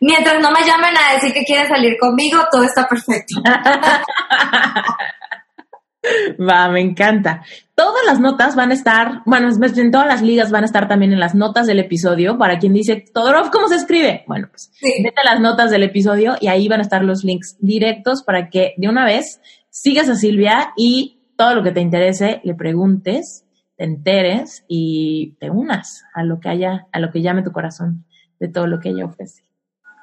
Mientras 0.01 0.41
no 0.41 0.51
me 0.51 0.65
llamen 0.65 0.95
a 0.97 1.15
decir 1.15 1.33
que 1.33 1.45
quieren 1.45 1.69
salir 1.69 1.97
conmigo, 1.99 2.39
todo 2.51 2.65
está 2.65 2.89
perfecto. 2.89 3.41
Va, 6.49 6.69
me 6.69 6.81
encanta. 6.81 7.43
Todas 7.75 8.05
las 8.07 8.21
notas 8.21 8.57
van 8.57 8.71
a 8.71 8.75
estar, 8.75 9.23
bueno, 9.27 9.49
en 9.49 9.91
todas 9.91 10.07
las 10.07 10.23
ligas 10.23 10.51
van 10.51 10.63
a 10.63 10.67
estar 10.67 10.89
también 10.89 11.13
en 11.13 11.21
las 11.21 11.35
notas 11.35 11.67
del 11.67 11.79
episodio. 11.79 12.39
Para 12.39 12.59
quien 12.59 12.73
dice, 12.73 13.05
Todorov, 13.13 13.51
¿cómo 13.51 13.69
se 13.69 13.77
escribe? 13.77 14.25
Bueno, 14.27 14.49
pues 14.51 14.73
vete 14.83 15.21
a 15.21 15.33
las 15.33 15.41
notas 15.41 15.71
del 15.71 15.83
episodio 15.83 16.37
y 16.41 16.49
ahí 16.49 16.69
van 16.69 16.81
a 16.81 16.85
estar 16.85 17.05
los 17.05 17.25
links 17.25 17.57
directos 17.61 18.23
para 18.23 18.49
que 18.49 18.75
de 18.77 18.89
una 18.89 19.05
vez 19.05 19.41
sigas 19.69 20.09
a 20.09 20.17
Silvia 20.17 20.73
y 20.77 21.21
todo 21.37 21.55
lo 21.55 21.63
que 21.63 21.73
te 21.73 21.81
interese 21.81 22.41
le 22.45 22.55
preguntes, 22.55 23.45
te 23.77 23.85
enteres 23.85 24.65
y 24.69 25.37
te 25.39 25.51
unas 25.51 26.05
a 26.15 26.23
lo 26.23 26.41
que 26.41 26.49
haya, 26.49 26.87
a 26.93 26.99
lo 26.99 27.11
que 27.11 27.23
llame 27.23 27.43
tu 27.43 27.53
corazón 27.53 28.05
de 28.39 28.49
todo 28.49 28.67
lo 28.67 28.81
que 28.81 28.91
ella 28.91 29.05
ofrece. 29.05 29.45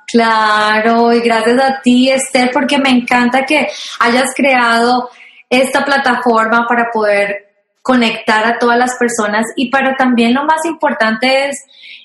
Claro, 0.08 1.12
y 1.12 1.20
gracias 1.20 1.62
a 1.62 1.82
ti, 1.82 2.10
Esther, 2.10 2.50
porque 2.54 2.78
me 2.78 2.90
encanta 2.90 3.46
que 3.46 3.68
hayas 4.00 4.34
creado 4.36 5.10
esta 5.50 5.86
plataforma 5.86 6.66
para 6.68 6.90
poder 6.92 7.48
conectar 7.82 8.46
a 8.46 8.60
todas 8.60 8.78
las 8.78 8.98
personas 8.98 9.46
y 9.56 9.70
para 9.70 9.96
también 9.96 10.34
lo 10.34 10.44
más 10.44 10.66
importante 10.66 11.48
es 11.48 11.56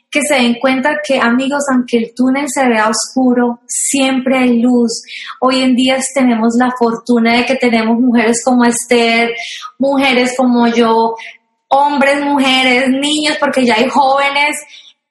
que 0.09 0.20
se 0.28 0.34
den 0.34 0.55
cuenta 0.61 1.01
que 1.03 1.18
amigos, 1.18 1.64
aunque 1.72 1.97
el 1.97 2.14
túnel 2.14 2.45
se 2.47 2.68
vea 2.68 2.88
oscuro, 2.88 3.61
siempre 3.66 4.38
hay 4.38 4.61
luz. 4.61 5.03
Hoy 5.40 5.62
en 5.62 5.74
día 5.74 5.97
tenemos 6.14 6.55
la 6.59 6.70
fortuna 6.78 7.36
de 7.36 7.47
que 7.47 7.57
tenemos 7.57 7.99
mujeres 7.99 8.45
como 8.45 8.64
Esther, 8.64 9.30
mujeres 9.78 10.34
como 10.36 10.68
yo, 10.68 11.16
hombres, 11.68 12.22
mujeres, 12.22 12.90
niños, 12.90 13.38
porque 13.40 13.64
ya 13.64 13.74
hay 13.76 13.88
jóvenes 13.88 14.55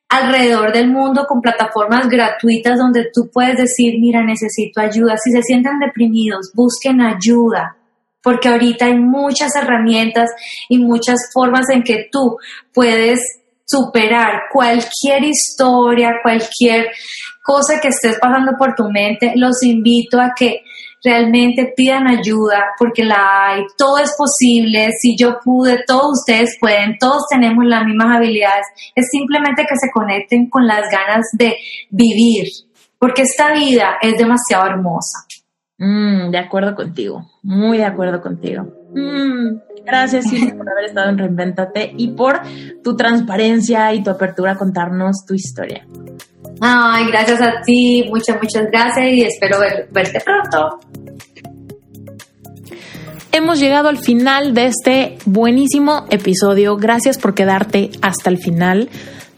alrededor 0.07 0.71
del 0.71 0.89
mundo 0.89 1.25
con 1.27 1.41
plataformas 1.41 2.07
gratuitas 2.07 2.77
donde 2.77 3.09
tú 3.11 3.29
puedes 3.33 3.57
decir, 3.57 3.95
mira, 3.99 4.23
necesito 4.23 4.81
ayuda. 4.81 5.15
Si 5.17 5.31
se 5.31 5.41
sienten 5.41 5.79
deprimidos, 5.79 6.51
busquen 6.53 7.01
ayuda 7.01 7.75
porque 8.23 8.49
ahorita 8.49 8.85
hay 8.85 8.97
muchas 8.97 9.55
herramientas 9.55 10.29
y 10.69 10.77
muchas 10.79 11.17
formas 11.33 11.69
en 11.69 11.83
que 11.83 12.07
tú 12.11 12.37
puedes 12.73 13.19
superar 13.65 14.43
cualquier 14.51 15.23
historia, 15.23 16.15
cualquier 16.21 16.91
cosa 17.43 17.79
que 17.81 17.87
estés 17.87 18.19
pasando 18.19 18.51
por 18.57 18.75
tu 18.75 18.89
mente, 18.89 19.33
los 19.35 19.63
invito 19.63 20.19
a 20.19 20.33
que 20.35 20.61
realmente 21.03 21.73
pidan 21.75 22.07
ayuda 22.07 22.63
porque 22.77 23.03
la 23.03 23.47
hay, 23.47 23.63
todo 23.77 23.97
es 23.97 24.13
posible, 24.15 24.89
si 24.99 25.15
yo 25.17 25.39
pude, 25.43 25.83
todos 25.87 26.19
ustedes 26.19 26.57
pueden, 26.59 26.97
todos 26.99 27.23
tenemos 27.29 27.65
las 27.65 27.85
mismas 27.85 28.17
habilidades, 28.17 28.65
es 28.95 29.07
simplemente 29.09 29.63
que 29.63 29.75
se 29.79 29.89
conecten 29.91 30.49
con 30.49 30.67
las 30.67 30.89
ganas 30.91 31.25
de 31.33 31.55
vivir, 31.89 32.47
porque 32.99 33.23
esta 33.23 33.53
vida 33.53 33.97
es 34.01 34.17
demasiado 34.17 34.67
hermosa. 34.67 35.25
Mm, 35.83 36.29
de 36.29 36.37
acuerdo 36.37 36.75
contigo, 36.75 37.25
muy 37.41 37.79
de 37.79 37.85
acuerdo 37.85 38.21
contigo. 38.21 38.67
Mm, 38.93 39.83
gracias 39.83 40.29
Silvia 40.29 40.55
por 40.55 40.69
haber 40.69 40.85
estado 40.85 41.09
en 41.09 41.17
Reinventate 41.17 41.95
y 41.97 42.09
por 42.09 42.39
tu 42.83 42.95
transparencia 42.95 43.91
y 43.91 44.03
tu 44.03 44.11
apertura 44.11 44.51
a 44.51 44.57
contarnos 44.57 45.25
tu 45.27 45.33
historia. 45.33 45.87
Ay, 46.59 47.07
gracias 47.07 47.41
a 47.41 47.63
ti, 47.65 48.05
muchas, 48.11 48.37
muchas 48.39 48.69
gracias 48.71 49.07
y 49.11 49.23
espero 49.23 49.57
verte 49.91 50.21
pronto. 50.23 50.79
Hemos 53.31 53.59
llegado 53.59 53.89
al 53.89 53.97
final 53.97 54.53
de 54.53 54.67
este 54.67 55.17
buenísimo 55.25 56.05
episodio. 56.11 56.77
Gracias 56.77 57.17
por 57.17 57.33
quedarte 57.33 57.89
hasta 58.03 58.29
el 58.29 58.37
final. 58.37 58.87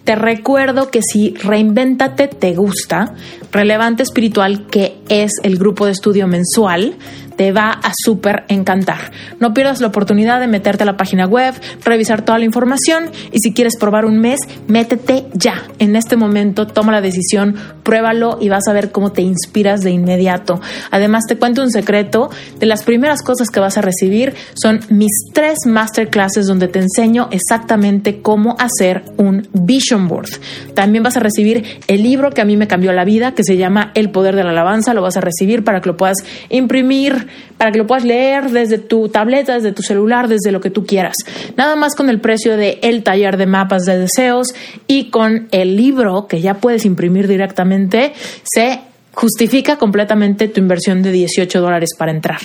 Te 0.04 0.16
recuerdo 0.16 0.92
que 0.92 1.00
si 1.02 1.34
Reinventate 1.36 2.28
te 2.28 2.56
gusta, 2.56 3.16
Relevante 3.54 4.04
Espiritual, 4.04 4.68
que 4.68 4.98
es 5.08 5.32
el 5.44 5.58
grupo 5.58 5.86
de 5.86 5.94
estudio 5.94 6.28
mensual, 6.28 6.96
te 7.36 7.52
va 7.52 7.72
a 7.72 7.92
súper 8.04 8.44
encantar. 8.48 9.12
No 9.40 9.54
pierdas 9.54 9.82
la 9.82 9.88
oportunidad 9.88 10.40
de 10.40 10.48
meterte 10.48 10.84
a 10.84 10.86
la 10.86 10.98
página 10.98 11.26
web, 11.26 11.54
revisar 11.84 12.24
toda 12.24 12.40
la 12.40 12.46
información 12.46 13.10
y 13.32 13.40
si 13.40 13.54
quieres 13.54 13.78
probar 13.78 14.06
un 14.06 14.20
mes, 14.20 14.40
métete 14.68 15.26
ya. 15.34 15.64
En 15.80 15.96
este 15.96 16.16
momento 16.16 16.68
toma 16.68 16.92
la 16.92 17.02
decisión, 17.02 17.56
pruébalo 17.84 18.38
y 18.40 18.50
vas 18.50 18.68
a 18.68 18.74
ver 18.74 18.92
cómo 18.92 19.12
te 19.12 19.22
inspiras 19.22 19.82
de 19.82 19.92
inmediato. 19.92 20.62
Además, 20.92 21.24
te 21.28 21.38
cuento 21.38 21.62
un 21.62 21.72
secreto, 21.72 22.30
de 22.60 22.66
las 22.66 22.84
primeras 22.84 23.22
cosas 23.22 23.50
que 23.50 23.60
vas 23.60 23.78
a 23.78 23.82
recibir 23.82 24.34
son 24.54 24.80
mis 24.90 25.12
tres 25.34 25.60
masterclasses 25.66 26.48
donde 26.48 26.68
te 26.68 26.80
enseño 26.80 27.28
exactamente 27.32 28.22
cómo 28.22 28.56
hacer 28.60 29.04
un 29.18 29.48
vision 29.54 30.08
board. 30.08 30.30
También 30.74 31.04
vas 31.04 31.18
a 31.18 31.20
recibir 31.20 31.64
el 31.88 32.04
libro 32.04 32.32
que 32.32 32.42
a 32.42 32.46
mí 32.46 32.58
me 32.58 32.68
cambió 32.68 32.92
la 32.94 33.06
vida, 33.06 33.34
que 33.34 33.44
se 33.44 33.58
llama 33.58 33.92
El 33.96 34.12
Poder 34.12 34.36
de 34.36 34.44
la 34.44 34.52
Alabanza, 34.52 34.94
lo 34.94 35.02
vas 35.02 35.18
a 35.18 35.22
recibir 35.22 35.64
para 35.64 35.82
que 35.82 35.90
lo 35.90 35.98
puedas 35.98 36.18
imprimir, 36.50 37.23
para 37.58 37.72
que 37.72 37.78
lo 37.78 37.88
puedas 37.88 38.04
leer 38.04 38.52
desde 38.52 38.78
tu 38.78 39.10
tableta, 39.10 39.56
desde 39.56 39.72
tu 39.72 39.82
celular, 39.82 40.28
desde 40.28 40.52
lo 40.52 40.62
que 40.62 40.70
tú 40.70 40.86
quieras. 40.86 41.16
Nada 41.58 41.76
más 41.76 41.96
con 41.96 42.10
el 42.10 42.20
precio 42.20 42.58
de 42.58 42.80
el 42.82 43.04
taller 43.04 43.38
de 43.38 43.46
mapas 43.46 43.84
de 43.86 43.98
deseos 43.98 44.54
y 44.88 45.10
con 45.10 45.48
el 45.52 45.76
libro 45.76 46.28
que 46.28 46.42
ya 46.42 46.56
puedes 46.56 46.86
imprimir 46.86 47.28
directamente, 47.28 48.14
se 48.44 48.80
justifica 49.14 49.78
completamente 49.78 50.48
tu 50.48 50.60
inversión 50.60 51.02
de 51.04 51.12
18 51.12 51.62
dólares 51.62 51.92
para 51.98 52.12
entrar. 52.12 52.42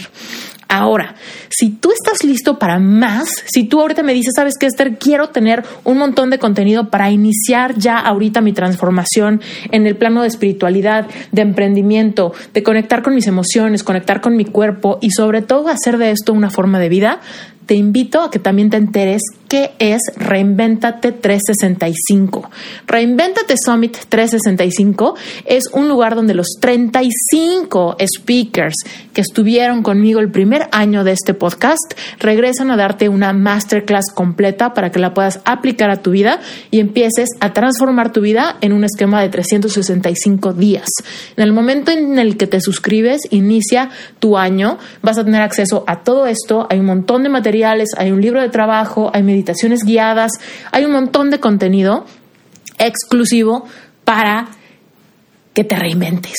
Ahora, 0.70 1.14
si 1.48 1.70
tú 1.70 1.92
estás 1.92 2.24
listo 2.24 2.58
para 2.58 2.78
más, 2.78 3.30
si 3.46 3.64
tú 3.64 3.80
ahorita 3.80 4.02
me 4.02 4.12
dices, 4.12 4.34
sabes 4.36 4.58
que 4.58 4.66
Esther, 4.66 4.98
quiero 4.98 5.30
tener 5.30 5.64
un 5.82 5.96
montón 5.96 6.28
de 6.28 6.38
contenido 6.38 6.90
para 6.90 7.10
iniciar 7.10 7.76
ya 7.76 7.98
ahorita 7.98 8.42
mi 8.42 8.52
transformación 8.52 9.40
en 9.72 9.86
el 9.86 9.96
plano 9.96 10.20
de 10.20 10.28
espiritualidad, 10.28 11.06
de 11.32 11.40
emprendimiento, 11.42 12.34
de 12.52 12.62
conectar 12.62 13.02
con 13.02 13.14
mis 13.14 13.26
emociones, 13.26 13.82
conectar 13.82 14.20
con 14.20 14.36
mi 14.36 14.44
cuerpo 14.44 14.98
y 15.00 15.10
sobre 15.10 15.40
todo 15.40 15.68
hacer 15.68 15.96
de 15.96 16.10
esto 16.10 16.34
una 16.34 16.50
forma 16.50 16.78
de 16.78 16.90
vida, 16.90 17.20
te 17.68 17.74
invito 17.74 18.22
a 18.22 18.30
que 18.30 18.38
también 18.38 18.70
te 18.70 18.78
enteres 18.78 19.20
qué 19.46 19.72
es 19.78 20.00
Reinventate 20.16 21.12
365. 21.12 22.50
Reinventate 22.86 23.56
Summit 23.62 23.94
365 24.08 25.14
es 25.44 25.64
un 25.74 25.86
lugar 25.86 26.14
donde 26.14 26.32
los 26.32 26.46
35 26.60 27.98
speakers 28.16 28.74
que 29.12 29.20
estuvieron 29.20 29.82
conmigo 29.82 30.20
el 30.20 30.30
primer 30.30 30.68
año 30.72 31.04
de 31.04 31.12
este 31.12 31.34
podcast 31.34 31.92
regresan 32.18 32.70
a 32.70 32.78
darte 32.78 33.10
una 33.10 33.34
masterclass 33.34 34.12
completa 34.14 34.72
para 34.72 34.90
que 34.90 34.98
la 34.98 35.12
puedas 35.12 35.40
aplicar 35.44 35.90
a 35.90 36.00
tu 36.00 36.12
vida 36.12 36.40
y 36.70 36.80
empieces 36.80 37.28
a 37.40 37.52
transformar 37.52 38.12
tu 38.12 38.22
vida 38.22 38.56
en 38.62 38.72
un 38.72 38.84
esquema 38.84 39.20
de 39.20 39.28
365 39.28 40.54
días. 40.54 40.88
En 41.36 41.44
el 41.44 41.52
momento 41.52 41.90
en 41.90 42.18
el 42.18 42.38
que 42.38 42.46
te 42.46 42.62
suscribes, 42.62 43.20
inicia 43.30 43.90
tu 44.20 44.38
año, 44.38 44.78
vas 45.02 45.18
a 45.18 45.24
tener 45.24 45.42
acceso 45.42 45.84
a 45.86 46.02
todo 46.02 46.26
esto, 46.26 46.66
hay 46.70 46.78
un 46.78 46.86
montón 46.86 47.24
de 47.24 47.28
material 47.28 47.57
hay 47.64 48.10
un 48.10 48.20
libro 48.20 48.40
de 48.40 48.48
trabajo, 48.48 49.10
hay 49.12 49.22
meditaciones 49.22 49.84
guiadas, 49.84 50.32
hay 50.72 50.84
un 50.84 50.92
montón 50.92 51.30
de 51.30 51.40
contenido 51.40 52.04
exclusivo 52.78 53.66
para 54.04 54.48
que 55.58 55.64
te 55.64 55.74
reinventes. 55.74 56.36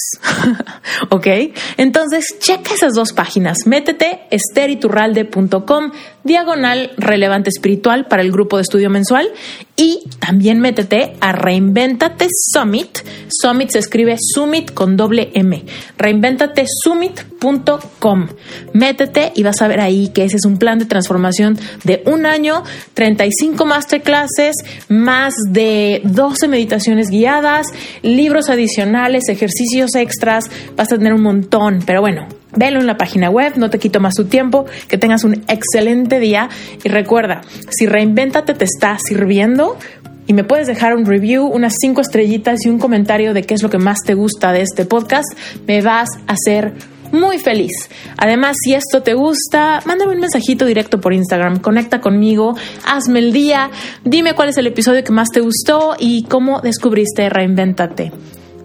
¿Ok? 1.10 1.28
Entonces, 1.76 2.38
checa 2.40 2.74
esas 2.74 2.94
dos 2.94 3.12
páginas. 3.12 3.58
Métete 3.66 4.22
esteriturralde.com 4.32 5.92
diagonal 6.24 6.92
relevante 6.98 7.50
espiritual 7.50 8.06
para 8.08 8.22
el 8.22 8.32
grupo 8.32 8.56
de 8.58 8.64
estudio 8.64 8.90
mensual 8.90 9.30
y 9.76 10.04
también 10.20 10.60
métete 10.60 11.14
a 11.22 11.32
Reinventate 11.32 12.28
Summit. 12.30 13.00
Summit 13.30 13.70
se 13.70 13.80
escribe 13.80 14.18
Summit 14.20 14.74
con 14.74 14.98
doble 14.98 15.32
M. 15.34 15.64
Reinventatesummit.com. 15.98 18.28
Métete 18.74 19.32
y 19.36 19.44
vas 19.44 19.62
a 19.62 19.70
ver 19.70 19.80
ahí 19.80 20.10
que 20.10 20.26
ese 20.26 20.36
es 20.36 20.44
un 20.46 20.58
plan 20.58 20.80
de 20.80 20.86
transformación 20.86 21.58
de 21.86 22.04
un 22.06 22.26
año, 22.26 22.66
35 22.94 23.66
masterclasses, 23.66 24.58
más 24.90 25.34
de 25.50 26.02
12 26.04 26.50
meditaciones 26.50 27.10
guiadas, 27.10 27.68
libros 28.02 28.50
adicionales, 28.50 29.30
ejercicios 29.30 29.96
extras. 29.96 30.44
Vas 30.76 30.92
a 30.92 30.98
tener 30.98 31.14
un 31.14 31.24
montón, 31.24 31.84
pero 31.86 32.02
bueno, 32.02 32.28
Velo 32.56 32.80
en 32.80 32.88
la 32.88 32.98
página 32.98 33.30
web, 33.30 33.54
no 33.58 33.70
te 33.70 33.80
quito 33.80 34.00
más 34.00 34.16
tu 34.16 34.26
tiempo, 34.26 34.66
que 34.88 34.98
tengas 34.98 35.24
un 35.24 35.44
excelente 35.48 36.20
día 36.20 36.50
y 36.84 36.90
recuerda, 36.90 37.42
si 37.70 37.86
reinvéntate 37.86 38.54
te 38.54 38.66
está 38.66 38.98
sirviendo 39.04 39.78
y 40.26 40.34
me 40.34 40.44
puedes 40.44 40.68
dejar 40.68 40.96
un 40.96 41.06
review, 41.06 41.46
unas 41.46 41.74
cinco 41.80 42.02
estrellitas 42.02 42.66
y 42.66 42.70
un 42.70 42.80
comentario 42.80 43.34
de 43.34 43.44
qué 43.44 43.54
es 43.54 43.64
lo 43.64 43.70
que 43.70 43.78
más 43.78 43.98
te 44.06 44.14
gusta 44.14 44.52
de 44.52 44.62
este 44.62 44.86
podcast, 44.86 45.28
me 45.68 45.82
vas 45.82 46.10
a 46.28 46.34
hacer 46.34 46.74
muy 47.12 47.40
feliz. 47.40 47.72
Además, 48.18 48.58
si 48.64 48.74
esto 48.74 49.02
te 49.02 49.14
gusta, 49.14 49.82
mándame 49.86 50.14
un 50.14 50.20
mensajito 50.20 50.66
directo 50.66 51.02
por 51.02 51.14
Instagram, 51.14 51.60
conecta 51.60 52.02
conmigo, 52.02 52.56
hazme 52.86 53.20
el 53.20 53.34
día, 53.34 53.72
dime 54.04 54.34
cuál 54.34 54.50
es 54.50 54.58
el 54.58 54.68
episodio 54.68 55.04
que 55.04 55.12
más 55.12 55.30
te 55.30 55.40
gustó 55.40 55.96
y 55.98 56.24
cómo 56.24 56.62
descubriste 56.62 57.30
Reinvéntate. 57.30 58.12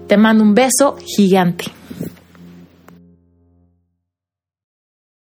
Te 0.06 0.16
mando 0.16 0.44
un 0.44 0.54
beso 0.54 0.96
gigante. 1.16 1.64